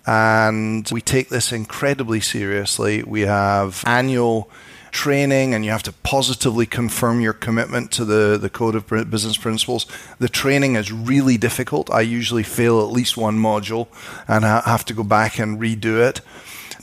And 0.07 0.88
we 0.90 1.02
take 1.02 1.28
this 1.28 1.52
incredibly 1.52 2.20
seriously. 2.20 3.02
We 3.02 3.22
have 3.22 3.83
annual 3.87 4.50
training 4.90 5.52
and 5.52 5.64
you 5.64 5.70
have 5.70 5.83
to 5.83 5.92
positively 5.92 6.64
confirm 6.64 7.20
your 7.20 7.35
commitment 7.35 7.92
to 7.92 8.07
the, 8.07 8.38
the 8.38 8.48
code 8.48 8.74
of 8.74 8.87
business 9.11 9.37
principles. 9.37 9.87
The 10.18 10.31
training 10.31 10.76
is 10.76 10.90
really 10.90 11.37
difficult. 11.37 11.90
I 11.90 12.00
usually 12.00 12.42
fail 12.42 12.81
at 12.81 12.90
least 12.90 13.18
one 13.18 13.38
module 13.38 13.88
and 14.26 14.46
I 14.46 14.62
have 14.62 14.87
to 14.87 14.94
go 14.94 15.02
back 15.02 15.38
and 15.38 15.61
redo 15.61 16.00
it. 16.09 16.22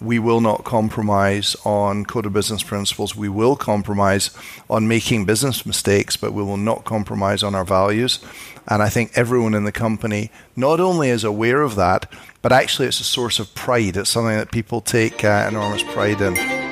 We 0.02 0.20
will 0.20 0.42
not 0.42 0.64
compromise 0.64 1.56
on 1.64 2.06
code 2.06 2.26
of 2.26 2.34
business 2.34 2.64
principles. 2.64 3.16
We 3.16 3.30
will 3.30 3.56
compromise 3.56 4.32
on 4.70 4.88
making 4.88 5.26
business 5.26 5.66
mistakes, 5.66 6.18
but 6.18 6.34
we 6.34 6.44
will 6.44 6.58
not 6.58 6.84
compromise 6.84 7.44
on 7.44 7.56
our 7.56 7.66
values. 7.66 8.20
And 8.68 8.82
I 8.82 8.90
think 8.90 9.12
everyone 9.16 9.54
in 9.54 9.64
the 9.64 9.72
company 9.72 10.32
not 10.56 10.80
only 10.80 11.10
is 11.10 11.24
aware 11.24 11.62
of 11.62 11.76
that, 11.76 12.12
but 12.42 12.52
actually 12.52 12.88
it's 12.88 13.00
a 13.00 13.04
source 13.04 13.40
of 13.40 13.54
pride. 13.56 13.98
It's 13.98 14.10
something 14.10 14.38
that 14.38 14.52
people 14.52 14.82
take 14.82 15.24
uh, 15.24 15.46
enormous 15.48 15.84
pride 15.84 16.22
in. 16.22 16.65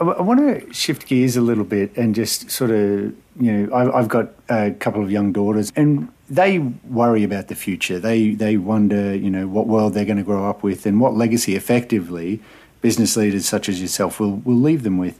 I 0.00 0.22
want 0.22 0.38
to 0.40 0.72
shift 0.72 1.06
gears 1.06 1.36
a 1.36 1.40
little 1.40 1.64
bit 1.64 1.96
and 1.96 2.14
just 2.14 2.50
sort 2.52 2.70
of, 2.70 3.14
you 3.40 3.52
know, 3.52 3.74
I've 3.74 4.08
got 4.08 4.30
a 4.48 4.70
couple 4.70 5.02
of 5.02 5.10
young 5.10 5.32
daughters 5.32 5.72
and 5.74 6.08
they 6.30 6.58
worry 6.58 7.24
about 7.24 7.48
the 7.48 7.56
future. 7.56 7.98
They 7.98 8.34
they 8.34 8.56
wonder, 8.56 9.14
you 9.14 9.28
know, 9.28 9.48
what 9.48 9.66
world 9.66 9.94
they're 9.94 10.04
going 10.04 10.18
to 10.18 10.22
grow 10.22 10.48
up 10.48 10.62
with 10.62 10.86
and 10.86 11.00
what 11.00 11.14
legacy 11.14 11.56
effectively 11.56 12.40
business 12.80 13.16
leaders 13.16 13.46
such 13.46 13.68
as 13.68 13.80
yourself 13.80 14.20
will 14.20 14.36
will 14.36 14.60
leave 14.60 14.84
them 14.84 14.98
with. 14.98 15.18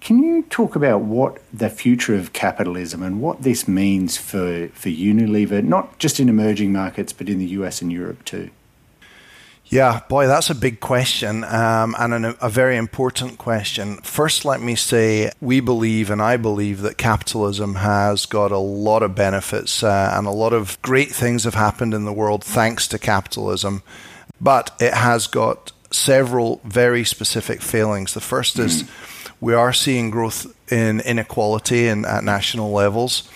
Can 0.00 0.22
you 0.22 0.42
talk 0.44 0.76
about 0.76 1.00
what 1.02 1.42
the 1.52 1.68
future 1.68 2.14
of 2.14 2.32
capitalism 2.32 3.02
and 3.02 3.20
what 3.20 3.42
this 3.42 3.66
means 3.66 4.16
for, 4.16 4.68
for 4.68 4.88
Unilever, 4.88 5.64
not 5.64 5.98
just 5.98 6.20
in 6.20 6.28
emerging 6.28 6.72
markets, 6.72 7.12
but 7.12 7.28
in 7.28 7.38
the 7.38 7.46
US 7.46 7.82
and 7.82 7.90
Europe 7.92 8.24
too? 8.24 8.50
Yeah, 9.68 10.00
boy, 10.08 10.28
that's 10.28 10.48
a 10.48 10.54
big 10.54 10.78
question 10.78 11.42
um, 11.42 11.96
and 11.98 12.14
an, 12.14 12.34
a 12.40 12.48
very 12.48 12.76
important 12.76 13.36
question. 13.36 13.96
First, 13.98 14.44
let 14.44 14.60
me 14.60 14.76
say 14.76 15.32
we 15.40 15.58
believe, 15.58 16.08
and 16.08 16.22
I 16.22 16.36
believe, 16.36 16.82
that 16.82 16.98
capitalism 16.98 17.76
has 17.76 18.26
got 18.26 18.52
a 18.52 18.58
lot 18.58 19.02
of 19.02 19.16
benefits 19.16 19.82
uh, 19.82 20.12
and 20.14 20.26
a 20.26 20.30
lot 20.30 20.52
of 20.52 20.80
great 20.82 21.10
things 21.10 21.42
have 21.44 21.54
happened 21.54 21.94
in 21.94 22.04
the 22.04 22.12
world 22.12 22.44
thanks 22.44 22.86
to 22.88 22.98
capitalism. 22.98 23.82
But 24.40 24.70
it 24.78 24.94
has 24.94 25.26
got 25.26 25.72
several 25.90 26.60
very 26.62 27.04
specific 27.04 27.60
failings. 27.60 28.14
The 28.14 28.20
first 28.20 28.60
is 28.60 28.84
mm. 28.84 28.90
we 29.40 29.52
are 29.52 29.72
seeing 29.72 30.10
growth 30.10 30.46
in 30.70 31.00
inequality 31.00 31.88
in, 31.88 32.04
at 32.04 32.22
national 32.22 32.70
levels. 32.70 33.28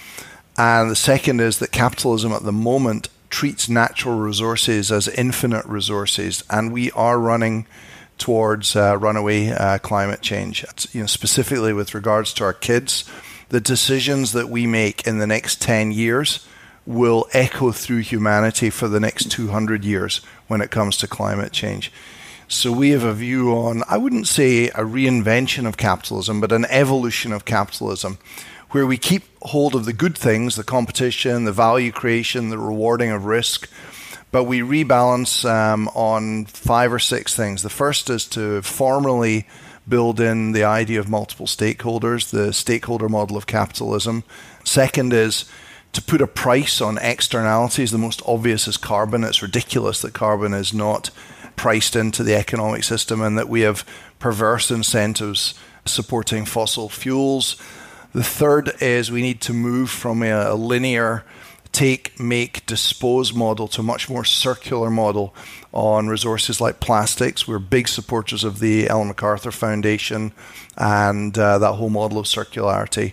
And 0.56 0.90
the 0.90 0.96
second 0.96 1.40
is 1.40 1.58
that 1.58 1.72
capitalism 1.72 2.32
at 2.32 2.44
the 2.44 2.52
moment 2.52 3.08
treats 3.30 3.68
natural 3.68 4.18
resources 4.18 4.92
as 4.92 5.08
infinite 5.08 5.64
resources, 5.64 6.44
and 6.50 6.72
we 6.72 6.90
are 6.92 7.18
running 7.18 7.66
towards 8.18 8.76
uh, 8.76 8.96
runaway 8.98 9.48
uh, 9.48 9.78
climate 9.78 10.20
change. 10.20 10.64
You 10.92 11.02
know, 11.02 11.06
specifically 11.06 11.72
with 11.72 11.94
regards 11.94 12.34
to 12.34 12.44
our 12.44 12.52
kids, 12.52 13.04
the 13.48 13.60
decisions 13.60 14.32
that 14.32 14.48
we 14.48 14.66
make 14.66 15.06
in 15.06 15.18
the 15.18 15.26
next 15.26 15.62
10 15.62 15.92
years 15.92 16.46
will 16.86 17.28
echo 17.32 17.72
through 17.72 17.98
humanity 17.98 18.68
for 18.70 18.88
the 18.88 19.00
next 19.00 19.30
200 19.30 19.84
years 19.84 20.18
when 20.48 20.60
it 20.60 20.70
comes 20.70 20.96
to 20.98 21.06
climate 21.06 21.52
change. 21.52 21.92
So 22.48 22.72
we 22.72 22.90
have 22.90 23.04
a 23.04 23.14
view 23.14 23.52
on, 23.52 23.84
I 23.88 23.96
wouldn't 23.96 24.26
say 24.26 24.68
a 24.68 24.82
reinvention 24.82 25.66
of 25.66 25.76
capitalism, 25.76 26.40
but 26.40 26.50
an 26.50 26.64
evolution 26.64 27.32
of 27.32 27.44
capitalism 27.44 28.18
where 28.70 28.86
we 28.86 28.96
keep 28.96 29.24
hold 29.42 29.74
of 29.74 29.84
the 29.84 29.92
good 29.92 30.16
things, 30.16 30.56
the 30.56 30.64
competition, 30.64 31.44
the 31.44 31.52
value 31.52 31.90
creation, 31.90 32.50
the 32.50 32.58
rewarding 32.58 33.10
of 33.10 33.24
risk, 33.24 33.68
but 34.30 34.44
we 34.44 34.60
rebalance 34.60 35.44
um, 35.48 35.88
on 35.88 36.44
five 36.46 36.92
or 36.92 36.98
six 36.98 37.34
things. 37.34 37.62
The 37.62 37.70
first 37.70 38.08
is 38.10 38.26
to 38.28 38.62
formally 38.62 39.46
build 39.88 40.20
in 40.20 40.52
the 40.52 40.62
idea 40.62 41.00
of 41.00 41.08
multiple 41.08 41.46
stakeholders, 41.46 42.30
the 42.30 42.52
stakeholder 42.52 43.08
model 43.08 43.36
of 43.36 43.46
capitalism. 43.46 44.22
Second 44.62 45.12
is 45.12 45.46
to 45.92 46.00
put 46.00 46.22
a 46.22 46.26
price 46.28 46.80
on 46.80 46.98
externalities. 46.98 47.90
The 47.90 47.98
most 47.98 48.22
obvious 48.24 48.68
is 48.68 48.76
carbon. 48.76 49.24
It's 49.24 49.42
ridiculous 49.42 50.00
that 50.02 50.14
carbon 50.14 50.54
is 50.54 50.72
not 50.72 51.10
priced 51.56 51.96
into 51.96 52.22
the 52.22 52.36
economic 52.36 52.84
system 52.84 53.20
and 53.20 53.36
that 53.36 53.48
we 53.48 53.62
have 53.62 53.84
perverse 54.20 54.70
incentives 54.70 55.54
supporting 55.84 56.44
fossil 56.44 56.88
fuels. 56.88 57.56
The 58.12 58.24
third 58.24 58.72
is 58.80 59.10
we 59.10 59.22
need 59.22 59.40
to 59.42 59.52
move 59.52 59.88
from 59.88 60.22
a, 60.22 60.54
linear 60.54 61.24
take, 61.70 62.18
make, 62.18 62.66
dispose 62.66 63.32
model 63.32 63.68
to 63.68 63.80
a 63.80 63.84
much 63.84 64.10
more 64.10 64.24
circular 64.24 64.90
model 64.90 65.32
on 65.72 66.08
resources 66.08 66.60
like 66.60 66.80
plastics. 66.80 67.46
We're 67.46 67.60
big 67.60 67.86
supporters 67.86 68.42
of 68.42 68.58
the 68.58 68.88
Ellen 68.88 69.08
MacArthur 69.08 69.52
Foundation 69.52 70.32
and 70.76 71.38
uh, 71.38 71.58
that 71.58 71.74
whole 71.74 71.90
model 71.90 72.18
of 72.18 72.26
circularity. 72.26 73.12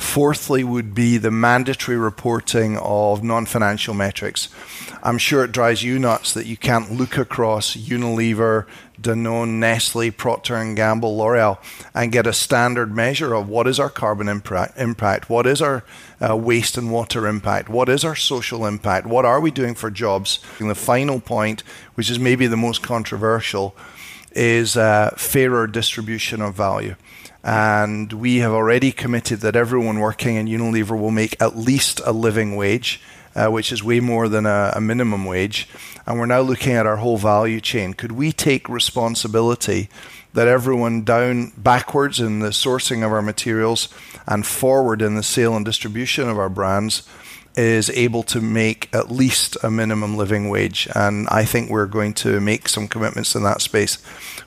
Fourthly, 0.00 0.64
would 0.64 0.94
be 0.94 1.18
the 1.18 1.30
mandatory 1.30 1.96
reporting 1.96 2.78
of 2.78 3.22
non 3.22 3.44
financial 3.44 3.92
metrics. 3.92 4.48
I'm 5.02 5.18
sure 5.18 5.44
it 5.44 5.52
drives 5.52 5.82
you 5.82 5.98
nuts 5.98 6.32
that 6.32 6.46
you 6.46 6.56
can't 6.56 6.90
look 6.90 7.18
across 7.18 7.76
Unilever, 7.76 8.66
Danone, 9.00 9.58
Nestle, 9.58 10.10
Procter 10.10 10.74
Gamble, 10.74 11.16
L'Oreal, 11.16 11.58
and 11.94 12.10
get 12.10 12.26
a 12.26 12.32
standard 12.32 12.96
measure 12.96 13.34
of 13.34 13.48
what 13.48 13.68
is 13.68 13.78
our 13.78 13.90
carbon 13.90 14.26
impact, 14.26 15.28
what 15.28 15.46
is 15.46 15.60
our 15.60 15.84
uh, 16.18 16.34
waste 16.34 16.78
and 16.78 16.90
water 16.90 17.28
impact, 17.28 17.68
what 17.68 17.88
is 17.90 18.02
our 18.02 18.16
social 18.16 18.66
impact, 18.66 19.06
what 19.06 19.26
are 19.26 19.38
we 19.38 19.50
doing 19.50 19.74
for 19.74 19.90
jobs. 19.90 20.40
And 20.58 20.70
the 20.70 20.74
final 20.74 21.20
point, 21.20 21.62
which 21.94 22.10
is 22.10 22.18
maybe 22.18 22.46
the 22.46 22.56
most 22.56 22.82
controversial, 22.82 23.76
is 24.32 24.78
uh, 24.78 25.10
fairer 25.16 25.66
distribution 25.66 26.40
of 26.40 26.54
value. 26.54 26.96
And 27.42 28.12
we 28.12 28.38
have 28.38 28.52
already 28.52 28.92
committed 28.92 29.40
that 29.40 29.56
everyone 29.56 29.98
working 29.98 30.36
in 30.36 30.46
Unilever 30.46 30.98
will 30.98 31.10
make 31.10 31.40
at 31.40 31.56
least 31.56 32.00
a 32.04 32.12
living 32.12 32.54
wage, 32.54 33.00
uh, 33.34 33.48
which 33.48 33.72
is 33.72 33.82
way 33.82 34.00
more 34.00 34.28
than 34.28 34.44
a, 34.44 34.72
a 34.76 34.80
minimum 34.80 35.24
wage. 35.24 35.68
And 36.06 36.18
we're 36.18 36.26
now 36.26 36.40
looking 36.40 36.74
at 36.74 36.86
our 36.86 36.96
whole 36.96 37.16
value 37.16 37.60
chain. 37.60 37.94
Could 37.94 38.12
we 38.12 38.32
take 38.32 38.68
responsibility 38.68 39.88
that 40.34 40.48
everyone 40.48 41.02
down 41.02 41.52
backwards 41.56 42.20
in 42.20 42.40
the 42.40 42.50
sourcing 42.50 43.04
of 43.04 43.12
our 43.12 43.22
materials 43.22 43.88
and 44.26 44.46
forward 44.46 45.02
in 45.02 45.16
the 45.16 45.22
sale 45.22 45.56
and 45.56 45.64
distribution 45.64 46.28
of 46.28 46.38
our 46.38 46.48
brands 46.48 47.08
is 47.56 47.90
able 47.90 48.22
to 48.22 48.40
make 48.40 48.88
at 48.94 49.10
least 49.10 49.56
a 49.62 49.70
minimum 49.70 50.16
living 50.16 50.48
wage. 50.48 50.88
And 50.94 51.28
I 51.28 51.44
think 51.44 51.70
we're 51.70 51.86
going 51.86 52.14
to 52.14 52.40
make 52.40 52.68
some 52.68 52.88
commitments 52.88 53.34
in 53.34 53.42
that 53.42 53.60
space. 53.60 53.96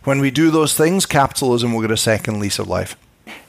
When 0.03 0.19
we 0.19 0.31
do 0.31 0.51
those 0.51 0.73
things, 0.73 1.05
capitalism 1.05 1.73
will 1.73 1.81
get 1.81 1.91
a 1.91 1.97
second 1.97 2.39
lease 2.39 2.59
of 2.59 2.67
life. 2.67 2.95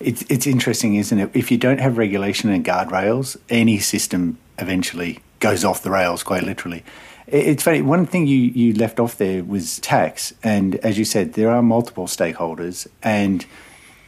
It's, 0.00 0.22
it's 0.28 0.46
interesting, 0.46 0.96
isn't 0.96 1.18
it? 1.18 1.30
If 1.34 1.50
you 1.50 1.58
don't 1.58 1.80
have 1.80 1.98
regulation 1.98 2.50
and 2.50 2.64
guardrails, 2.64 3.36
any 3.48 3.78
system 3.78 4.38
eventually 4.58 5.20
goes 5.40 5.64
off 5.64 5.82
the 5.82 5.90
rails, 5.90 6.22
quite 6.22 6.42
literally. 6.42 6.84
It's 7.26 7.62
funny. 7.62 7.80
One 7.82 8.06
thing 8.06 8.26
you, 8.26 8.38
you 8.38 8.74
left 8.74 9.00
off 9.00 9.16
there 9.16 9.42
was 9.42 9.78
tax. 9.80 10.34
And 10.42 10.76
as 10.76 10.98
you 10.98 11.04
said, 11.04 11.34
there 11.34 11.50
are 11.50 11.62
multiple 11.62 12.06
stakeholders. 12.06 12.86
And 13.02 13.46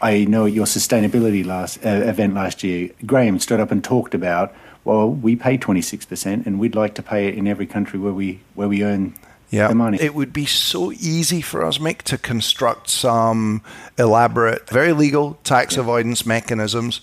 I 0.00 0.24
know 0.24 0.46
at 0.46 0.52
your 0.52 0.66
sustainability 0.66 1.44
last 1.44 1.84
uh, 1.84 1.88
event 1.88 2.34
last 2.34 2.62
year, 2.62 2.90
Graeme 3.06 3.38
stood 3.38 3.60
up 3.60 3.70
and 3.70 3.82
talked 3.82 4.14
about 4.14 4.54
well, 4.86 5.10
we 5.10 5.34
pay 5.34 5.58
26% 5.58 6.46
and 6.46 6.60
we'd 6.60 6.76
like 6.76 6.94
to 6.94 7.02
pay 7.02 7.26
it 7.26 7.34
in 7.34 7.48
every 7.48 7.66
country 7.66 7.98
where 7.98 8.12
we, 8.12 8.40
where 8.54 8.68
we 8.68 8.84
earn 8.84 9.14
yeah. 9.50 9.66
the 9.68 9.74
money. 9.74 9.98
It 10.00 10.14
would 10.14 10.32
be 10.32 10.46
so 10.46 10.92
easy 10.92 11.40
for 11.40 11.64
us, 11.64 11.78
Mick, 11.78 12.02
to 12.02 12.16
construct 12.16 12.88
some 12.88 13.62
elaborate, 13.98 14.70
very 14.70 14.92
legal 14.92 15.38
tax 15.42 15.74
yeah. 15.74 15.80
avoidance 15.80 16.24
mechanisms, 16.24 17.00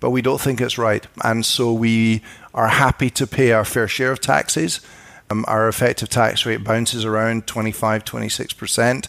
but 0.00 0.10
we 0.10 0.22
don't 0.22 0.40
think 0.40 0.62
it's 0.62 0.78
right. 0.78 1.06
And 1.22 1.44
so 1.44 1.74
we 1.74 2.22
are 2.54 2.68
happy 2.68 3.10
to 3.10 3.26
pay 3.26 3.52
our 3.52 3.66
fair 3.66 3.86
share 3.86 4.12
of 4.12 4.20
taxes. 4.20 4.80
Um, 5.28 5.44
our 5.46 5.68
effective 5.68 6.08
tax 6.08 6.46
rate 6.46 6.64
bounces 6.64 7.04
around 7.04 7.46
25, 7.46 8.04
26% 8.04 9.08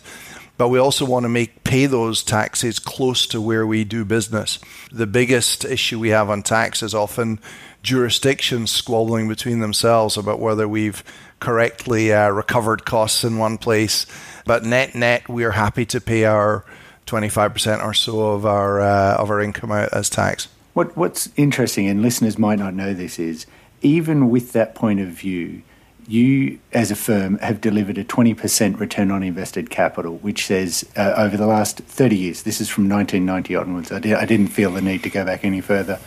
but 0.57 0.69
we 0.69 0.79
also 0.79 1.05
want 1.05 1.23
to 1.23 1.29
make 1.29 1.63
pay 1.63 1.85
those 1.85 2.23
taxes 2.23 2.79
close 2.79 3.27
to 3.27 3.39
where 3.39 3.65
we 3.65 3.83
do 3.83 4.03
business. 4.03 4.59
The 4.91 5.05
biggest 5.05 5.63
issue 5.63 5.99
we 5.99 6.09
have 6.09 6.29
on 6.29 6.41
tax 6.41 6.81
is 6.81 6.95
often 6.95 7.39
jurisdictions 7.87 8.69
squabbling 8.69 9.29
between 9.29 9.61
themselves 9.61 10.17
about 10.17 10.41
whether 10.41 10.67
we've 10.67 11.05
correctly 11.39 12.11
uh, 12.11 12.27
recovered 12.27 12.83
costs 12.83 13.23
in 13.23 13.37
one 13.37 13.57
place. 13.57 14.05
But 14.45 14.65
net 14.65 14.93
net, 14.93 15.29
we 15.29 15.45
are 15.45 15.51
happy 15.51 15.85
to 15.85 16.01
pay 16.01 16.25
our 16.25 16.65
25% 17.05 17.81
or 17.81 17.93
so 17.93 18.33
of 18.33 18.45
our 18.45 18.81
uh, 18.81 19.15
of 19.15 19.29
our 19.29 19.39
income 19.39 19.71
out 19.71 19.93
as 19.93 20.09
tax. 20.09 20.49
What 20.73 20.97
what's 20.97 21.29
interesting, 21.37 21.87
and 21.87 22.01
listeners 22.01 22.37
might 22.37 22.59
not 22.59 22.73
know 22.73 22.93
this, 22.93 23.19
is 23.19 23.45
even 23.81 24.29
with 24.29 24.51
that 24.51 24.75
point 24.75 24.99
of 24.99 25.07
view, 25.07 25.61
you 26.09 26.59
as 26.73 26.91
a 26.91 26.95
firm 26.95 27.37
have 27.37 27.61
delivered 27.61 27.97
a 27.97 28.03
20% 28.03 28.81
return 28.81 29.11
on 29.11 29.23
invested 29.23 29.69
capital, 29.69 30.17
which 30.17 30.45
says 30.45 30.83
uh, 30.97 31.13
over 31.15 31.37
the 31.37 31.47
last 31.47 31.77
30 31.79 32.17
years, 32.17 32.43
this 32.43 32.59
is 32.59 32.67
from 32.67 32.89
1990 32.89 33.55
onwards. 33.55 33.91
I, 33.93 33.97
I 34.19 34.25
didn't 34.25 34.47
feel 34.47 34.71
the 34.71 34.81
need 34.81 35.03
to 35.03 35.09
go 35.09 35.23
back 35.23 35.45
any 35.45 35.61
further. 35.61 35.99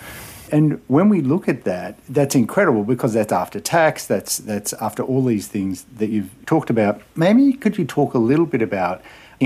And 0.52 0.80
when 0.88 1.08
we 1.08 1.20
look 1.20 1.48
at 1.48 1.64
that, 1.64 1.98
that's 2.08 2.34
incredible 2.34 2.84
because 2.84 3.12
that's 3.12 3.32
after 3.32 3.60
tax, 3.60 4.06
that's 4.06 4.38
that's 4.38 4.72
after 4.74 5.02
all 5.02 5.24
these 5.24 5.48
things 5.48 5.84
that 5.96 6.10
you've 6.10 6.30
talked 6.46 6.70
about. 6.70 7.02
Maybe 7.14 7.52
could 7.52 7.78
you 7.78 7.84
talk 7.84 8.14
a 8.14 8.18
little 8.18 8.46
bit 8.46 8.62
about 8.62 9.02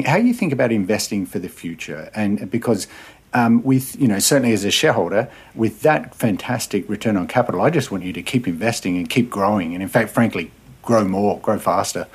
how 0.07 0.17
you 0.17 0.35
think 0.35 0.53
about 0.53 0.73
investing 0.73 1.27
for 1.27 1.39
the 1.39 1.49
future? 1.49 2.11
And 2.15 2.51
because 2.51 2.89
um, 3.35 3.63
with 3.63 4.01
you 4.01 4.09
know 4.09 4.19
certainly 4.19 4.53
as 4.53 4.65
a 4.65 4.71
shareholder 4.71 5.29
with 5.55 5.83
that 5.83 6.15
fantastic 6.15 6.89
return 6.89 7.17
on 7.17 7.27
capital, 7.27 7.61
I 7.61 7.71
just 7.71 7.91
want 7.91 8.05
you 8.05 8.13
to 8.13 8.23
keep 8.23 8.47
investing 8.47 8.97
and 8.97 9.09
keep 9.11 9.29
growing, 9.29 9.75
and 9.75 9.83
in 9.83 9.89
fact, 9.89 10.11
frankly, 10.11 10.51
grow 10.83 11.05
more, 11.05 11.39
grow 11.41 11.59
faster. 11.59 12.07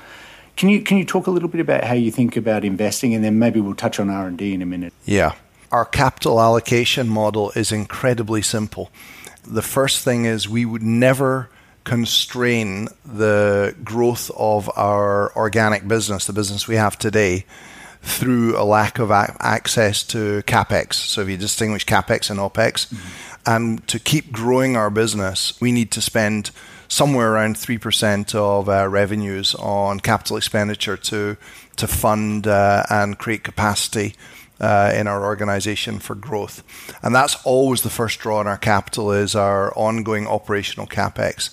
Can 0.55 0.69
you 0.69 0.81
can 0.81 0.97
you 0.97 1.05
talk 1.05 1.27
a 1.27 1.31
little 1.31 1.49
bit 1.49 1.61
about 1.61 1.83
how 1.83 1.93
you 1.93 2.11
think 2.11 2.35
about 2.35 2.65
investing, 2.65 3.13
and 3.13 3.23
then 3.23 3.37
maybe 3.37 3.59
we'll 3.59 3.75
touch 3.75 3.99
on 3.99 4.09
R 4.09 4.27
and 4.27 4.37
D 4.37 4.53
in 4.53 4.61
a 4.61 4.65
minute. 4.65 4.93
Yeah, 5.05 5.35
our 5.71 5.85
capital 5.85 6.41
allocation 6.41 7.07
model 7.09 7.51
is 7.55 7.71
incredibly 7.71 8.41
simple. 8.41 8.91
The 9.45 9.61
first 9.61 10.03
thing 10.03 10.25
is 10.25 10.49
we 10.49 10.65
would 10.65 10.83
never 10.83 11.49
constrain 11.83 12.87
the 13.05 13.75
growth 13.83 14.29
of 14.35 14.69
our 14.75 15.35
organic 15.35 15.87
business, 15.87 16.25
the 16.25 16.33
business 16.33 16.67
we 16.67 16.75
have 16.75 16.97
today, 16.97 17.45
through 18.01 18.57
a 18.57 18.63
lack 18.63 18.99
of 18.99 19.11
a- 19.11 19.35
access 19.39 20.03
to 20.03 20.41
capex. 20.43 20.93
So 20.93 21.21
if 21.21 21.29
you 21.29 21.37
distinguish 21.37 21.85
capex 21.85 22.29
and 22.29 22.39
opex, 22.39 22.87
mm-hmm. 22.87 23.07
and 23.45 23.87
to 23.87 23.99
keep 23.99 24.31
growing 24.31 24.75
our 24.75 24.89
business, 24.89 25.59
we 25.59 25.71
need 25.71 25.91
to 25.91 26.01
spend 26.01 26.51
somewhere 26.87 27.33
around 27.33 27.57
three 27.57 27.77
percent 27.77 28.33
of 28.33 28.67
our 28.67 28.89
revenues 28.89 29.55
on 29.55 29.99
capital 29.99 30.37
expenditure 30.37 30.97
to 30.97 31.37
to 31.75 31.87
fund 31.87 32.47
uh, 32.47 32.83
and 32.89 33.17
create 33.17 33.43
capacity 33.43 34.15
uh, 34.59 34.91
in 34.95 35.07
our 35.07 35.23
organization 35.23 35.99
for 35.99 36.15
growth. 36.15 36.63
And 37.01 37.15
that's 37.15 37.37
always 37.45 37.81
the 37.81 37.89
first 37.89 38.19
draw 38.19 38.39
on 38.39 38.47
our 38.47 38.57
capital 38.57 39.11
is 39.11 39.35
our 39.35 39.73
ongoing 39.75 40.27
operational 40.27 40.87
capex. 40.87 41.49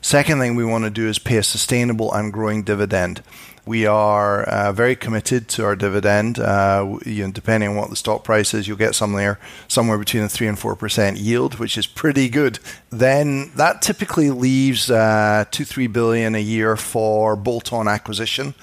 Second 0.00 0.38
thing 0.38 0.54
we 0.54 0.66
want 0.66 0.84
to 0.84 0.90
do 0.90 1.08
is 1.08 1.18
pay 1.18 1.38
a 1.38 1.42
sustainable 1.42 2.12
and 2.12 2.32
growing 2.32 2.62
dividend. 2.62 3.22
We 3.66 3.86
are 3.86 4.42
uh, 4.42 4.72
very 4.72 4.94
committed 4.94 5.48
to 5.48 5.64
our 5.64 5.74
dividend. 5.74 6.38
Uh, 6.38 6.98
you 7.06 7.24
know, 7.24 7.32
depending 7.32 7.70
on 7.70 7.76
what 7.76 7.88
the 7.88 7.96
stock 7.96 8.22
price 8.22 8.52
is, 8.52 8.68
you'll 8.68 8.76
get 8.76 8.94
somewhere 8.94 9.38
somewhere 9.68 9.96
between 9.96 10.22
a 10.22 10.28
three 10.28 10.46
and 10.46 10.58
four 10.58 10.76
percent 10.76 11.16
yield, 11.16 11.58
which 11.58 11.78
is 11.78 11.86
pretty 11.86 12.28
good. 12.28 12.58
Then 12.90 13.52
that 13.56 13.80
typically 13.80 14.30
leaves 14.30 14.90
uh, 14.90 15.46
two 15.50 15.64
three 15.64 15.86
billion 15.86 16.34
a 16.34 16.40
year 16.40 16.76
for 16.76 17.36
bolt-on 17.36 17.88
acquisition. 17.88 18.54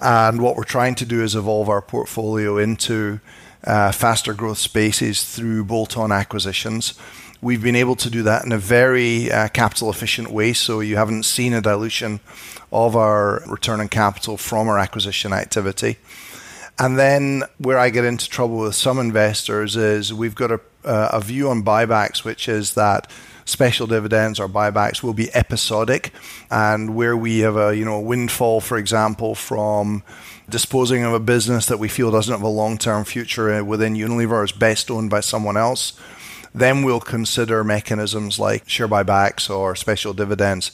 And 0.00 0.42
what 0.42 0.56
we're 0.56 0.64
trying 0.64 0.94
to 0.96 1.06
do 1.06 1.22
is 1.22 1.34
evolve 1.34 1.68
our 1.68 1.82
portfolio 1.82 2.58
into 2.58 3.20
uh, 3.64 3.92
faster 3.92 4.34
growth 4.34 4.58
spaces 4.58 5.24
through 5.24 5.64
bolt 5.64 5.96
on 5.96 6.12
acquisitions. 6.12 6.94
We've 7.42 7.62
been 7.62 7.76
able 7.76 7.96
to 7.96 8.10
do 8.10 8.22
that 8.22 8.44
in 8.44 8.52
a 8.52 8.58
very 8.58 9.30
uh, 9.30 9.48
capital 9.48 9.90
efficient 9.90 10.30
way, 10.30 10.52
so 10.52 10.80
you 10.80 10.96
haven't 10.96 11.24
seen 11.24 11.52
a 11.52 11.60
dilution 11.60 12.20
of 12.72 12.96
our 12.96 13.42
return 13.46 13.80
on 13.80 13.88
capital 13.88 14.36
from 14.36 14.68
our 14.68 14.78
acquisition 14.78 15.32
activity. 15.32 15.98
And 16.78 16.98
then 16.98 17.44
where 17.58 17.78
I 17.78 17.90
get 17.90 18.04
into 18.04 18.28
trouble 18.28 18.58
with 18.58 18.74
some 18.74 18.98
investors 18.98 19.76
is 19.76 20.12
we've 20.12 20.34
got 20.34 20.50
a, 20.50 20.60
uh, 20.84 21.10
a 21.12 21.20
view 21.20 21.48
on 21.48 21.62
buybacks, 21.62 22.24
which 22.24 22.48
is 22.48 22.74
that 22.74 23.10
special 23.46 23.86
dividends 23.86 24.38
or 24.38 24.48
buybacks 24.48 25.02
will 25.02 25.14
be 25.14 25.34
episodic, 25.34 26.12
and 26.50 26.94
where 26.94 27.16
we 27.16 27.38
have 27.38 27.56
a 27.56 27.74
you 27.74 27.84
know 27.84 27.98
windfall, 27.98 28.60
for 28.60 28.76
example, 28.76 29.34
from 29.34 30.02
disposing 30.48 31.02
of 31.02 31.14
a 31.14 31.20
business 31.20 31.66
that 31.66 31.78
we 31.78 31.88
feel 31.88 32.10
doesn't 32.10 32.32
have 32.32 32.42
a 32.42 32.48
long 32.48 32.76
term 32.76 33.04
future 33.04 33.64
within 33.64 33.94
Unilever 33.94 34.44
is 34.44 34.52
best 34.52 34.90
owned 34.90 35.08
by 35.08 35.20
someone 35.20 35.56
else, 35.56 35.98
then 36.54 36.82
we'll 36.82 37.00
consider 37.00 37.64
mechanisms 37.64 38.38
like 38.38 38.68
share 38.68 38.88
buybacks 38.88 39.48
or 39.48 39.74
special 39.74 40.12
dividends. 40.12 40.70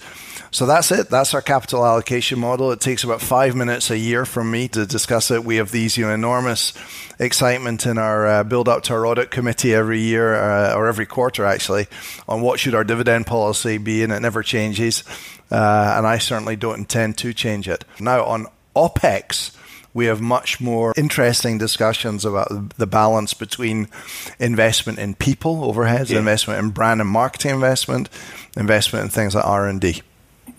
So 0.53 0.67
that's 0.67 0.93
it. 0.93 1.09
That's 1.09 1.33
our 1.33 1.41
capital 1.41 1.85
allocation 1.85 2.39
model. 2.39 2.73
It 2.73 2.81
takes 2.81 3.05
about 3.05 3.23
five 3.23 3.57
minutes 3.57 3.91
a 3.91 3.97
year 3.97 4.27
from 4.27 4.51
me 4.51 4.69
to 4.69 4.85
discuss 4.85 5.31
it. 5.31 5.45
We 5.45 5.57
have 5.57 5.71
these 5.71 5.97
you 5.97 6.05
know, 6.05 6.13
enormous 6.13 6.75
excitement 7.19 7.87
in 7.87 7.97
our 7.97 8.27
uh, 8.27 8.45
build 8.45 8.69
up 8.69 8.83
to 8.85 8.93
our 8.93 9.07
audit 9.07 9.31
committee 9.31 9.75
every 9.75 10.01
year 10.01 10.35
uh, 10.35 10.75
or 10.75 10.89
every 10.89 11.07
quarter 11.07 11.47
actually 11.47 11.87
on 12.29 12.43
what 12.43 12.61
should 12.61 12.75
our 12.75 12.85
dividend 12.85 13.27
policy 13.27 13.79
be, 13.79 14.03
and 14.03 14.13
it 14.13 14.21
never 14.21 14.43
changes. 14.43 15.05
Uh, 15.51 15.95
and 15.97 16.07
I 16.07 16.19
certainly 16.19 16.57
don't 16.57 16.81
intend 16.81 17.17
to 17.19 17.33
change 17.33 17.67
it. 17.67 17.87
Now 17.99 18.23
on 18.25 18.47
OPEX, 18.77 19.57
we 19.95 20.05
have 20.07 20.21
much 20.21 20.61
more 20.61 20.93
interesting 20.99 21.57
discussions 21.57 22.27
about 22.27 22.77
the 22.77 22.87
balance 22.87 23.33
between 23.33 23.89
investment 24.39 24.99
in 24.99 25.15
people, 25.15 25.63
overheads, 25.73 26.11
yeah. 26.11 26.19
investment 26.19 26.63
in 26.63 26.71
brand 26.71 27.01
and 27.01 27.09
marketing 27.09 27.53
investment, 27.53 28.11
investment 28.55 29.05
in 29.05 29.11
things 29.11 29.35
like 29.35 29.47
R 29.47 29.67
and 29.67 29.81
D. 29.81 30.03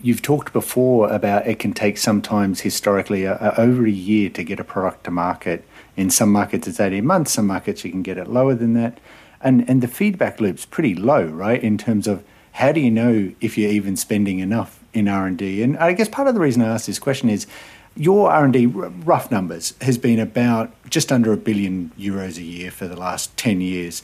You've 0.04 0.22
talked 0.22 0.52
before 0.52 1.10
about 1.10 1.48
it 1.48 1.60
can 1.60 1.72
take 1.72 1.98
sometimes 1.98 2.60
historically 2.60 3.24
a, 3.24 3.38
a, 3.38 3.58
over 3.58 3.86
a 3.86 3.90
year 3.90 4.30
to 4.32 4.44
get 4.44 4.60
a 4.60 4.64
product 4.66 5.06
to 5.06 5.12
market. 5.12 5.66
In 5.96 6.10
some 6.10 6.30
markets, 6.30 6.68
it's 6.68 6.82
18 6.82 7.06
months. 7.06 7.32
Some 7.32 7.48
markets, 7.48 7.86
you 7.86 7.92
can 7.92 8.04
get 8.04 8.18
it 8.18 8.28
lower 8.28 8.54
than 8.54 8.74
that. 8.74 9.00
And, 9.40 9.68
and 9.70 9.82
the 9.82 9.88
feedback 9.88 10.42
loop's 10.42 10.66
pretty 10.66 10.94
low, 10.94 11.24
right, 11.24 11.64
in 11.64 11.78
terms 11.78 12.06
of 12.06 12.22
how 12.52 12.74
do 12.74 12.82
you 12.82 12.92
know 12.92 13.32
if 13.40 13.58
you're 13.58 13.72
even 13.72 13.96
spending 13.96 14.40
enough 14.40 14.84
in 14.94 15.08
R&D? 15.08 15.64
And 15.64 15.78
I 15.78 15.94
guess 15.94 16.10
part 16.10 16.28
of 16.28 16.34
the 16.34 16.42
reason 16.42 16.62
I 16.62 16.68
ask 16.68 16.86
this 16.86 17.00
question 17.00 17.30
is 17.30 17.48
your 17.96 18.30
R&D, 18.30 18.66
rough 18.66 19.32
numbers, 19.32 19.74
has 19.80 19.98
been 19.98 20.20
about 20.20 20.74
just 20.90 21.14
under 21.14 21.32
a 21.32 21.38
billion 21.38 21.92
euros 21.98 22.38
a 22.38 22.44
year 22.44 22.72
for 22.72 22.90
the 22.90 22.98
last 22.98 23.36
10 23.38 23.62
years. 23.62 24.04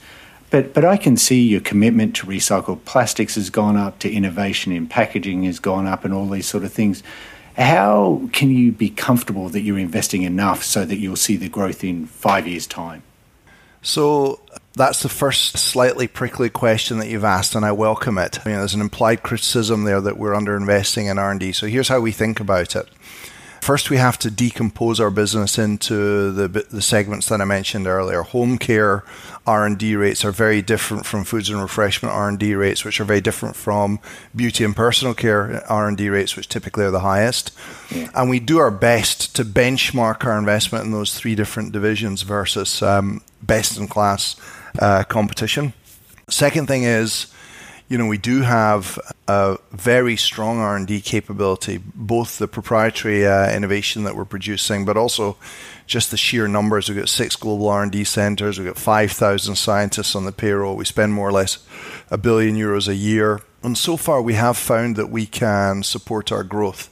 But, 0.49 0.73
but 0.73 0.83
I 0.83 0.97
can 0.97 1.15
see 1.15 1.47
your 1.47 1.61
commitment 1.61 2.15
to 2.17 2.27
recycled 2.27 2.83
plastics 2.85 3.35
has 3.35 3.49
gone 3.49 3.77
up, 3.77 3.99
to 3.99 4.11
innovation 4.11 4.71
in 4.71 4.87
packaging 4.87 5.43
has 5.43 5.59
gone 5.59 5.85
up, 5.85 6.03
and 6.03 6.13
all 6.13 6.27
these 6.27 6.47
sort 6.47 6.63
of 6.63 6.73
things. 6.73 7.03
How 7.55 8.29
can 8.31 8.49
you 8.49 8.71
be 8.71 8.89
comfortable 8.89 9.49
that 9.49 9.61
you're 9.61 9.77
investing 9.77 10.23
enough 10.23 10.63
so 10.63 10.85
that 10.85 10.97
you'll 10.97 11.15
see 11.15 11.35
the 11.35 11.49
growth 11.49 11.83
in 11.83 12.05
five 12.07 12.47
years' 12.47 12.65
time? 12.65 13.03
So 13.81 14.39
that's 14.75 15.03
the 15.03 15.09
first 15.09 15.57
slightly 15.57 16.07
prickly 16.07 16.49
question 16.49 16.99
that 16.99 17.09
you've 17.09 17.23
asked, 17.23 17.55
and 17.55 17.65
I 17.65 17.71
welcome 17.71 18.17
it. 18.17 18.39
I 18.39 18.49
mean, 18.49 18.57
there's 18.57 18.73
an 18.73 18.81
implied 18.81 19.23
criticism 19.23 19.83
there 19.83 20.01
that 20.01 20.17
we're 20.17 20.33
underinvesting 20.33 21.09
in 21.09 21.17
R&D. 21.17 21.51
So 21.53 21.67
here's 21.67 21.87
how 21.87 21.99
we 21.99 22.11
think 22.11 22.39
about 22.39 22.75
it. 22.75 22.87
First, 23.61 23.89
we 23.89 23.97
have 23.97 24.17
to 24.19 24.31
decompose 24.31 24.99
our 24.99 25.09
business 25.09 25.57
into 25.57 26.31
the, 26.31 26.47
the 26.47 26.81
segments 26.81 27.27
that 27.29 27.41
I 27.41 27.45
mentioned 27.45 27.87
earlier. 27.87 28.21
Home 28.23 28.57
care 28.57 29.03
R&D 29.45 29.95
rates 29.95 30.23
are 30.23 30.31
very 30.31 30.61
different 30.61 31.05
from 31.05 31.23
foods 31.23 31.49
and 31.49 31.61
refreshment 31.61 32.13
R&D 32.13 32.55
rates, 32.55 32.85
which 32.85 33.01
are 33.01 33.05
very 33.05 33.21
different 33.21 33.55
from 33.55 33.99
beauty 34.35 34.63
and 34.63 34.75
personal 34.75 35.13
care 35.13 35.63
R&D 35.69 36.09
rates, 36.09 36.35
which 36.35 36.47
typically 36.47 36.85
are 36.85 36.91
the 36.91 37.01
highest. 37.01 37.51
Yeah. 37.91 38.09
And 38.15 38.29
we 38.29 38.39
do 38.39 38.59
our 38.59 38.71
best 38.71 39.35
to 39.35 39.43
benchmark 39.43 40.25
our 40.25 40.37
investment 40.37 40.85
in 40.85 40.91
those 40.91 41.13
three 41.13 41.35
different 41.35 41.71
divisions 41.71 42.21
versus 42.21 42.81
um, 42.81 43.21
best 43.41 43.77
in 43.77 43.87
class 43.87 44.35
uh, 44.79 45.03
competition. 45.03 45.73
Second 46.29 46.67
thing 46.67 46.83
is 46.83 47.33
you 47.89 47.97
know, 47.97 48.05
we 48.05 48.19
do 48.19 48.41
have 48.41 48.99
a 49.27 49.57
very 49.71 50.15
strong 50.15 50.59
R&D 50.59 51.01
capability, 51.01 51.79
both 51.95 52.37
the 52.37 52.47
proprietary 52.47 53.25
uh, 53.25 53.51
innovation 53.51 54.03
that 54.03 54.15
we're 54.15 54.25
producing, 54.25 54.85
but 54.85 54.95
also 54.95 55.37
just 55.87 56.11
the 56.11 56.17
sheer 56.17 56.47
numbers. 56.47 56.87
We've 56.87 56.99
got 56.99 57.09
six 57.09 57.35
global 57.35 57.67
R&D 57.67 58.03
centers. 58.03 58.59
We've 58.59 58.67
got 58.67 58.77
5,000 58.77 59.55
scientists 59.55 60.15
on 60.15 60.25
the 60.25 60.31
payroll. 60.31 60.75
We 60.75 60.85
spend 60.85 61.13
more 61.13 61.27
or 61.27 61.31
less 61.31 61.65
a 62.11 62.17
billion 62.19 62.55
euros 62.55 62.87
a 62.87 62.95
year. 62.95 63.41
And 63.63 63.75
so 63.75 63.97
far, 63.97 64.21
we 64.21 64.35
have 64.35 64.55
found 64.55 64.95
that 64.95 65.09
we 65.09 65.25
can 65.25 65.81
support 65.81 66.31
our 66.31 66.43
growth. 66.43 66.91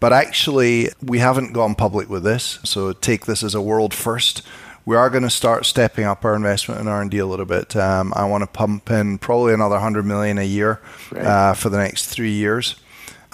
But 0.00 0.12
actually, 0.12 0.90
we 1.00 1.20
haven't 1.20 1.52
gone 1.52 1.76
public 1.76 2.10
with 2.10 2.24
this. 2.24 2.58
So 2.64 2.92
take 2.92 3.26
this 3.26 3.44
as 3.44 3.54
a 3.54 3.62
world 3.62 3.94
first 3.94 4.42
we 4.86 4.94
are 4.94 5.10
going 5.10 5.24
to 5.24 5.30
start 5.30 5.66
stepping 5.66 6.04
up 6.04 6.24
our 6.24 6.36
investment 6.36 6.80
in 6.80 6.86
R&D 6.86 7.18
a 7.18 7.26
little 7.26 7.44
bit. 7.44 7.74
Um, 7.74 8.12
I 8.16 8.24
want 8.24 8.42
to 8.42 8.46
pump 8.46 8.88
in 8.88 9.18
probably 9.18 9.52
another 9.52 9.74
100 9.74 10.06
million 10.06 10.38
a 10.38 10.44
year 10.44 10.80
right. 11.10 11.24
uh, 11.24 11.54
for 11.54 11.68
the 11.68 11.76
next 11.76 12.06
three 12.06 12.32
years. 12.32 12.76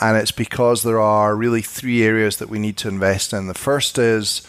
And 0.00 0.16
it's 0.16 0.32
because 0.32 0.82
there 0.82 0.98
are 0.98 1.36
really 1.36 1.60
three 1.60 2.02
areas 2.02 2.38
that 2.38 2.48
we 2.48 2.58
need 2.58 2.78
to 2.78 2.88
invest 2.88 3.34
in. 3.34 3.46
The 3.48 3.54
first 3.54 3.98
is 3.98 4.40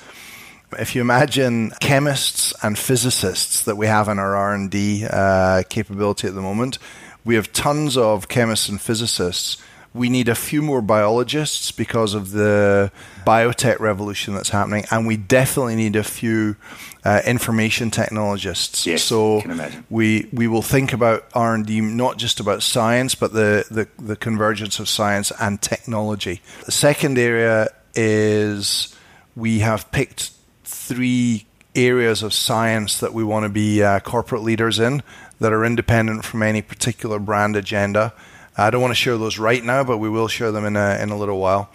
if 0.79 0.95
you 0.95 1.01
imagine 1.01 1.71
chemists 1.81 2.53
and 2.63 2.79
physicists 2.79 3.63
that 3.65 3.75
we 3.75 3.85
have 3.85 4.07
in 4.07 4.17
our 4.17 4.35
R&D 4.35 5.05
uh, 5.09 5.63
capability 5.69 6.27
at 6.29 6.35
the 6.35 6.41
moment, 6.41 6.79
We 7.25 7.35
have 7.35 7.53
tons 7.53 7.95
of 7.95 8.27
chemists 8.27 8.67
and 8.69 8.81
physicists. 8.81 9.57
We 9.93 10.09
need 10.09 10.27
a 10.27 10.35
few 10.35 10.61
more 10.61 10.81
biologists 10.81 11.71
because 11.71 12.15
of 12.15 12.31
the 12.31 12.91
biotech 13.25 13.79
revolution 13.79 14.33
that's 14.33 14.49
happening, 14.49 14.85
and 14.89 15.05
we 15.05 15.17
definitely 15.17 15.75
need 15.75 15.95
a 15.95 16.03
few 16.03 16.55
uh, 17.05 17.21
information 17.25 17.91
technologists. 17.91 18.87
Yes, 18.87 19.03
so 19.03 19.43
we 19.89 20.29
we 20.33 20.47
will 20.47 20.61
think 20.63 20.93
about 20.93 21.25
R 21.33 21.53
and 21.53 21.65
D 21.65 21.79
not 21.81 22.17
just 22.17 22.39
about 22.39 22.63
science, 22.63 23.13
but 23.13 23.33
the, 23.33 23.65
the 23.69 23.87
the 24.01 24.15
convergence 24.15 24.79
of 24.79 24.89
science 24.89 25.31
and 25.39 25.61
technology. 25.61 26.41
The 26.65 26.71
second 26.71 27.17
area 27.17 27.69
is 27.93 28.95
we 29.35 29.59
have 29.59 29.91
picked 29.91 30.31
three 30.63 31.45
areas 31.75 32.23
of 32.23 32.33
science 32.33 32.99
that 32.99 33.13
we 33.13 33.23
want 33.23 33.43
to 33.43 33.49
be 33.49 33.83
uh, 33.83 33.99
corporate 33.99 34.43
leaders 34.43 34.79
in 34.79 35.03
that 35.39 35.51
are 35.51 35.65
independent 35.65 36.23
from 36.23 36.43
any 36.43 36.61
particular 36.61 37.19
brand 37.19 37.55
agenda. 37.55 38.13
I 38.55 38.69
don't 38.69 38.81
want 38.81 38.91
to 38.91 38.95
share 38.95 39.17
those 39.17 39.39
right 39.39 39.63
now, 39.63 39.83
but 39.83 39.97
we 39.97 40.09
will 40.09 40.27
share 40.27 40.51
them 40.51 40.65
in 40.65 40.75
a, 40.75 40.97
in 41.01 41.09
a 41.09 41.17
little 41.17 41.39
while. 41.39 41.69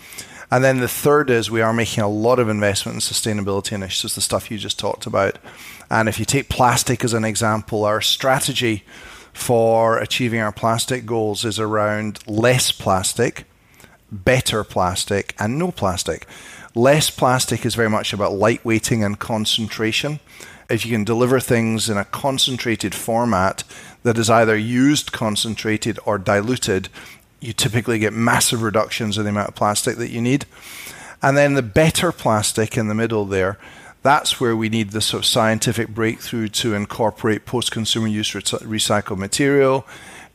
And 0.51 0.65
then 0.65 0.79
the 0.79 0.89
third 0.89 1.29
is 1.29 1.51
we 1.51 1.61
are 1.61 1.73
making 1.73 2.03
a 2.03 2.09
lot 2.09 2.39
of 2.39 2.49
investment 2.49 2.97
in 2.97 3.01
sustainability 3.01 3.73
initiatives, 3.73 4.15
the 4.15 4.21
stuff 4.21 4.51
you 4.51 4.57
just 4.57 4.79
talked 4.79 5.05
about. 5.05 5.39
And 5.91 6.09
if 6.09 6.19
you 6.19 6.25
take 6.25 6.49
plastic 6.49 7.05
as 7.05 7.13
an 7.13 7.25
example, 7.25 7.85
our 7.85 8.01
strategy 8.01 8.85
for 9.33 9.99
achieving 9.99 10.41
our 10.41 10.53
plastic 10.53 11.05
goals 11.05 11.45
is 11.45 11.59
around 11.59 12.27
less 12.27 12.73
plastic, 12.73 13.45
better 14.11 14.65
plastic, 14.65 15.35
and 15.39 15.59
no 15.59 15.71
plastic. 15.71 16.27
Less 16.75 17.11
plastic 17.11 17.67
is 17.67 17.75
very 17.75 17.91
much 17.91 18.13
about 18.13 18.33
lightweighting 18.33 19.05
and 19.05 19.19
concentration. 19.19 20.21
If 20.71 20.85
you 20.85 20.93
can 20.93 21.05
deliver 21.05 21.41
things 21.41 21.89
in 21.89 21.97
a 21.97 22.05
concentrated 22.05 22.95
format 22.95 23.65
that 24.09 24.17
is 24.17 24.31
either 24.31 24.57
used 24.57 25.13
concentrated 25.13 25.99
or 26.07 26.17
diluted, 26.17 26.89
you 27.41 27.53
typically 27.53 27.99
get 27.99 28.15
massive 28.15 28.63
reductions 28.63 29.19
in 29.19 29.25
the 29.25 29.29
amount 29.29 29.51
of 29.51 29.55
plastic 29.55 29.99
that 29.99 30.09
you 30.09 30.23
need. 30.23 30.47
And 31.21 31.37
then 31.37 31.53
the 31.53 31.63
better 31.63 32.11
plastic 32.11 32.79
in 32.79 32.89
the 32.89 32.95
middle 32.95 33.27
there, 33.27 33.59
that's 34.03 34.41
where 34.41 34.57
we 34.57 34.71
need 34.71 34.93
the 34.93 35.03
sort 35.03 35.25
of 35.25 35.27
scientific 35.27 35.89
breakthrough 35.89 36.49
to 36.49 36.73
incorporate 36.73 37.45
post 37.45 37.71
consumer 37.71 38.07
use 38.07 38.31
recycled 38.31 39.19
material. 39.19 39.87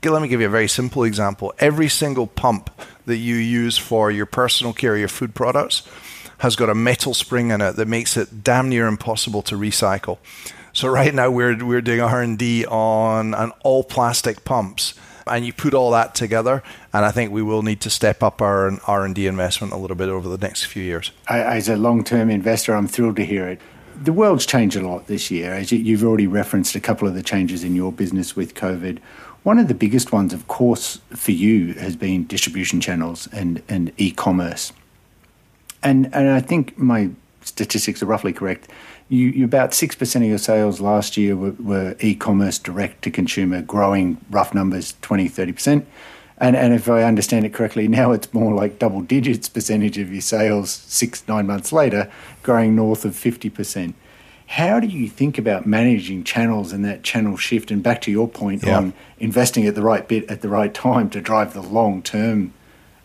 Let 0.03 0.21
me 0.21 0.27
give 0.27 0.39
you 0.39 0.45
a 0.45 0.51
very 0.51 0.67
simple 0.67 1.03
example. 1.03 1.51
Every 1.57 1.89
single 1.89 2.27
pump 2.27 2.69
that 3.07 3.17
you 3.17 3.37
use 3.37 3.79
for 3.79 4.11
your 4.11 4.27
personal 4.27 4.73
care, 4.73 4.95
your 4.95 5.07
food 5.07 5.33
products, 5.33 5.81
has 6.37 6.55
got 6.55 6.69
a 6.69 6.75
metal 6.75 7.15
spring 7.15 7.49
in 7.49 7.59
it 7.59 7.75
that 7.77 7.87
makes 7.87 8.17
it 8.17 8.43
damn 8.43 8.69
near 8.69 8.85
impossible 8.85 9.41
to 9.41 9.55
recycle. 9.55 10.19
So 10.73 10.87
right 10.89 11.13
now 11.13 11.29
we're 11.29 11.63
we're 11.63 11.81
doing 11.81 12.01
R 12.01 12.21
and 12.21 12.37
D 12.37 12.65
on 12.65 13.33
an 13.35 13.51
all 13.63 13.83
plastic 13.83 14.43
pumps, 14.43 14.95
and 15.27 15.45
you 15.45 15.53
put 15.53 15.73
all 15.73 15.91
that 15.91 16.15
together, 16.15 16.63
and 16.91 17.05
I 17.05 17.11
think 17.11 17.31
we 17.31 17.41
will 17.41 17.61
need 17.61 17.79
to 17.81 17.89
step 17.89 18.23
up 18.23 18.41
our 18.41 18.77
R 18.87 19.05
and 19.05 19.13
D 19.13 19.27
investment 19.27 19.71
a 19.71 19.77
little 19.77 19.95
bit 19.95 20.09
over 20.09 20.27
the 20.27 20.37
next 20.37 20.65
few 20.65 20.83
years. 20.83 21.11
As 21.29 21.69
a 21.69 21.77
long 21.77 22.03
term 22.03 22.29
investor, 22.29 22.73
I'm 22.75 22.87
thrilled 22.87 23.17
to 23.17 23.25
hear 23.25 23.47
it. 23.47 23.61
The 23.95 24.13
world's 24.13 24.45
changed 24.45 24.75
a 24.75 24.85
lot 24.85 25.05
this 25.05 25.29
year, 25.29 25.53
as 25.53 25.71
you've 25.71 26.03
already 26.03 26.27
referenced 26.27 26.75
a 26.75 26.79
couple 26.79 27.07
of 27.07 27.13
the 27.13 27.23
changes 27.23 27.63
in 27.63 27.75
your 27.75 27.91
business 27.91 28.35
with 28.35 28.55
COVID. 28.55 28.97
One 29.43 29.59
of 29.59 29.67
the 29.67 29.75
biggest 29.75 30.11
ones, 30.11 30.33
of 30.33 30.47
course, 30.47 30.99
for 31.11 31.31
you 31.31 31.73
has 31.73 31.95
been 31.95 32.25
distribution 32.25 32.81
channels 32.81 33.27
and, 33.31 33.61
and 33.69 33.91
e 33.97 34.11
commerce 34.11 34.73
and 35.83 36.09
and 36.13 36.29
I 36.29 36.39
think 36.39 36.77
my 36.77 37.09
statistics 37.41 38.01
are 38.01 38.05
roughly 38.05 38.33
correct. 38.33 38.69
You, 39.09 39.27
you 39.27 39.45
about 39.45 39.73
six 39.73 39.95
percent 39.95 40.23
of 40.23 40.29
your 40.29 40.37
sales 40.37 40.79
last 40.81 41.17
year 41.17 41.35
were, 41.35 41.51
were, 41.51 41.95
e-commerce, 41.99 42.57
direct 42.57 43.03
to 43.03 43.11
consumer, 43.11 43.61
growing 43.61 44.17
rough 44.29 44.53
numbers 44.53 44.95
20, 45.01 45.27
30 45.27 45.51
percent. 45.51 45.87
And 46.37 46.55
and 46.55 46.73
if 46.73 46.89
I 46.89 47.03
understand 47.03 47.45
it 47.45 47.53
correctly, 47.53 47.87
now 47.87 48.11
it's 48.11 48.33
more 48.33 48.53
like 48.53 48.79
double 48.79 49.01
digits 49.01 49.47
percentage 49.47 49.97
of 49.97 50.11
your 50.11 50.21
sales 50.21 50.71
six 50.71 51.27
nine 51.27 51.47
months 51.47 51.71
later, 51.71 52.11
growing 52.41 52.75
north 52.75 53.05
of 53.05 53.15
fifty 53.15 53.49
percent. 53.49 53.95
How 54.47 54.79
do 54.79 54.87
you 54.87 55.07
think 55.07 55.37
about 55.37 55.65
managing 55.65 56.23
channels 56.23 56.73
and 56.73 56.83
that 56.85 57.03
channel 57.03 57.37
shift? 57.37 57.71
And 57.71 57.81
back 57.81 58.01
to 58.01 58.11
your 58.11 58.27
point 58.27 58.63
yeah. 58.63 58.77
on 58.77 58.93
investing 59.19 59.65
at 59.67 59.75
the 59.75 59.81
right 59.81 60.07
bit 60.07 60.29
at 60.29 60.41
the 60.41 60.49
right 60.49 60.73
time 60.73 61.09
to 61.11 61.21
drive 61.21 61.53
the 61.53 61.61
long 61.61 62.01
term 62.01 62.53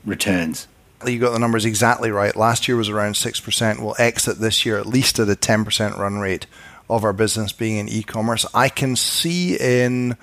returns. 0.05 0.67
You 1.07 1.21
got 1.21 1.31
the 1.31 1.39
numbers 1.39 1.65
exactly 1.65 2.11
right. 2.11 2.35
Last 2.35 2.67
year 2.67 2.77
was 2.77 2.89
around 2.89 3.13
6%. 3.13 3.81
We'll 3.81 3.95
exit 3.99 4.39
this 4.39 4.67
year 4.67 4.79
at 4.79 4.87
least 4.87 5.19
at 5.19 5.29
a 5.29 5.37
10% 5.37 5.97
run 5.97 6.19
rate 6.19 6.47
of 6.91 7.05
our 7.05 7.13
business 7.13 7.53
being 7.53 7.77
in 7.77 7.89
e 7.89 8.03
commerce. 8.03 8.47
I 8.53 8.69
can 8.69 8.97
see 8.97 9.57
in 9.57 10.17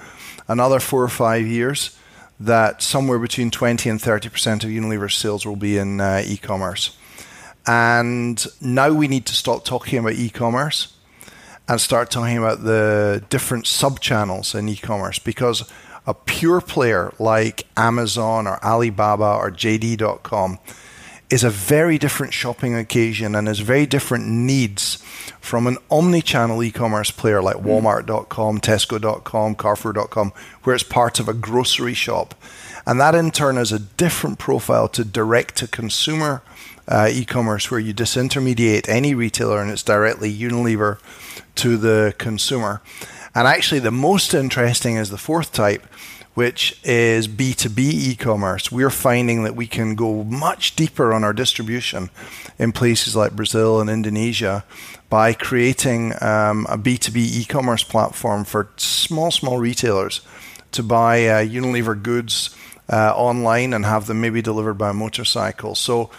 another 0.48 0.80
four 0.80 1.04
or 1.04 1.10
five 1.10 1.46
years 1.46 1.98
that 2.40 2.82
somewhere 2.82 3.20
between 3.20 3.52
20 3.52 3.90
and 3.90 4.00
30% 4.00 4.64
of 4.64 4.70
Unilever 4.70 5.12
sales 5.12 5.46
will 5.46 5.56
be 5.56 5.78
in 5.78 6.02
uh, 6.02 6.24
e 6.26 6.38
commerce. 6.38 6.98
And 7.66 8.44
now 8.62 8.92
we 8.92 9.08
need 9.08 9.26
to 9.28 9.34
stop 9.34 9.64
talking 9.64 10.00
about 10.00 10.14
e 10.14 10.30
commerce 10.30 10.94
and 11.68 11.80
start 11.80 12.12
talking 12.12 12.38
about 12.38 12.64
the 12.64 13.24
different 13.30 13.66
sub 13.66 14.00
channels 14.00 14.54
in 14.54 14.68
e 14.68 14.76
commerce 14.76 15.20
because 15.20 15.72
a 16.06 16.14
pure 16.14 16.62
player 16.62 17.14
like 17.20 17.66
Amazon 17.76 18.48
or 18.48 18.64
Alibaba 18.64 19.38
or 19.38 19.52
JD.com 19.52 20.60
is 21.30 21.44
a 21.44 21.50
very 21.50 21.98
different 21.98 22.34
shopping 22.34 22.76
occasion 22.76 23.36
and 23.36 23.48
has 23.48 23.60
very 23.60 23.86
different 23.86 24.28
needs 24.28 24.98
from 25.42 25.68
an 25.68 25.78
omni-channel 25.90 26.62
e-commerce 26.64 27.12
player 27.12 27.42
like 27.42 27.58
hmm. 27.58 27.68
Walmart.com, 27.68 28.60
Tesco.com, 28.60 29.56
Carrefour.com, 29.56 30.32
where 30.64 30.76
it's 30.76 30.84
part 30.84 31.20
of 31.20 31.28
a 31.28 31.34
grocery 31.34 31.94
shop. 31.94 32.36
And 32.86 33.00
that 33.00 33.16
in 33.16 33.32
turn 33.32 33.58
is 33.58 33.72
a 33.72 33.80
different 33.80 34.38
profile 34.38 34.88
to 34.90 35.04
direct 35.04 35.56
to 35.58 35.68
consumer 35.68 36.44
uh, 36.88 37.10
e-commerce 37.12 37.72
where 37.72 37.80
you 37.80 37.94
disintermediate 37.94 38.88
any 38.88 39.16
retailer 39.16 39.60
and 39.60 39.72
it's 39.72 39.82
directly 39.82 40.32
Unilever 40.32 41.00
to 41.56 41.78
the 41.78 42.14
consumer. 42.20 42.82
And 43.36 43.50
actually, 43.50 43.82
the 43.82 43.92
most 43.92 44.34
interesting 44.34 44.96
is 44.96 45.10
the 45.10 45.18
fourth 45.18 45.52
type, 45.52 45.86
which 46.36 46.80
is 46.86 47.28
B2B 47.28 47.80
e 47.80 48.16
commerce. 48.16 48.72
We're 48.72 48.90
finding 48.90 49.44
that 49.44 49.58
we 49.58 49.68
can 49.68 49.96
go 49.96 50.24
much 50.24 50.78
deeper 50.78 51.14
on 51.14 51.26
our 51.26 51.34
distribution 51.34 52.10
in 52.58 52.72
places 52.72 53.14
like 53.14 53.36
Brazil 53.36 53.82
and 53.82 53.90
Indonesia 53.90 54.64
by 55.10 55.34
creating 55.34 56.14
um, 56.22 56.66
a 56.70 56.78
B2B 56.78 57.18
e 57.18 57.46
commerce 57.46 57.84
platform 57.84 58.46
for 58.46 58.70
small, 58.78 59.32
small 59.32 59.58
retailers 59.58 60.22
to 60.72 60.82
buy 60.82 61.28
uh, 61.28 61.44
Unilever 61.44 62.02
goods 62.02 62.56
uh, 62.90 63.14
online 63.16 63.74
and 63.74 63.86
have 63.86 64.08
them 64.08 64.22
maybe 64.22 64.42
delivered 64.42 64.76
by 64.76 64.92
a 64.92 64.94
motorcycle. 64.94 65.76
So 65.76 66.10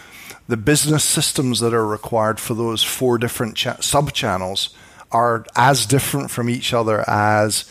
the 0.47 0.57
business 0.57 1.03
systems 1.03 1.61
that 1.61 1.73
are 1.73 1.85
required 1.85 2.39
for 2.39 2.53
those 2.53 2.83
four 2.83 3.17
different 3.17 3.55
cha- 3.55 3.81
sub 3.81 4.13
channels 4.13 4.69
are 5.11 5.45
as 5.55 5.85
different 5.85 6.31
from 6.31 6.49
each 6.49 6.73
other 6.73 7.03
as 7.09 7.65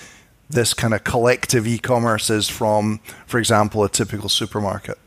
this 0.48 0.74
kind 0.74 0.94
of 0.94 1.04
collective 1.04 1.66
e-commerce 1.66 2.30
is 2.30 2.48
from, 2.48 3.00
for 3.26 3.38
example, 3.38 3.82
a 3.84 3.88
typical 3.88 4.28
supermarket. 4.28 4.98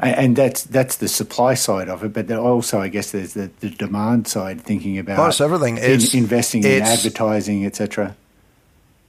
And 0.00 0.36
that's 0.36 0.62
that's 0.62 0.96
the 0.96 1.08
supply 1.08 1.54
side 1.54 1.88
of 1.88 2.04
it, 2.04 2.12
but 2.12 2.30
also 2.30 2.80
I 2.80 2.86
guess 2.86 3.10
there's 3.10 3.34
the, 3.34 3.50
the 3.58 3.70
demand 3.70 4.28
side, 4.28 4.60
thinking 4.60 4.96
about 4.96 5.40
oh, 5.40 5.44
everything. 5.44 5.76
It's, 5.76 6.14
in, 6.14 6.20
investing 6.20 6.62
it's, 6.62 6.68
in 6.68 6.82
advertising, 6.82 7.66
etc. 7.66 8.14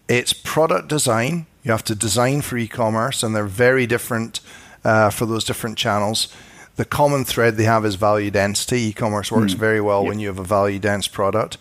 It's 0.08 0.34
product 0.34 0.88
design. 0.88 1.45
You 1.63 1.71
have 1.71 1.84
to 1.86 1.95
design 1.95 2.41
for 2.41 2.58
e-commerce, 2.58 3.21
and 3.21 3.36
they're 3.36 3.45
very 3.45 3.86
different 3.86 4.39
uh, 4.84 5.12
for 5.12 5.27
those 5.27 5.43
different 5.43 5.77
channels. 5.77 6.36
The 6.75 6.86
common 6.86 7.23
thread 7.23 7.58
they 7.58 7.65
have 7.65 7.86
is 7.86 7.93
value 7.93 8.32
density. 8.32 8.82
E-commerce 8.88 9.32
works 9.32 9.53
mm. 9.53 9.58
very 9.58 9.82
well 9.82 10.01
yep. 10.01 10.10
when 10.10 10.19
you 10.19 10.25
have 10.27 10.39
a 10.39 10.43
value 10.43 10.79
dense 10.79 11.08
product 11.08 11.58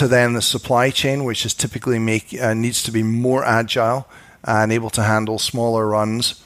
to 0.00 0.08
then 0.08 0.32
the 0.32 0.40
supply 0.40 0.88
chain, 0.88 1.24
which 1.24 1.44
is 1.44 1.52
typically 1.52 1.98
make 1.98 2.34
uh, 2.40 2.54
needs 2.54 2.82
to 2.82 2.90
be 2.90 3.02
more 3.02 3.44
agile 3.44 4.08
and 4.42 4.72
able 4.72 4.88
to 4.88 5.02
handle 5.02 5.38
smaller 5.38 5.86
runs 5.86 6.42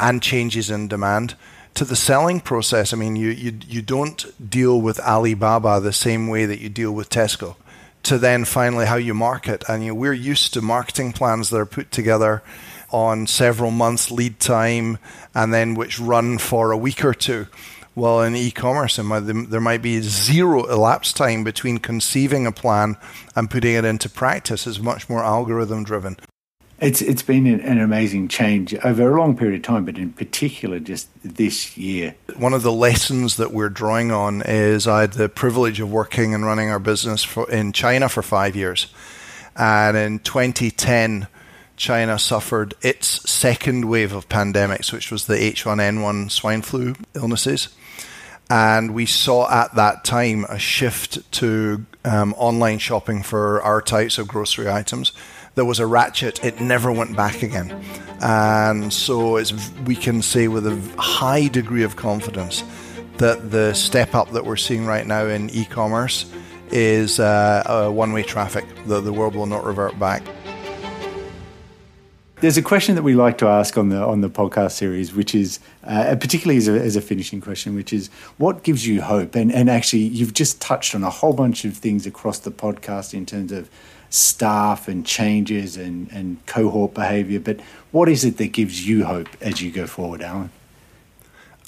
and 0.00 0.22
changes 0.22 0.70
in 0.70 0.86
demand. 0.86 1.34
To 1.74 1.84
the 1.84 1.96
selling 1.96 2.38
process, 2.38 2.92
I 2.92 2.96
mean, 2.96 3.16
you, 3.16 3.30
you 3.30 3.58
you 3.66 3.82
don't 3.82 4.24
deal 4.48 4.80
with 4.80 5.00
Alibaba 5.00 5.80
the 5.80 5.92
same 5.92 6.28
way 6.28 6.46
that 6.46 6.60
you 6.60 6.68
deal 6.68 6.92
with 6.92 7.10
Tesco. 7.10 7.56
To 8.04 8.18
then 8.18 8.44
finally 8.44 8.86
how 8.86 8.98
you 8.98 9.14
market, 9.14 9.64
and 9.68 9.82
you 9.82 9.88
know, 9.88 9.98
we're 9.98 10.12
used 10.12 10.54
to 10.54 10.62
marketing 10.62 11.12
plans 11.12 11.50
that 11.50 11.58
are 11.58 11.66
put 11.66 11.90
together 11.90 12.44
on 12.92 13.26
several 13.26 13.72
months 13.72 14.12
lead 14.12 14.38
time, 14.38 14.98
and 15.34 15.52
then 15.52 15.74
which 15.74 15.98
run 15.98 16.38
for 16.38 16.70
a 16.70 16.78
week 16.78 17.04
or 17.04 17.14
two. 17.14 17.48
Well, 17.94 18.22
in 18.22 18.34
e-commerce, 18.34 18.96
there 18.96 19.60
might 19.60 19.82
be 19.82 20.00
zero 20.00 20.64
elapsed 20.64 21.16
time 21.16 21.44
between 21.44 21.78
conceiving 21.78 22.46
a 22.46 22.52
plan 22.52 22.96
and 23.36 23.50
putting 23.50 23.74
it 23.74 23.84
into 23.84 24.08
practice. 24.08 24.66
It's 24.66 24.78
much 24.78 25.10
more 25.10 25.22
algorithm 25.22 25.84
driven. 25.84 26.16
It's 26.80 27.00
it's 27.00 27.22
been 27.22 27.46
an 27.46 27.78
amazing 27.78 28.26
change 28.26 28.74
over 28.82 29.08
a 29.08 29.20
long 29.20 29.36
period 29.36 29.60
of 29.60 29.62
time, 29.62 29.84
but 29.84 29.98
in 29.98 30.12
particular 30.12 30.80
just 30.80 31.08
this 31.22 31.76
year. 31.76 32.16
One 32.36 32.54
of 32.54 32.64
the 32.64 32.72
lessons 32.72 33.36
that 33.36 33.52
we're 33.52 33.68
drawing 33.68 34.10
on 34.10 34.42
is 34.42 34.88
I 34.88 35.02
had 35.02 35.12
the 35.12 35.28
privilege 35.28 35.78
of 35.78 35.92
working 35.92 36.34
and 36.34 36.44
running 36.44 36.70
our 36.70 36.80
business 36.80 37.22
for, 37.22 37.48
in 37.48 37.72
China 37.72 38.08
for 38.08 38.20
five 38.20 38.56
years, 38.56 38.92
and 39.54 39.96
in 39.96 40.18
2010 40.18 41.28
China 41.76 42.18
suffered 42.18 42.74
its 42.82 43.30
second 43.30 43.84
wave 43.84 44.12
of 44.12 44.28
pandemics, 44.28 44.92
which 44.92 45.12
was 45.12 45.26
the 45.26 45.36
H1N1 45.36 46.32
swine 46.32 46.62
flu 46.62 46.96
illnesses. 47.14 47.68
And 48.52 48.92
we 48.92 49.06
saw 49.06 49.50
at 49.50 49.76
that 49.76 50.04
time 50.04 50.44
a 50.44 50.58
shift 50.58 51.32
to 51.40 51.86
um, 52.04 52.34
online 52.36 52.78
shopping 52.78 53.22
for 53.22 53.62
our 53.62 53.80
types 53.80 54.18
of 54.18 54.28
grocery 54.28 54.70
items. 54.70 55.12
There 55.54 55.64
was 55.64 55.80
a 55.80 55.86
ratchet, 55.86 56.44
it 56.44 56.60
never 56.60 56.92
went 56.92 57.16
back 57.16 57.42
again. 57.42 57.82
And 58.20 58.92
so 58.92 59.42
we 59.86 59.96
can 59.96 60.20
say 60.20 60.48
with 60.48 60.66
a 60.66 60.78
high 61.00 61.48
degree 61.48 61.82
of 61.82 61.96
confidence 61.96 62.62
that 63.16 63.50
the 63.50 63.72
step 63.72 64.14
up 64.14 64.32
that 64.32 64.44
we're 64.44 64.56
seeing 64.56 64.84
right 64.84 65.06
now 65.06 65.24
in 65.24 65.48
e 65.48 65.64
commerce 65.64 66.30
is 66.70 67.20
uh, 67.20 67.62
a 67.64 67.90
one 67.90 68.12
way 68.12 68.22
traffic. 68.22 68.66
The, 68.84 69.00
the 69.00 69.14
world 69.14 69.34
will 69.34 69.46
not 69.46 69.64
revert 69.64 69.98
back. 69.98 70.22
There's 72.42 72.56
a 72.56 72.62
question 72.62 72.96
that 72.96 73.04
we 73.04 73.14
like 73.14 73.38
to 73.38 73.46
ask 73.46 73.78
on 73.78 73.90
the 73.90 74.02
on 74.02 74.20
the 74.20 74.28
podcast 74.28 74.72
series, 74.72 75.14
which 75.14 75.32
is 75.32 75.60
uh, 75.84 76.16
particularly 76.18 76.56
as 76.56 76.66
a, 76.66 76.72
as 76.72 76.96
a 76.96 77.00
finishing 77.00 77.40
question, 77.40 77.76
which 77.76 77.92
is 77.92 78.08
what 78.36 78.64
gives 78.64 78.84
you 78.84 79.00
hope? 79.00 79.36
And 79.36 79.52
and 79.52 79.70
actually, 79.70 80.02
you've 80.02 80.34
just 80.34 80.60
touched 80.60 80.92
on 80.96 81.04
a 81.04 81.08
whole 81.10 81.34
bunch 81.34 81.64
of 81.64 81.76
things 81.76 82.04
across 82.04 82.40
the 82.40 82.50
podcast 82.50 83.14
in 83.14 83.26
terms 83.26 83.52
of 83.52 83.70
staff 84.10 84.88
and 84.88 85.06
changes 85.06 85.76
and 85.76 86.10
and 86.10 86.44
cohort 86.46 86.94
behaviour. 86.94 87.38
But 87.38 87.60
what 87.92 88.08
is 88.08 88.24
it 88.24 88.38
that 88.38 88.48
gives 88.48 88.88
you 88.88 89.04
hope 89.04 89.28
as 89.40 89.62
you 89.62 89.70
go 89.70 89.86
forward, 89.86 90.20
Alan? 90.20 90.50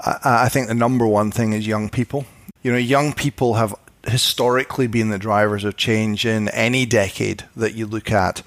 I, 0.01 0.18
I 0.25 0.49
think 0.49 0.66
the 0.66 0.75
number 0.75 1.07
one 1.07 1.31
thing 1.31 1.53
is 1.53 1.68
young 1.68 1.89
people. 1.89 2.27
You 2.64 2.72
know, 2.72 2.79
young 2.79 3.12
people 3.12 3.55
have 3.55 3.77
historically 4.09 4.89
been 4.89 5.11
the 5.11 5.20
drivers 5.20 5.62
of 5.62 5.77
change 5.77 6.27
in 6.27 6.49
any 6.49 6.85
decade 6.85 7.45
that 7.55 7.75
you 7.75 7.87
look 7.87 8.11
at. 8.11 8.43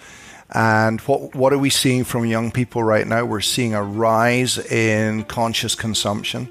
And 0.49 1.01
what 1.01 1.35
what 1.35 1.53
are 1.53 1.57
we 1.57 1.69
seeing 1.69 2.03
from 2.03 2.25
young 2.25 2.51
people 2.51 2.83
right 2.83 3.05
now? 3.05 3.25
We're 3.25 3.41
seeing 3.41 3.73
a 3.73 3.83
rise 3.83 4.57
in 4.57 5.23
conscious 5.25 5.75
consumption. 5.75 6.49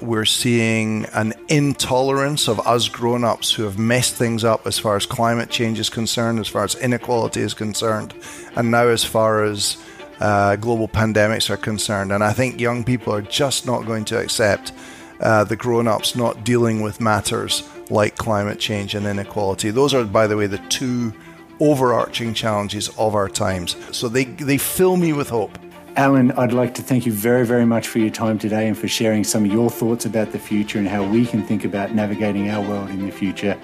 We're 0.00 0.24
seeing 0.24 1.06
an 1.06 1.34
intolerance 1.48 2.48
of 2.48 2.64
us 2.66 2.88
grown 2.88 3.24
ups 3.24 3.52
who 3.52 3.64
have 3.64 3.78
messed 3.78 4.14
things 4.14 4.44
up 4.44 4.66
as 4.66 4.78
far 4.78 4.96
as 4.96 5.06
climate 5.06 5.50
change 5.50 5.80
is 5.80 5.90
concerned, 5.90 6.38
as 6.38 6.48
far 6.48 6.64
as 6.64 6.76
inequality 6.76 7.40
is 7.40 7.52
concerned, 7.52 8.14
and 8.54 8.70
now 8.70 8.86
as 8.86 9.04
far 9.04 9.44
as 9.44 9.76
uh, 10.20 10.56
global 10.56 10.88
pandemics 10.88 11.50
are 11.50 11.56
concerned. 11.56 12.12
And 12.12 12.22
I 12.22 12.32
think 12.32 12.60
young 12.60 12.84
people 12.84 13.12
are 13.12 13.22
just 13.22 13.66
not 13.66 13.86
going 13.86 14.04
to 14.06 14.18
accept 14.18 14.72
uh, 15.20 15.44
the 15.44 15.56
grown 15.56 15.88
ups 15.88 16.14
not 16.14 16.44
dealing 16.44 16.80
with 16.80 17.00
matters 17.00 17.68
like 17.90 18.16
climate 18.16 18.60
change 18.60 18.94
and 18.94 19.06
inequality. 19.06 19.70
Those 19.70 19.94
are, 19.94 20.04
by 20.04 20.26
the 20.26 20.36
way, 20.36 20.46
the 20.46 20.58
two 20.68 21.12
overarching 21.60 22.34
challenges 22.34 22.88
of 22.98 23.14
our 23.14 23.28
times. 23.28 23.76
So 23.96 24.08
they, 24.08 24.24
they 24.24 24.58
fill 24.58 24.96
me 24.96 25.12
with 25.12 25.28
hope. 25.28 25.58
Alan, 25.96 26.30
I'd 26.32 26.52
like 26.52 26.74
to 26.74 26.82
thank 26.82 27.06
you 27.06 27.12
very, 27.12 27.44
very 27.44 27.66
much 27.66 27.88
for 27.88 27.98
your 27.98 28.10
time 28.10 28.38
today 28.38 28.68
and 28.68 28.78
for 28.78 28.86
sharing 28.86 29.24
some 29.24 29.44
of 29.44 29.52
your 29.52 29.68
thoughts 29.68 30.06
about 30.06 30.30
the 30.30 30.38
future 30.38 30.78
and 30.78 30.86
how 30.86 31.02
we 31.02 31.26
can 31.26 31.42
think 31.42 31.64
about 31.64 31.92
navigating 31.92 32.48
our 32.50 32.66
world 32.66 32.90
in 32.90 33.04
the 33.04 33.10
future. 33.10 33.58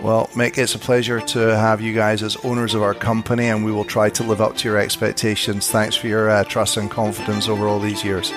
Well, 0.00 0.28
Mick, 0.34 0.58
it's 0.58 0.74
a 0.74 0.78
pleasure 0.78 1.20
to 1.20 1.56
have 1.56 1.80
you 1.80 1.92
guys 1.94 2.22
as 2.22 2.36
owners 2.44 2.74
of 2.74 2.82
our 2.82 2.94
company, 2.94 3.46
and 3.46 3.64
we 3.64 3.72
will 3.72 3.84
try 3.84 4.10
to 4.10 4.22
live 4.22 4.40
up 4.40 4.56
to 4.58 4.68
your 4.68 4.78
expectations. 4.78 5.68
Thanks 5.70 5.96
for 5.96 6.06
your 6.06 6.30
uh, 6.30 6.44
trust 6.44 6.76
and 6.76 6.90
confidence 6.90 7.48
over 7.48 7.66
all 7.66 7.80
these 7.80 8.04
years. 8.04 8.30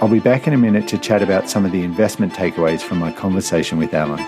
I'll 0.00 0.08
be 0.08 0.20
back 0.20 0.46
in 0.46 0.52
a 0.52 0.58
minute 0.58 0.86
to 0.88 0.98
chat 0.98 1.22
about 1.22 1.48
some 1.48 1.64
of 1.64 1.72
the 1.72 1.82
investment 1.82 2.34
takeaways 2.34 2.82
from 2.82 2.98
my 2.98 3.10
conversation 3.10 3.78
with 3.78 3.94
Alan. 3.94 4.20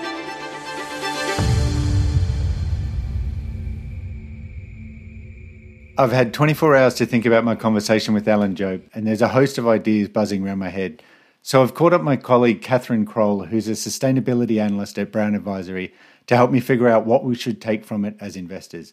I've 6.00 6.12
had 6.12 6.32
24 6.32 6.76
hours 6.76 6.94
to 6.94 7.06
think 7.06 7.26
about 7.26 7.42
my 7.42 7.56
conversation 7.56 8.14
with 8.14 8.28
Alan 8.28 8.54
Jope, 8.54 8.84
and 8.94 9.04
there's 9.04 9.20
a 9.20 9.26
host 9.26 9.58
of 9.58 9.66
ideas 9.66 10.08
buzzing 10.08 10.46
around 10.46 10.60
my 10.60 10.68
head. 10.68 11.02
So 11.42 11.60
I've 11.60 11.74
called 11.74 11.92
up 11.92 12.02
my 12.02 12.16
colleague 12.16 12.62
Catherine 12.62 13.04
Kroll, 13.04 13.46
who's 13.46 13.66
a 13.66 13.72
sustainability 13.72 14.60
analyst 14.60 14.96
at 14.96 15.10
Brown 15.10 15.34
Advisory, 15.34 15.92
to 16.28 16.36
help 16.36 16.52
me 16.52 16.60
figure 16.60 16.86
out 16.86 17.04
what 17.04 17.24
we 17.24 17.34
should 17.34 17.60
take 17.60 17.84
from 17.84 18.04
it 18.04 18.16
as 18.20 18.36
investors. 18.36 18.92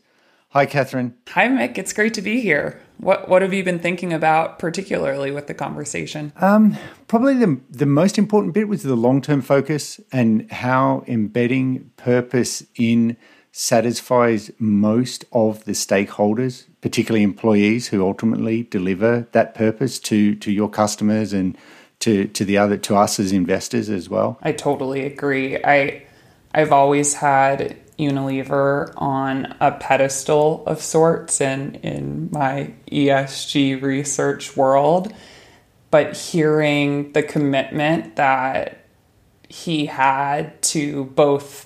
Hi, 0.49 0.66
Catherine. 0.66 1.14
Hi, 1.30 1.47
Mick. 1.47 1.78
It's 1.78 1.93
great 1.93 2.16
to 2.16 2.24
be 2.24 2.41
here. 2.41 2.82
What 2.97 3.30
What 3.30 3.43
have 3.43 3.53
you 3.53 3.64
been 3.64 3.78
thinking 3.78 4.12
about, 4.12 4.58
particularly 4.58 5.30
with 5.30 5.45
the 5.45 5.53
conversation? 5.53 6.34
Um, 6.38 6.76
probably 7.08 7.36
the 7.36 7.60
the 7.70 7.86
most 7.86 8.18
important 8.18 8.56
bit 8.56 8.68
was 8.68 8.82
the 8.82 8.95
long 8.95 9.22
term 9.22 9.41
focus 9.41 9.99
and 10.12 10.49
how 10.51 11.03
embedding 11.08 11.91
purpose 11.97 12.64
in 12.76 13.18
satisfies 13.58 14.51
most 14.60 15.24
of 15.32 15.64
the 15.64 15.72
stakeholders, 15.72 16.66
particularly 16.82 17.24
employees 17.24 17.88
who 17.88 18.06
ultimately 18.06 18.64
deliver 18.64 19.26
that 19.32 19.56
purpose 19.56 19.97
to 19.97 20.36
to 20.36 20.51
your 20.51 20.70
customers 20.70 21.32
and 21.32 21.58
to 21.99 22.26
to 22.26 22.43
the 22.43 22.58
other 22.58 22.76
to 22.76 22.97
us 22.97 23.18
as 23.18 23.32
investors 23.32 23.89
as 23.89 24.10
well. 24.10 24.38
I 24.41 24.51
totally 24.51 25.06
agree. 25.06 25.58
I 25.64 26.06
I've 26.53 26.74
always 26.74 27.14
had 27.14 27.78
Unilever 27.97 28.91
on 28.97 29.56
a 29.62 29.72
pedestal 29.72 30.66
of 30.68 30.82
sorts 30.82 31.39
in 31.39 31.76
in 31.76 32.28
my 32.34 32.74
ESG 32.91 33.82
research 33.82 34.58
world, 34.58 35.14
but 35.91 36.18
hearing 36.18 37.14
the 37.14 37.24
commitment 37.24 38.18
that 38.18 38.86
he 39.47 39.86
had 39.86 40.62
to 40.62 41.06
both 41.06 41.64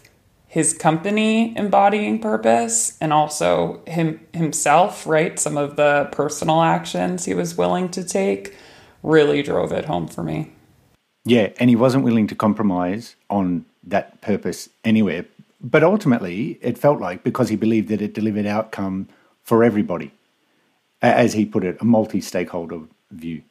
his 0.49 0.73
company 0.73 1.55
embodying 1.55 2.17
purpose 2.19 2.97
and 2.99 3.13
also 3.13 3.81
him 3.85 4.19
himself, 4.33 5.05
right? 5.05 5.37
Some 5.37 5.57
of 5.57 5.75
the 5.75 6.09
personal 6.11 6.63
actions 6.63 7.25
he 7.25 7.35
was 7.35 7.55
willing 7.55 7.87
to 7.89 8.03
take 8.03 8.55
really 9.03 9.43
drove 9.43 9.71
it 9.71 9.85
home 9.85 10.07
for 10.07 10.23
me. 10.23 10.51
Yeah, 11.23 11.49
and 11.59 11.69
he 11.69 11.75
wasn't 11.75 12.03
willing 12.03 12.25
to 12.27 12.35
compromise 12.35 13.15
on 13.29 13.63
that 13.83 14.21
purpose 14.21 14.69
anywhere. 14.83 15.25
But 15.61 15.83
ultimately, 15.83 16.57
it 16.63 16.79
felt 16.79 16.99
like 16.99 17.23
because 17.23 17.49
he 17.49 17.55
believed 17.55 17.89
that 17.89 18.01
it 18.01 18.15
delivered 18.15 18.47
outcome 18.47 19.07
for 19.43 19.63
everybody, 19.63 20.11
as 21.03 21.33
he 21.33 21.45
put 21.45 21.63
it, 21.63 21.77
a 21.79 21.85
multi 21.85 22.21
stakeholder 22.21 22.81
view. 23.11 23.43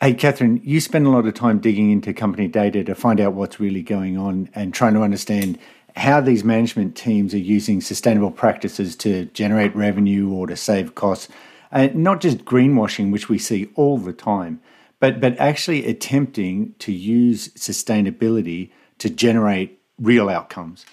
Hey, 0.00 0.14
Catherine, 0.14 0.60
you 0.64 0.80
spend 0.80 1.06
a 1.06 1.10
lot 1.10 1.26
of 1.26 1.34
time 1.34 1.60
digging 1.60 1.92
into 1.92 2.12
company 2.12 2.48
data 2.48 2.82
to 2.82 2.94
find 2.96 3.20
out 3.20 3.34
what's 3.34 3.60
really 3.60 3.82
going 3.82 4.18
on 4.18 4.48
and 4.52 4.74
trying 4.74 4.94
to 4.94 5.02
understand 5.02 5.60
how 5.96 6.20
these 6.20 6.44
management 6.44 6.96
teams 6.96 7.34
are 7.34 7.38
using 7.38 7.80
sustainable 7.80 8.30
practices 8.30 8.96
to 8.96 9.26
generate 9.26 9.74
revenue 9.76 10.30
or 10.30 10.46
to 10.46 10.56
save 10.56 10.94
costs. 10.94 11.28
And 11.70 11.94
not 11.96 12.20
just 12.20 12.44
greenwashing, 12.44 13.12
which 13.12 13.28
we 13.28 13.38
see 13.38 13.70
all 13.74 13.98
the 13.98 14.12
time, 14.12 14.60
but, 15.00 15.20
but 15.20 15.38
actually 15.38 15.86
attempting 15.86 16.74
to 16.78 16.92
use 16.92 17.48
sustainability 17.50 18.70
to 18.98 19.10
generate 19.10 19.80
real 19.98 20.28
outcomes. 20.28 20.86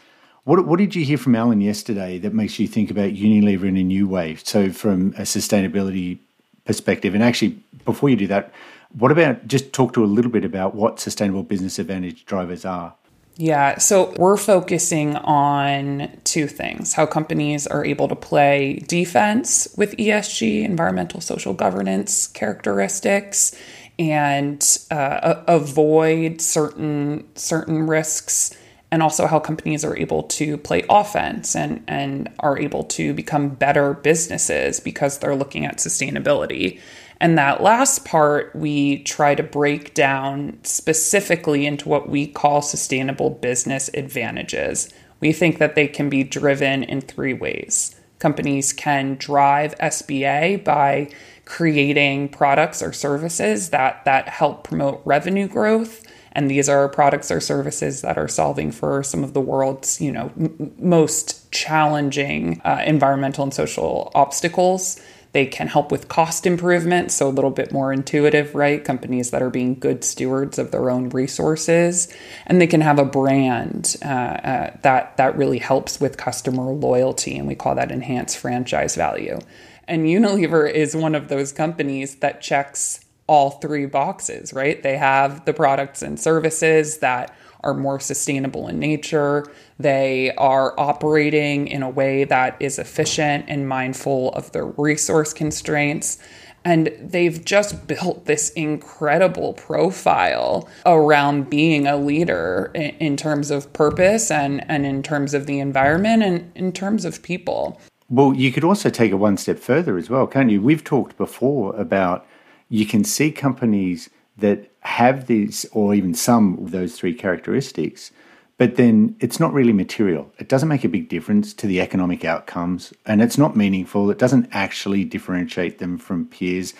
What, 0.45 0.65
what 0.65 0.79
did 0.79 0.95
you 0.95 1.05
hear 1.05 1.17
from 1.17 1.35
Alan 1.35 1.61
yesterday 1.61 2.17
that 2.19 2.33
makes 2.33 2.57
you 2.59 2.67
think 2.67 2.89
about 2.89 3.11
Unilever 3.11 3.65
in 3.65 3.77
a 3.77 3.83
new 3.83 4.07
way? 4.07 4.35
So, 4.43 4.71
from 4.71 5.09
a 5.09 5.21
sustainability 5.21 6.19
perspective, 6.65 7.13
and 7.13 7.23
actually, 7.23 7.61
before 7.85 8.09
you 8.09 8.15
do 8.15 8.27
that, 8.27 8.51
what 8.97 9.11
about 9.11 9.47
just 9.47 9.73
talk 9.73 9.93
to 9.93 10.03
a 10.03 10.07
little 10.07 10.31
bit 10.31 10.43
about 10.43 10.73
what 10.73 10.99
sustainable 10.99 11.43
business 11.43 11.77
advantage 11.77 12.25
drivers 12.25 12.65
are? 12.65 12.95
Yeah, 13.41 13.77
so 13.77 14.13
we're 14.17 14.35
focusing 14.35 15.15
on 15.15 16.11
two 16.25 16.45
things 16.45 16.91
how 16.91 17.05
companies 17.05 17.67
are 17.67 17.85
able 17.85 18.09
to 18.09 18.15
play 18.15 18.83
defense 18.85 19.65
with 19.77 19.95
ESG, 19.95 20.65
environmental 20.65 21.21
social 21.21 21.53
governance 21.53 22.27
characteristics, 22.27 23.55
and 23.97 24.61
uh, 24.91 25.41
avoid 25.47 26.41
certain 26.41 27.29
certain 27.35 27.87
risks 27.87 28.57
and 28.91 29.01
also 29.01 29.25
how 29.25 29.39
companies 29.39 29.85
are 29.85 29.95
able 29.95 30.23
to 30.23 30.57
play 30.57 30.83
offense 30.89 31.55
and, 31.55 31.81
and 31.87 32.29
are 32.39 32.59
able 32.59 32.83
to 32.83 33.13
become 33.13 33.49
better 33.49 33.93
businesses 33.93 34.81
because 34.81 35.19
they're 35.19 35.35
looking 35.35 35.65
at 35.65 35.77
sustainability. 35.77 36.77
And 37.21 37.37
that 37.37 37.61
last 37.61 38.05
part, 38.05 38.55
we 38.55 39.03
try 39.03 39.35
to 39.35 39.43
break 39.43 39.93
down 39.93 40.57
specifically 40.63 41.65
into 41.65 41.89
what 41.89 42.09
we 42.09 42.25
call 42.27 42.61
sustainable 42.61 43.29
business 43.29 43.89
advantages. 43.93 44.91
We 45.19 45.33
think 45.33 45.57
that 45.57 45.75
they 45.75 45.87
can 45.87 46.09
be 46.09 46.23
driven 46.23 46.83
in 46.83 47.01
three 47.01 47.33
ways. 47.33 47.95
Companies 48.19 48.71
can 48.71 49.15
drive 49.15 49.77
SBA 49.79 50.63
by 50.63 51.09
creating 51.45 52.29
products 52.29 52.81
or 52.81 52.93
services 52.93 53.71
that, 53.71 54.05
that 54.05 54.29
help 54.29 54.63
promote 54.63 55.01
revenue 55.03 55.47
growth. 55.47 56.05
And 56.33 56.49
these 56.49 56.69
are 56.69 56.87
products 56.87 57.31
or 57.31 57.41
services 57.41 58.01
that 58.01 58.17
are 58.17 58.27
solving 58.27 58.71
for 58.71 59.03
some 59.03 59.23
of 59.23 59.33
the 59.33 59.41
world's, 59.41 59.99
you 59.99 60.11
know, 60.11 60.31
m- 60.39 60.73
most 60.77 61.51
challenging 61.51 62.61
uh, 62.63 62.83
environmental 62.85 63.43
and 63.43 63.53
social 63.53 64.11
obstacles 64.13 65.01
They 65.31 65.45
can 65.45 65.67
help 65.67 65.91
with 65.91 66.07
cost 66.07 66.47
improvement, 66.47 67.11
so 67.11 67.27
a 67.27 67.29
little 67.29 67.51
bit 67.51 67.71
more 67.71 67.93
intuitive, 67.93 68.55
right? 68.55 68.83
Companies 68.83 69.29
that 69.29 69.43
are 69.43 69.51
being 69.51 69.75
good 69.75 70.03
stewards 70.03 70.57
of 70.57 70.71
their 70.71 70.89
own 70.89 71.09
resources, 71.09 72.11
and 72.47 72.59
they 72.59 72.67
can 72.67 72.81
have 72.81 72.97
a 72.97 73.05
brand 73.05 73.95
uh, 74.03 74.07
uh, 74.07 74.77
that 74.81 75.17
that 75.17 75.37
really 75.37 75.59
helps 75.59 76.01
with 76.01 76.17
customer 76.17 76.71
loyalty, 76.71 77.37
and 77.37 77.47
we 77.47 77.55
call 77.55 77.75
that 77.75 77.91
enhanced 77.91 78.37
franchise 78.37 78.95
value. 78.95 79.39
And 79.87 80.05
Unilever 80.05 80.71
is 80.71 80.95
one 80.95 81.15
of 81.15 81.27
those 81.27 81.51
companies 81.51 82.15
that 82.17 82.41
checks 82.41 82.99
all 83.27 83.51
three 83.51 83.85
boxes, 83.85 84.53
right? 84.53 84.81
They 84.81 84.97
have 84.97 85.45
the 85.45 85.53
products 85.53 86.01
and 86.01 86.19
services 86.19 86.97
that 86.99 87.35
are 87.61 87.73
more 87.73 87.99
sustainable 87.99 88.67
in 88.67 88.79
nature. 88.79 89.45
They 89.79 90.33
are 90.35 90.79
operating 90.79 91.67
in 91.67 91.83
a 91.83 91.89
way 91.89 92.23
that 92.25 92.57
is 92.59 92.79
efficient 92.79 93.45
and 93.47 93.67
mindful 93.67 94.31
of 94.33 94.51
their 94.51 94.65
resource 94.65 95.33
constraints. 95.33 96.17
And 96.65 96.91
they've 96.99 97.43
just 97.43 97.87
built 97.87 98.25
this 98.25 98.49
incredible 98.51 99.53
profile 99.53 100.67
around 100.85 101.49
being 101.49 101.87
a 101.87 101.95
leader 101.97 102.71
in, 102.75 102.91
in, 102.97 103.17
terms 103.17 103.49
of 103.49 103.71
purpose 103.71 104.29
and, 104.29 104.69
and 104.69 104.85
in 104.85 105.01
terms 105.01 105.33
of 105.33 105.45
the 105.45 105.59
environment 105.59 106.21
and 106.21 106.51
in 106.55 106.73
terms 106.73 107.05
of 107.05 107.23
people. 107.23 107.79
Well, 108.09 108.33
you 108.33 108.51
could 108.51 108.63
also 108.63 108.89
take 108.89 109.11
it 109.11 109.15
one 109.15 109.37
step 109.37 109.59
further 109.59 109.97
as 109.97 110.09
well, 110.09 110.27
can't 110.27 110.49
you? 110.49 110.61
We've 110.61 110.83
talked 110.83 111.15
before 111.17 111.75
about 111.75 112.25
you 112.67 112.85
can 112.85 113.03
see 113.03 113.31
companies 113.31 114.09
that 114.39 114.69
have 114.81 115.27
these, 115.27 115.65
or 115.71 115.93
even 115.93 116.13
some 116.13 116.57
of 116.59 116.71
those 116.71 116.95
three 116.95 117.13
characteristics, 117.13 118.11
but 118.57 118.75
then 118.75 119.15
it's 119.19 119.39
not 119.39 119.53
really 119.53 119.73
material. 119.73 120.31
It 120.37 120.49
doesn't 120.49 120.67
make 120.67 120.83
a 120.83 120.89
big 120.89 121.07
difference 121.07 121.53
to 121.55 121.67
the 121.67 121.79
economic 121.79 122.25
outcomes, 122.25 122.93
and 123.05 123.21
it's 123.21 123.37
not 123.37 123.55
meaningful. 123.55 124.11
It 124.11 124.17
doesn't 124.17 124.49
actually 124.51 125.05
differentiate 125.05 125.79
them 125.79 125.97
from 125.97 126.25
peers. 126.25 126.73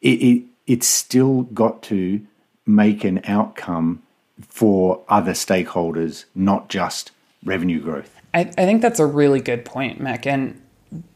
It, 0.00 0.22
it, 0.22 0.44
it's 0.66 0.86
still 0.86 1.42
got 1.42 1.82
to 1.84 2.26
make 2.66 3.04
an 3.04 3.20
outcome 3.24 4.02
for 4.48 5.02
other 5.08 5.32
stakeholders, 5.32 6.24
not 6.34 6.68
just 6.70 7.10
revenue 7.44 7.80
growth. 7.80 8.16
I, 8.32 8.40
I 8.40 8.64
think 8.64 8.80
that's 8.80 9.00
a 9.00 9.06
really 9.06 9.40
good 9.40 9.64
point, 9.64 10.00
Mick. 10.00 10.26
And 10.26 10.60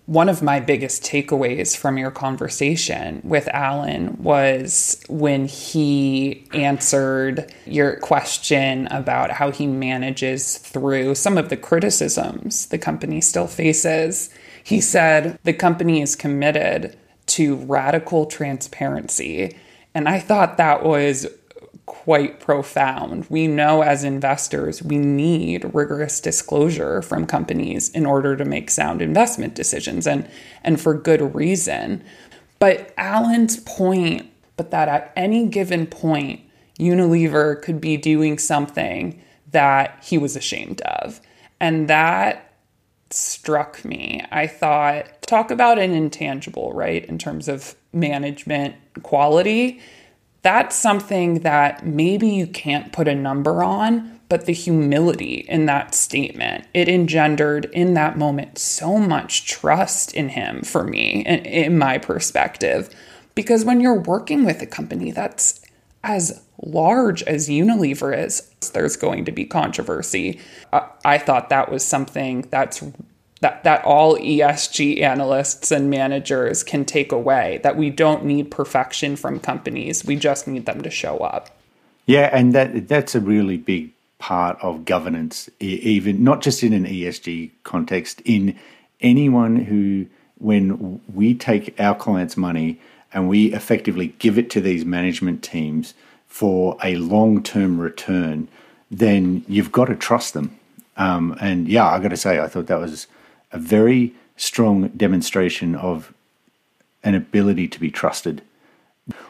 one 0.06 0.28
of 0.28 0.42
my 0.42 0.60
biggest 0.60 1.02
takeaways 1.02 1.74
from 1.74 1.96
your 1.96 2.10
conversation 2.10 3.22
with 3.24 3.48
Alan 3.48 4.22
was 4.22 5.02
when 5.08 5.46
he 5.46 6.46
answered 6.52 7.50
your 7.64 7.96
question 8.00 8.86
about 8.88 9.30
how 9.30 9.50
he 9.50 9.66
manages 9.66 10.58
through 10.58 11.14
some 11.14 11.38
of 11.38 11.48
the 11.48 11.56
criticisms 11.56 12.66
the 12.66 12.78
company 12.78 13.20
still 13.20 13.46
faces. 13.46 14.28
He 14.62 14.80
said 14.80 15.38
the 15.44 15.54
company 15.54 16.02
is 16.02 16.14
committed 16.14 16.96
to 17.26 17.56
radical 17.56 18.26
transparency. 18.26 19.56
And 19.94 20.08
I 20.08 20.18
thought 20.18 20.58
that 20.58 20.84
was 20.84 21.26
quite 21.86 22.40
profound. 22.40 23.26
We 23.28 23.46
know 23.46 23.82
as 23.82 24.04
investors 24.04 24.82
we 24.82 24.96
need 24.98 25.74
rigorous 25.74 26.20
disclosure 26.20 27.02
from 27.02 27.26
companies 27.26 27.90
in 27.90 28.06
order 28.06 28.36
to 28.36 28.44
make 28.44 28.70
sound 28.70 29.02
investment 29.02 29.54
decisions 29.54 30.06
and 30.06 30.28
and 30.62 30.80
for 30.80 30.94
good 30.94 31.34
reason. 31.34 32.02
But 32.58 32.94
Alan's 32.96 33.58
point, 33.58 34.30
but 34.56 34.70
that 34.70 34.88
at 34.88 35.12
any 35.16 35.46
given 35.46 35.86
point 35.86 36.40
Unilever 36.78 37.60
could 37.62 37.80
be 37.80 37.96
doing 37.96 38.38
something 38.38 39.20
that 39.50 40.02
he 40.02 40.18
was 40.18 40.36
ashamed 40.36 40.80
of. 40.82 41.20
And 41.60 41.88
that 41.88 42.54
struck 43.10 43.84
me. 43.84 44.24
I 44.32 44.46
thought, 44.46 45.22
talk 45.22 45.50
about 45.50 45.78
an 45.78 45.92
intangible, 45.92 46.72
right, 46.72 47.04
in 47.04 47.18
terms 47.18 47.46
of 47.46 47.76
management 47.92 48.74
quality 49.02 49.80
that's 50.44 50.76
something 50.76 51.40
that 51.40 51.84
maybe 51.86 52.28
you 52.28 52.46
can't 52.46 52.92
put 52.92 53.08
a 53.08 53.14
number 53.14 53.64
on, 53.64 54.20
but 54.28 54.44
the 54.44 54.52
humility 54.52 55.46
in 55.48 55.66
that 55.66 55.94
statement, 55.94 56.66
it 56.74 56.88
engendered 56.88 57.64
in 57.72 57.94
that 57.94 58.18
moment 58.18 58.58
so 58.58 58.98
much 58.98 59.46
trust 59.46 60.14
in 60.14 60.28
him 60.28 60.62
for 60.62 60.84
me, 60.84 61.24
in, 61.24 61.44
in 61.46 61.78
my 61.78 61.96
perspective. 61.96 62.94
Because 63.34 63.64
when 63.64 63.80
you're 63.80 64.00
working 64.00 64.44
with 64.44 64.60
a 64.60 64.66
company 64.66 65.10
that's 65.10 65.60
as 66.02 66.42
large 66.62 67.22
as 67.22 67.48
Unilever 67.48 68.16
is, 68.16 68.42
there's 68.74 68.96
going 68.96 69.24
to 69.24 69.32
be 69.32 69.46
controversy. 69.46 70.38
Uh, 70.72 70.86
I 71.06 71.16
thought 71.16 71.48
that 71.48 71.70
was 71.70 71.84
something 71.84 72.42
that's 72.50 72.82
that, 73.44 73.62
that 73.64 73.84
all 73.84 74.16
ESG 74.16 75.02
analysts 75.02 75.70
and 75.70 75.90
managers 75.90 76.62
can 76.62 76.86
take 76.86 77.12
away 77.12 77.60
that 77.62 77.76
we 77.76 77.90
don't 77.90 78.24
need 78.24 78.50
perfection 78.50 79.16
from 79.16 79.38
companies. 79.38 80.02
We 80.02 80.16
just 80.16 80.48
need 80.48 80.64
them 80.64 80.80
to 80.80 80.88
show 80.88 81.18
up. 81.18 81.50
Yeah, 82.06 82.30
and 82.32 82.54
that 82.54 82.88
that's 82.88 83.14
a 83.14 83.20
really 83.20 83.58
big 83.58 83.90
part 84.18 84.58
of 84.62 84.86
governance, 84.86 85.50
even 85.60 86.24
not 86.24 86.40
just 86.40 86.62
in 86.62 86.72
an 86.72 86.86
ESG 86.86 87.50
context, 87.64 88.22
in 88.24 88.58
anyone 89.02 89.56
who, 89.56 90.06
when 90.38 91.02
we 91.12 91.34
take 91.34 91.78
our 91.78 91.94
clients' 91.94 92.38
money 92.38 92.80
and 93.12 93.28
we 93.28 93.52
effectively 93.52 94.14
give 94.18 94.38
it 94.38 94.48
to 94.52 94.62
these 94.62 94.86
management 94.86 95.42
teams 95.42 95.92
for 96.26 96.78
a 96.82 96.96
long 96.96 97.42
term 97.42 97.78
return, 97.78 98.48
then 98.90 99.44
you've 99.48 99.70
got 99.70 99.84
to 99.86 99.94
trust 99.94 100.32
them. 100.32 100.58
Um, 100.96 101.36
and 101.42 101.68
yeah, 101.68 101.86
I 101.86 101.98
got 101.98 102.08
to 102.08 102.16
say, 102.16 102.38
I 102.38 102.48
thought 102.48 102.68
that 102.68 102.80
was 102.80 103.06
a 103.54 103.58
very 103.58 104.12
strong 104.36 104.88
demonstration 104.88 105.74
of 105.74 106.12
an 107.04 107.14
ability 107.14 107.68
to 107.68 107.80
be 107.80 107.90
trusted. 107.90 108.42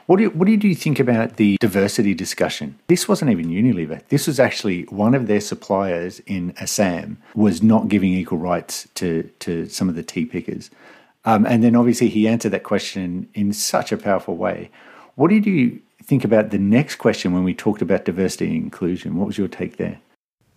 What 0.07 0.17
do, 0.17 0.25
you, 0.25 0.31
what 0.31 0.47
do 0.47 0.69
you 0.69 0.75
think 0.75 1.01
about 1.01 1.37
the 1.37 1.57
diversity 1.61 2.15
discussion? 2.15 2.79
This 2.87 3.09
wasn't 3.09 3.33
even 3.33 3.47
Unilever. 3.47 4.07
This 4.09 4.27
was 4.27 4.39
actually 4.39 4.85
one 4.85 5.15
of 5.15 5.27
their 5.27 5.41
suppliers 5.41 6.21
in 6.27 6.55
Assam 6.59 7.19
was 7.35 7.63
not 7.63 7.89
giving 7.89 8.13
equal 8.13 8.39
rights 8.39 8.89
to, 8.95 9.29
to 9.41 9.69
some 9.69 9.89
of 9.89 9.97
the 9.97 10.03
tea 10.03 10.25
pickers. 10.25 10.71
Um, 11.25 11.45
and 11.45 11.65
then 11.65 11.75
obviously 11.75 12.09
he 12.09 12.29
answered 12.29 12.53
that 12.53 12.63
question 12.63 13.29
in 13.35 13.53
such 13.53 13.91
a 13.91 13.97
powerful 13.97 14.37
way. 14.37 14.71
What 15.17 15.31
did 15.31 15.45
you 15.45 15.81
think 16.03 16.25
about 16.25 16.51
the 16.51 16.59
next 16.59 16.97
question 16.97 17.33
when 17.33 17.45
we 17.45 17.55
talked 17.55 17.83
about 17.83 18.05
diversity 18.05 18.47
and 18.47 18.57
inclusion? 18.57 19.17
What 19.17 19.27
was 19.27 19.39
your 19.39 19.49
take 19.49 19.77
there? 19.77 19.99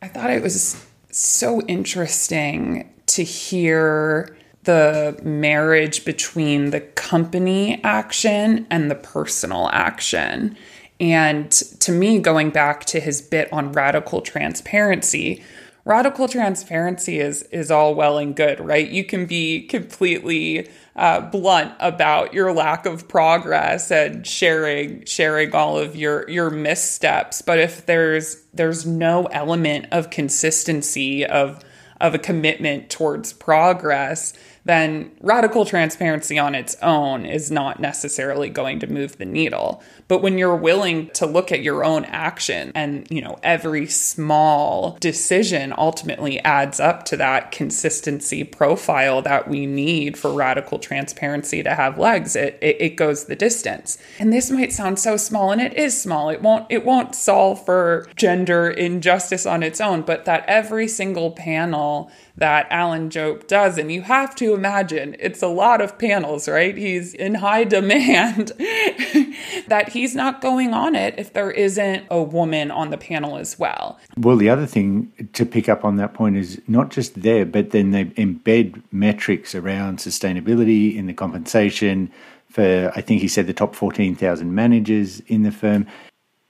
I 0.01 0.09
thought 0.09 0.29
it 0.29 0.43
was 0.43 0.85
so 1.09 1.61
interesting 1.61 2.93
to 3.17 3.23
hear 3.23 4.37
the 4.65 5.19
marriage 5.23 6.05
between 6.05 6.69
the 6.69 6.81
company 6.81 7.81
action 7.83 8.67
and 8.69 8.91
the 8.91 8.95
personal 8.95 9.69
action. 9.73 10.55
And 10.99 11.49
to 11.51 11.91
me, 11.91 12.19
going 12.19 12.51
back 12.51 12.85
to 12.85 12.99
his 12.99 13.23
bit 13.23 13.51
on 13.51 13.71
radical 13.71 14.21
transparency, 14.21 15.43
radical 15.83 16.27
transparency 16.27 17.19
is 17.19 17.41
is 17.43 17.71
all 17.71 17.95
well 17.95 18.19
and 18.19 18.35
good, 18.35 18.59
right? 18.59 18.87
You 18.87 19.03
can 19.03 19.25
be 19.25 19.63
completely 19.63 20.69
uh, 20.95 21.21
blunt 21.21 21.73
about 21.79 22.35
your 22.35 22.53
lack 22.53 22.85
of 22.85 23.07
progress 23.07 23.89
and 23.89 24.27
sharing 24.27 25.05
sharing 25.05 25.55
all 25.55 25.79
of 25.79 25.95
your 25.95 26.29
your 26.29 26.51
missteps, 26.51 27.41
but 27.41 27.57
if 27.57 27.87
there's 27.87 28.43
there's 28.53 28.85
no 28.85 29.25
element 29.27 29.87
of 29.91 30.11
consistency 30.11 31.25
of 31.25 31.63
of 31.99 32.13
a 32.13 32.19
commitment 32.19 32.89
towards 32.89 33.33
progress, 33.33 34.33
then 34.67 35.11
radical 35.21 35.65
transparency 35.65 36.37
on 36.37 36.55
its 36.55 36.75
own 36.81 37.25
is 37.25 37.49
not 37.49 37.79
necessarily 37.79 38.49
going 38.49 38.79
to 38.79 38.87
move 38.87 39.17
the 39.17 39.25
needle. 39.25 39.81
But 40.07 40.21
when 40.21 40.37
you're 40.37 40.55
willing 40.55 41.09
to 41.11 41.25
look 41.25 41.51
at 41.51 41.61
your 41.61 41.83
own 41.83 42.05
action 42.05 42.71
and, 42.75 43.07
you 43.09 43.21
know, 43.21 43.39
every 43.43 43.87
small 43.87 44.97
decision 44.99 45.73
ultimately 45.77 46.39
adds 46.39 46.79
up 46.79 47.03
to 47.05 47.17
that 47.17 47.51
consistency 47.51 48.43
profile 48.43 49.21
that 49.21 49.47
we 49.47 49.65
need 49.65 50.17
for 50.17 50.31
radical 50.31 50.79
transparency 50.79 51.63
to 51.63 51.75
have 51.75 51.97
legs, 51.97 52.35
it, 52.35 52.57
it, 52.61 52.77
it 52.79 52.95
goes 52.95 53.25
the 53.25 53.35
distance. 53.35 53.97
And 54.19 54.31
this 54.31 54.49
might 54.49 54.71
sound 54.71 54.99
so 54.99 55.17
small, 55.17 55.51
and 55.51 55.61
it 55.61 55.73
is 55.73 55.99
small. 55.99 56.29
It 56.29 56.41
won't 56.41 56.65
it 56.69 56.85
won't 56.85 57.15
solve 57.15 57.63
for 57.65 58.07
gender 58.15 58.69
injustice 58.69 59.45
on 59.45 59.63
its 59.63 59.81
own, 59.81 60.01
but 60.01 60.25
that 60.25 60.45
every 60.47 60.87
single 60.87 61.31
panel 61.31 62.11
that 62.37 62.67
Alan 62.69 63.09
Jope 63.09 63.47
does. 63.47 63.77
And 63.77 63.91
you 63.91 64.03
have 64.03 64.35
to 64.35 64.53
imagine 64.53 65.15
it's 65.19 65.41
a 65.41 65.47
lot 65.47 65.81
of 65.81 65.97
panels, 65.97 66.47
right? 66.47 66.77
He's 66.77 67.13
in 67.13 67.35
high 67.35 67.63
demand, 67.63 68.51
that 69.67 69.89
he's 69.89 70.15
not 70.15 70.39
going 70.39 70.73
on 70.73 70.95
it 70.95 71.15
if 71.17 71.33
there 71.33 71.51
isn't 71.51 72.05
a 72.09 72.21
woman 72.21 72.69
on 72.69 72.91
the 72.91 72.97
panel 72.97 73.37
as 73.37 73.57
well. 73.57 73.99
Well, 74.17 74.37
the 74.37 74.49
other 74.49 74.67
thing 74.67 75.11
to 75.33 75.45
pick 75.45 75.67
up 75.67 75.83
on 75.83 75.97
that 75.97 76.13
point 76.13 76.37
is 76.37 76.61
not 76.67 76.91
just 76.91 77.21
there, 77.21 77.45
but 77.45 77.71
then 77.71 77.91
they 77.91 78.05
embed 78.05 78.81
metrics 78.91 79.55
around 79.55 79.97
sustainability 79.97 80.95
in 80.95 81.07
the 81.07 81.13
compensation 81.13 82.11
for, 82.49 82.91
I 82.95 83.01
think 83.01 83.21
he 83.21 83.27
said, 83.27 83.47
the 83.47 83.53
top 83.53 83.75
14,000 83.75 84.53
managers 84.53 85.21
in 85.21 85.41
the 85.41 85.51
firm. 85.51 85.87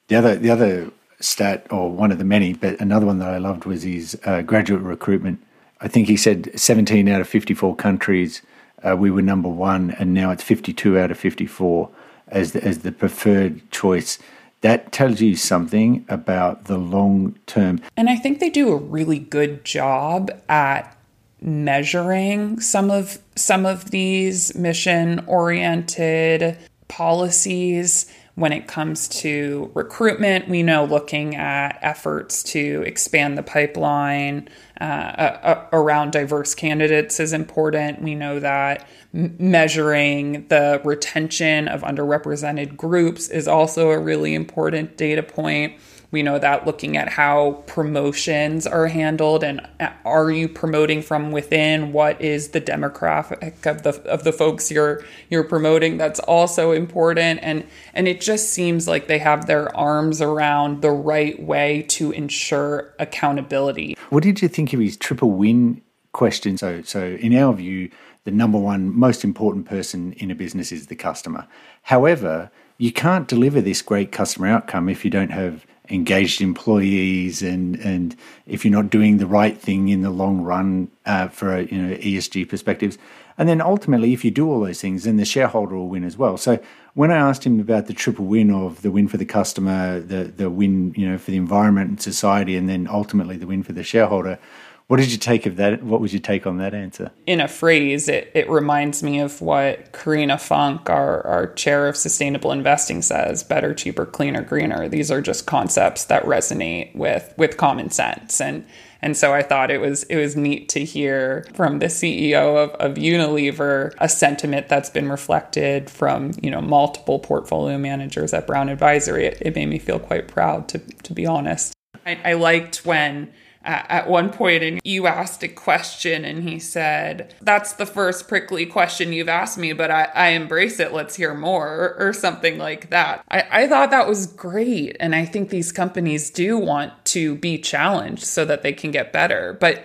The 0.09 0.15
other, 0.15 0.35
the 0.35 0.49
other 0.49 0.91
stat, 1.19 1.65
or 1.71 1.91
one 1.91 2.11
of 2.11 2.17
the 2.17 2.23
many, 2.23 2.53
but 2.53 2.79
another 2.79 3.05
one 3.05 3.19
that 3.19 3.29
I 3.29 3.38
loved 3.38 3.65
was 3.65 3.83
his 3.83 4.19
uh, 4.25 4.41
graduate 4.41 4.81
recruitment 4.81 5.39
I 5.80 5.88
think 5.88 6.07
he 6.07 6.17
said 6.17 6.51
17 6.59 7.07
out 7.07 7.21
of 7.21 7.28
54 7.28 7.75
countries 7.75 8.41
uh, 8.84 8.95
we 8.95 9.09
were 9.09 9.21
number 9.21 9.49
one, 9.49 9.91
and 9.91 10.13
now 10.13 10.32
it's 10.32 10.43
52 10.43 10.99
out 10.99 11.11
of 11.11 11.17
54 11.17 11.89
as 12.28 12.51
the, 12.51 12.63
as 12.63 12.80
the 12.80 12.91
preferred 12.91 13.69
choice. 13.71 14.19
That 14.61 14.91
tells 14.91 15.21
you 15.21 15.36
something 15.36 16.05
about 16.09 16.65
the 16.65 16.78
long 16.78 17.36
term. 17.45 17.80
And 17.95 18.09
I 18.09 18.15
think 18.15 18.39
they 18.39 18.49
do 18.49 18.71
a 18.71 18.78
really 18.78 19.19
good 19.19 19.63
job 19.63 20.32
at 20.49 20.95
measuring 21.41 22.59
some 22.59 22.89
of 22.89 23.19
some 23.36 23.65
of 23.65 23.91
these 23.91 24.55
mission 24.55 25.23
oriented 25.28 26.57
policies 26.88 28.11
when 28.38 28.53
it 28.53 28.67
comes 28.67 29.07
to 29.07 29.71
recruitment, 29.73 30.47
we 30.47 30.61
know 30.61 30.85
looking 30.85 31.35
at 31.35 31.79
efforts 31.81 32.43
to 32.43 32.83
expand 32.85 33.35
the 33.35 33.41
pipeline 33.41 34.47
uh, 34.79 34.83
uh, 34.83 35.65
around 35.73 36.11
diverse 36.11 36.53
candidates 36.53 37.19
is 37.19 37.33
important. 37.33 37.99
We 37.99 38.13
know 38.13 38.39
that 38.39 38.88
measuring 39.11 40.47
the 40.49 40.79
retention 40.83 41.67
of 41.67 41.81
underrepresented 41.81 42.77
groups 42.77 43.27
is 43.27 43.47
also 43.47 43.89
a 43.89 43.97
really 43.97 44.35
important 44.35 44.97
data 44.97 45.23
point. 45.23 45.73
We 46.09 46.23
know 46.23 46.39
that 46.39 46.65
looking 46.65 46.95
at 46.95 47.09
how 47.09 47.63
promotions 47.67 48.65
are 48.65 48.87
handled 48.87 49.43
and 49.43 49.67
uh, 49.79 49.89
are 50.05 50.31
you 50.31 50.47
promoting 50.47 51.01
from 51.01 51.31
within? 51.31 51.91
What 51.91 52.21
is 52.21 52.49
the 52.49 52.61
demographic 52.61 53.65
of 53.65 53.83
the 53.83 54.01
of 54.09 54.23
the 54.23 54.31
folks 54.31 54.71
you're 54.71 55.03
you're 55.29 55.43
promoting? 55.43 55.97
That's 55.97 56.21
also 56.21 56.71
important. 56.71 57.41
And 57.43 57.65
and 57.93 58.07
it 58.07 58.21
just 58.21 58.51
seems 58.51 58.87
like 58.87 59.07
they 59.07 59.19
have 59.19 59.47
their 59.47 59.75
arms 59.75 60.21
around 60.21 60.81
the 60.81 60.91
right 60.91 61.41
way 61.41 61.83
to 61.89 62.11
ensure 62.11 62.93
accountability. 62.99 63.97
What 64.09 64.23
did 64.23 64.41
you 64.41 64.47
think 64.47 64.71
of 64.71 64.79
his 64.79 64.95
triple 64.95 65.31
win 65.31 65.81
question? 66.13 66.57
So 66.57 66.81
so 66.83 67.17
in 67.19 67.35
our 67.35 67.53
view, 67.53 67.89
the 68.23 68.31
number 68.31 68.57
one 68.57 68.97
most 68.97 69.25
important 69.25 69.65
person 69.65 70.13
in 70.13 70.31
a 70.31 70.35
business 70.35 70.71
is 70.71 70.87
the 70.87 70.95
customer. 70.95 71.47
However, 71.83 72.49
you 72.77 72.91
can't 72.91 73.27
deliver 73.27 73.59
this 73.61 73.81
great 73.81 74.11
customer 74.11 74.47
outcome 74.47 74.87
if 74.87 75.03
you 75.03 75.11
don't 75.11 75.31
have 75.31 75.65
engaged 75.89 76.41
employees 76.41 77.41
and 77.41 77.75
and 77.79 78.15
if 78.45 78.63
you're 78.63 78.71
not 78.71 78.89
doing 78.89 79.17
the 79.17 79.27
right 79.27 79.57
thing 79.57 79.89
in 79.89 80.01
the 80.01 80.09
long 80.09 80.41
run 80.41 80.89
uh, 81.05 81.27
for 81.27 81.59
you 81.61 81.81
know 81.81 81.95
ESG 81.97 82.47
perspectives. 82.49 82.97
And 83.39 83.47
then 83.47 83.61
ultimately 83.61 84.13
if 84.13 84.25
you 84.25 84.31
do 84.31 84.49
all 84.49 84.61
those 84.61 84.81
things 84.81 85.03
then 85.03 85.17
the 85.17 85.25
shareholder 85.25 85.75
will 85.75 85.89
win 85.89 86.03
as 86.03 86.17
well. 86.17 86.38
So 86.38 86.59
when 86.93 87.11
I 87.11 87.17
asked 87.17 87.45
him 87.45 87.59
about 87.59 87.85
the 87.85 87.93
triple 87.93 88.25
win 88.25 88.49
of 88.49 88.81
the 88.81 88.89
win 88.89 89.07
for 89.07 89.17
the 89.17 89.25
customer 89.25 89.99
the 89.99 90.25
the 90.25 90.49
win 90.49 90.93
you 90.95 91.09
know 91.09 91.17
for 91.17 91.31
the 91.31 91.38
environment 91.38 91.89
and 91.89 92.01
society 92.01 92.55
and 92.55 92.67
then 92.67 92.88
ultimately 92.88 93.38
the 93.38 93.47
win 93.47 93.63
for 93.63 93.73
the 93.73 93.83
shareholder 93.83 94.39
what 94.88 94.97
did 94.97 95.11
you 95.11 95.17
take 95.17 95.45
of 95.45 95.57
that? 95.57 95.83
What 95.83 95.99
was 95.99 96.13
your 96.13 96.21
take 96.21 96.47
on 96.47 96.57
that 96.57 96.73
answer? 96.73 97.11
In 97.25 97.41
a 97.41 97.49
phrase, 97.49 98.07
it, 98.07 98.31
it 98.33 98.49
reminds 98.49 99.03
me 99.03 99.19
of 99.19 99.41
what 99.41 99.91
Karina 99.91 100.38
Funk, 100.38 100.89
our, 100.89 101.25
our 101.27 101.53
chair 101.53 101.89
of 101.89 101.97
sustainable 101.97 102.53
investing, 102.53 103.01
says 103.01 103.43
better, 103.43 103.73
cheaper, 103.73 104.05
cleaner, 104.05 104.41
greener. 104.41 104.88
These 104.88 105.11
are 105.11 105.21
just 105.21 105.45
concepts 105.45 106.05
that 106.05 106.23
resonate 106.23 106.95
with, 106.95 107.33
with 107.38 107.57
common 107.57 107.89
sense. 107.89 108.39
And 108.39 108.65
and 108.99 109.15
so 109.15 109.31
I 109.31 109.43
thought 109.43 109.69
it 109.69 109.79
was 109.79 110.03
it 110.05 110.15
was 110.15 110.35
neat 110.35 110.69
to 110.69 110.83
hear 110.83 111.45
from 111.53 111.79
the 111.79 111.85
CEO 111.85 112.57
of, 112.57 112.71
of 112.71 112.95
Unilever 112.95 113.93
a 113.99 114.09
sentiment 114.09 114.69
that's 114.69 114.89
been 114.89 115.07
reflected 115.07 115.89
from 115.89 116.31
you 116.41 116.49
know 116.49 116.61
multiple 116.61 117.19
portfolio 117.19 117.77
managers 117.77 118.33
at 118.33 118.47
Brown 118.47 118.69
Advisory. 118.69 119.25
It, 119.25 119.38
it 119.41 119.55
made 119.55 119.67
me 119.67 119.77
feel 119.77 119.99
quite 119.99 120.27
proud 120.27 120.67
to 120.69 120.79
to 120.79 121.13
be 121.13 121.27
honest. 121.27 121.73
I, 122.07 122.19
I 122.23 122.33
liked 122.33 122.85
when 122.85 123.31
at 123.68 124.09
one 124.09 124.32
point 124.32 124.63
and 124.63 124.80
you 124.84 125.07
asked 125.07 125.43
a 125.43 125.47
question 125.47 126.24
and 126.24 126.43
he 126.47 126.57
said 126.57 127.36
that's 127.41 127.74
the 127.74 127.86
first 127.86 128.28
prickly 128.28 128.65
question 128.65 129.11
you've 129.11 129.28
asked 129.28 129.57
me 129.57 129.74
but 129.74 129.91
i, 129.91 130.07
I 130.15 130.30
embrace 130.30 130.80
it. 130.80 130.93
Let's 130.93 131.15
hear 131.15 131.34
more 131.34 131.68
or, 131.68 132.07
or 132.07 132.13
something 132.13 132.57
like 132.57 132.89
that. 132.89 133.24
I, 133.30 133.43
I 133.51 133.68
thought 133.68 133.91
that 133.91 134.07
was 134.07 134.28
great. 134.28 134.95
And 134.99 135.13
i 135.13 135.26
think 135.26 135.49
these 135.49 135.72
companies 135.72 136.30
do 136.30 136.57
want 136.57 136.93
to 137.05 137.36
be 137.36 137.57
challenged 137.57 138.24
so 138.24 138.45
that 138.45 138.63
they 138.63 138.74
can 138.74 138.91
get 138.91 139.13
better. 139.13 139.57
But 139.59 139.84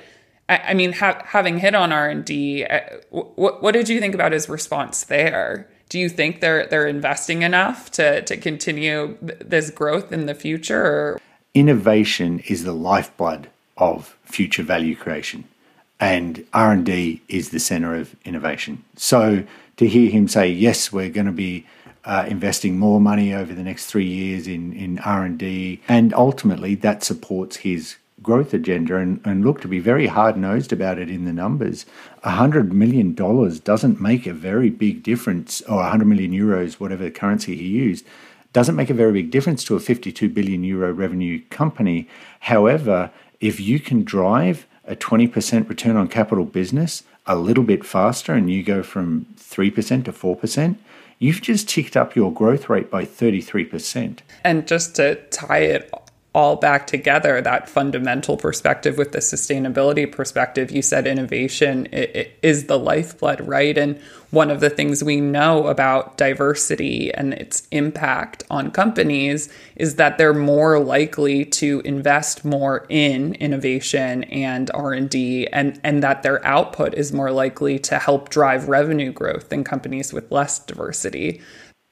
i, 0.48 0.58
I 0.68 0.74
mean 0.74 0.92
ha- 0.92 1.22
having 1.24 1.58
hit 1.58 1.74
on 1.74 1.92
r&d 1.92 2.64
uh, 2.64 2.80
what, 3.10 3.62
what 3.62 3.72
did 3.72 3.88
you 3.88 4.00
think 4.00 4.14
about 4.14 4.32
his 4.32 4.48
response 4.48 5.04
there? 5.04 5.68
Do 5.88 5.98
you 5.98 6.08
think 6.08 6.40
they're 6.40 6.66
they're 6.66 6.88
investing 6.88 7.42
enough 7.42 7.90
to 7.92 8.22
to 8.22 8.36
continue 8.36 9.18
this 9.20 9.70
growth 9.70 10.12
in 10.12 10.26
the 10.26 10.34
future 10.34 11.18
innovation 11.54 12.38
is 12.40 12.64
the 12.64 12.72
lifeblood 12.72 13.50
of 13.82 14.16
future 14.24 14.62
value 14.62 14.94
creation. 14.94 15.44
And 15.98 16.44
r&d 16.52 17.20
is 17.28 17.50
the 17.50 17.60
center 17.60 17.94
of 17.94 18.14
innovation. 18.24 18.84
So 18.96 19.44
to 19.76 19.88
hear 19.88 20.10
him 20.10 20.28
say 20.28 20.48
yes 20.48 20.92
we're 20.92 21.16
going 21.18 21.26
to 21.26 21.32
be 21.48 21.66
uh, 22.04 22.24
investing 22.28 22.78
more 22.78 23.00
money 23.00 23.32
over 23.32 23.52
the 23.54 23.62
next 23.62 23.86
three 23.86 24.06
years 24.06 24.46
in, 24.46 24.72
in 24.72 24.98
r&d 25.00 25.80
and 25.88 26.14
ultimately 26.14 26.74
that 26.76 27.04
supports 27.04 27.56
his 27.56 27.96
growth 28.22 28.54
agenda 28.54 28.96
and, 28.96 29.20
and 29.24 29.44
look 29.44 29.60
to 29.60 29.68
be 29.68 29.80
very 29.80 30.06
hard-nosed 30.06 30.72
about 30.72 30.96
it 30.96 31.10
in 31.10 31.24
the 31.24 31.32
numbers. 31.32 31.84
$100 32.24 32.70
million 32.70 33.14
doesn't 33.64 34.00
make 34.00 34.26
a 34.26 34.32
very 34.32 34.70
big 34.70 35.02
difference 35.02 35.60
or 35.62 35.76
100 35.76 36.04
million 36.04 36.30
euros 36.30 36.74
whatever 36.74 37.10
currency 37.10 37.56
he 37.56 37.66
used 37.66 38.04
doesn't 38.52 38.76
make 38.76 38.90
a 38.90 38.94
very 38.94 39.12
big 39.12 39.30
difference 39.30 39.64
to 39.64 39.76
a 39.76 39.80
52 39.80 40.28
billion 40.28 40.62
euro 40.62 40.92
revenue 40.92 41.40
company. 41.50 42.08
However 42.40 43.10
if 43.42 43.60
you 43.60 43.78
can 43.78 44.04
drive 44.04 44.66
a 44.84 44.96
20% 44.96 45.68
return 45.68 45.96
on 45.96 46.08
capital 46.08 46.44
business 46.44 47.02
a 47.26 47.36
little 47.36 47.64
bit 47.64 47.84
faster 47.84 48.32
and 48.32 48.50
you 48.50 48.62
go 48.62 48.82
from 48.82 49.26
3% 49.36 50.04
to 50.04 50.12
4%, 50.12 50.76
you've 51.18 51.42
just 51.42 51.68
ticked 51.68 51.96
up 51.96 52.16
your 52.16 52.32
growth 52.32 52.68
rate 52.68 52.90
by 52.90 53.04
33%. 53.04 54.20
And 54.44 54.66
just 54.66 54.96
to 54.96 55.16
tie 55.30 55.58
it 55.58 55.92
all 56.34 56.56
back 56.56 56.86
together 56.86 57.40
that 57.40 57.68
fundamental 57.68 58.36
perspective 58.36 58.96
with 58.96 59.12
the 59.12 59.18
sustainability 59.18 60.10
perspective 60.10 60.70
you 60.70 60.80
said 60.80 61.06
innovation 61.06 61.86
is 61.86 62.66
the 62.66 62.78
lifeblood 62.78 63.46
right 63.46 63.76
and 63.76 64.00
one 64.32 64.50
of 64.50 64.60
the 64.60 64.70
things 64.70 65.04
we 65.04 65.20
know 65.20 65.66
about 65.66 66.16
diversity 66.16 67.12
and 67.12 67.34
its 67.34 67.68
impact 67.70 68.44
on 68.50 68.70
companies 68.70 69.52
is 69.76 69.96
that 69.96 70.16
they're 70.16 70.32
more 70.32 70.78
likely 70.78 71.44
to 71.44 71.82
invest 71.84 72.42
more 72.42 72.86
in 72.88 73.34
innovation 73.34 74.24
and 74.24 74.70
R&D 74.72 75.48
and 75.48 75.78
and 75.84 76.02
that 76.02 76.22
their 76.22 76.44
output 76.46 76.94
is 76.94 77.12
more 77.12 77.30
likely 77.30 77.78
to 77.80 77.98
help 77.98 78.30
drive 78.30 78.68
revenue 78.68 79.12
growth 79.12 79.50
than 79.50 79.64
companies 79.64 80.14
with 80.14 80.32
less 80.32 80.58
diversity. 80.58 81.42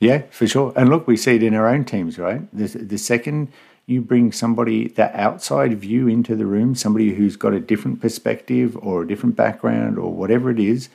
Yeah, 0.01 0.23
for 0.31 0.47
sure. 0.47 0.73
And 0.77 0.89
look, 0.89 1.07
we 1.07 1.19
see 1.19 1.37
it 1.37 1.43
in 1.43 1.55
our 1.55 1.69
own 1.69 1.85
teams, 1.85 2.19
right? 2.19 2.41
The, 2.57 2.69
the 2.69 2.97
second 2.97 3.53
you 3.91 4.01
bring 4.01 4.33
somebody 4.33 4.89
that 4.89 5.15
outside 5.15 5.79
view 5.79 6.07
into 6.07 6.37
the 6.37 6.47
room, 6.47 6.75
somebody 6.75 7.13
who's 7.13 7.37
got 7.37 7.53
a 7.53 7.61
different 7.61 8.01
perspective 8.01 8.77
or 8.77 9.03
a 9.03 9.09
different 9.09 9.37
background 9.37 9.99
or 9.99 10.13
whatever 10.13 10.51
it 10.51 10.61
is, 10.61 10.89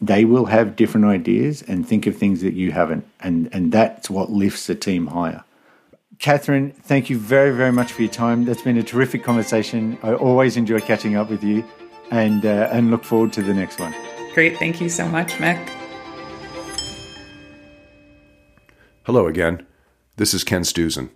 they 0.00 0.24
will 0.24 0.46
have 0.46 0.76
different 0.76 1.06
ideas 1.06 1.62
and 1.62 1.86
think 1.86 2.06
of 2.06 2.16
things 2.16 2.42
that 2.42 2.54
you 2.54 2.72
haven't. 2.72 3.06
And, 3.20 3.48
and 3.52 3.72
that's 3.72 4.10
what 4.10 4.30
lifts 4.30 4.66
the 4.66 4.74
team 4.74 5.08
higher. 5.08 5.44
Catherine, 6.18 6.72
thank 6.72 7.08
you 7.08 7.18
very, 7.18 7.54
very 7.56 7.72
much 7.72 7.92
for 7.92 8.02
your 8.02 8.10
time. 8.10 8.44
That's 8.44 8.62
been 8.62 8.76
a 8.76 8.82
terrific 8.82 9.24
conversation. 9.24 9.98
I 10.02 10.12
always 10.12 10.56
enjoy 10.58 10.80
catching 10.80 11.16
up 11.16 11.30
with 11.30 11.42
you 11.42 11.64
and, 12.10 12.44
uh, 12.44 12.68
and 12.70 12.90
look 12.90 13.04
forward 13.04 13.32
to 13.34 13.42
the 13.42 13.54
next 13.54 13.80
one. 13.80 13.94
Great. 14.34 14.58
Thank 14.58 14.80
you 14.80 14.88
so 14.90 15.08
much, 15.08 15.32
Mick. 15.34 15.58
Hello 19.04 19.26
again. 19.26 19.66
This 20.16 20.34
is 20.34 20.44
Ken 20.44 20.62
Stuzin. 20.62 21.08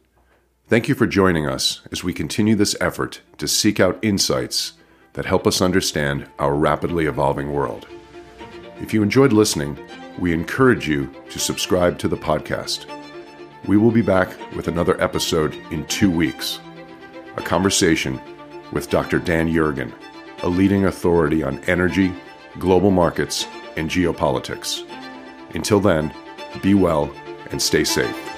Thank 0.67 0.89
you 0.89 0.95
for 0.95 1.07
joining 1.07 1.47
us 1.47 1.83
as 1.93 2.03
we 2.03 2.15
continue 2.15 2.55
this 2.55 2.75
effort 2.81 3.21
to 3.37 3.47
seek 3.47 3.81
out 3.81 3.99
insights 4.01 4.73
that 5.13 5.27
help 5.27 5.47
us 5.47 5.61
understand 5.61 6.27
our 6.39 6.55
rapidly 6.55 7.05
evolving 7.05 7.53
world. 7.53 7.87
If 8.81 8.95
you 8.95 9.03
enjoyed 9.03 9.35
listening, 9.35 9.79
we 10.19 10.33
encourage 10.33 10.89
you 10.89 11.15
to 11.29 11.39
subscribe 11.39 11.99
to 11.99 12.09
the 12.09 12.17
podcast. 12.17 12.87
We 13.67 13.77
will 13.77 13.91
be 13.91 14.01
back 14.01 14.31
with 14.57 14.67
another 14.69 14.99
episode 15.03 15.55
in 15.71 15.85
two 15.85 16.11
weeks 16.11 16.61
a 17.37 17.43
conversation 17.43 18.19
with 18.73 18.89
Dr. 18.89 19.19
Dan 19.19 19.53
Yergin, 19.53 19.93
a 20.45 20.49
leading 20.49 20.87
authority 20.87 21.43
on 21.43 21.63
energy, 21.65 22.11
global 22.59 22.91
markets, 22.91 23.47
and 23.77 23.91
geopolitics. 23.91 24.89
Until 25.55 25.81
then, 25.81 26.11
be 26.63 26.73
well 26.73 27.13
and 27.51 27.61
stay 27.61 27.85
safe. 27.85 28.34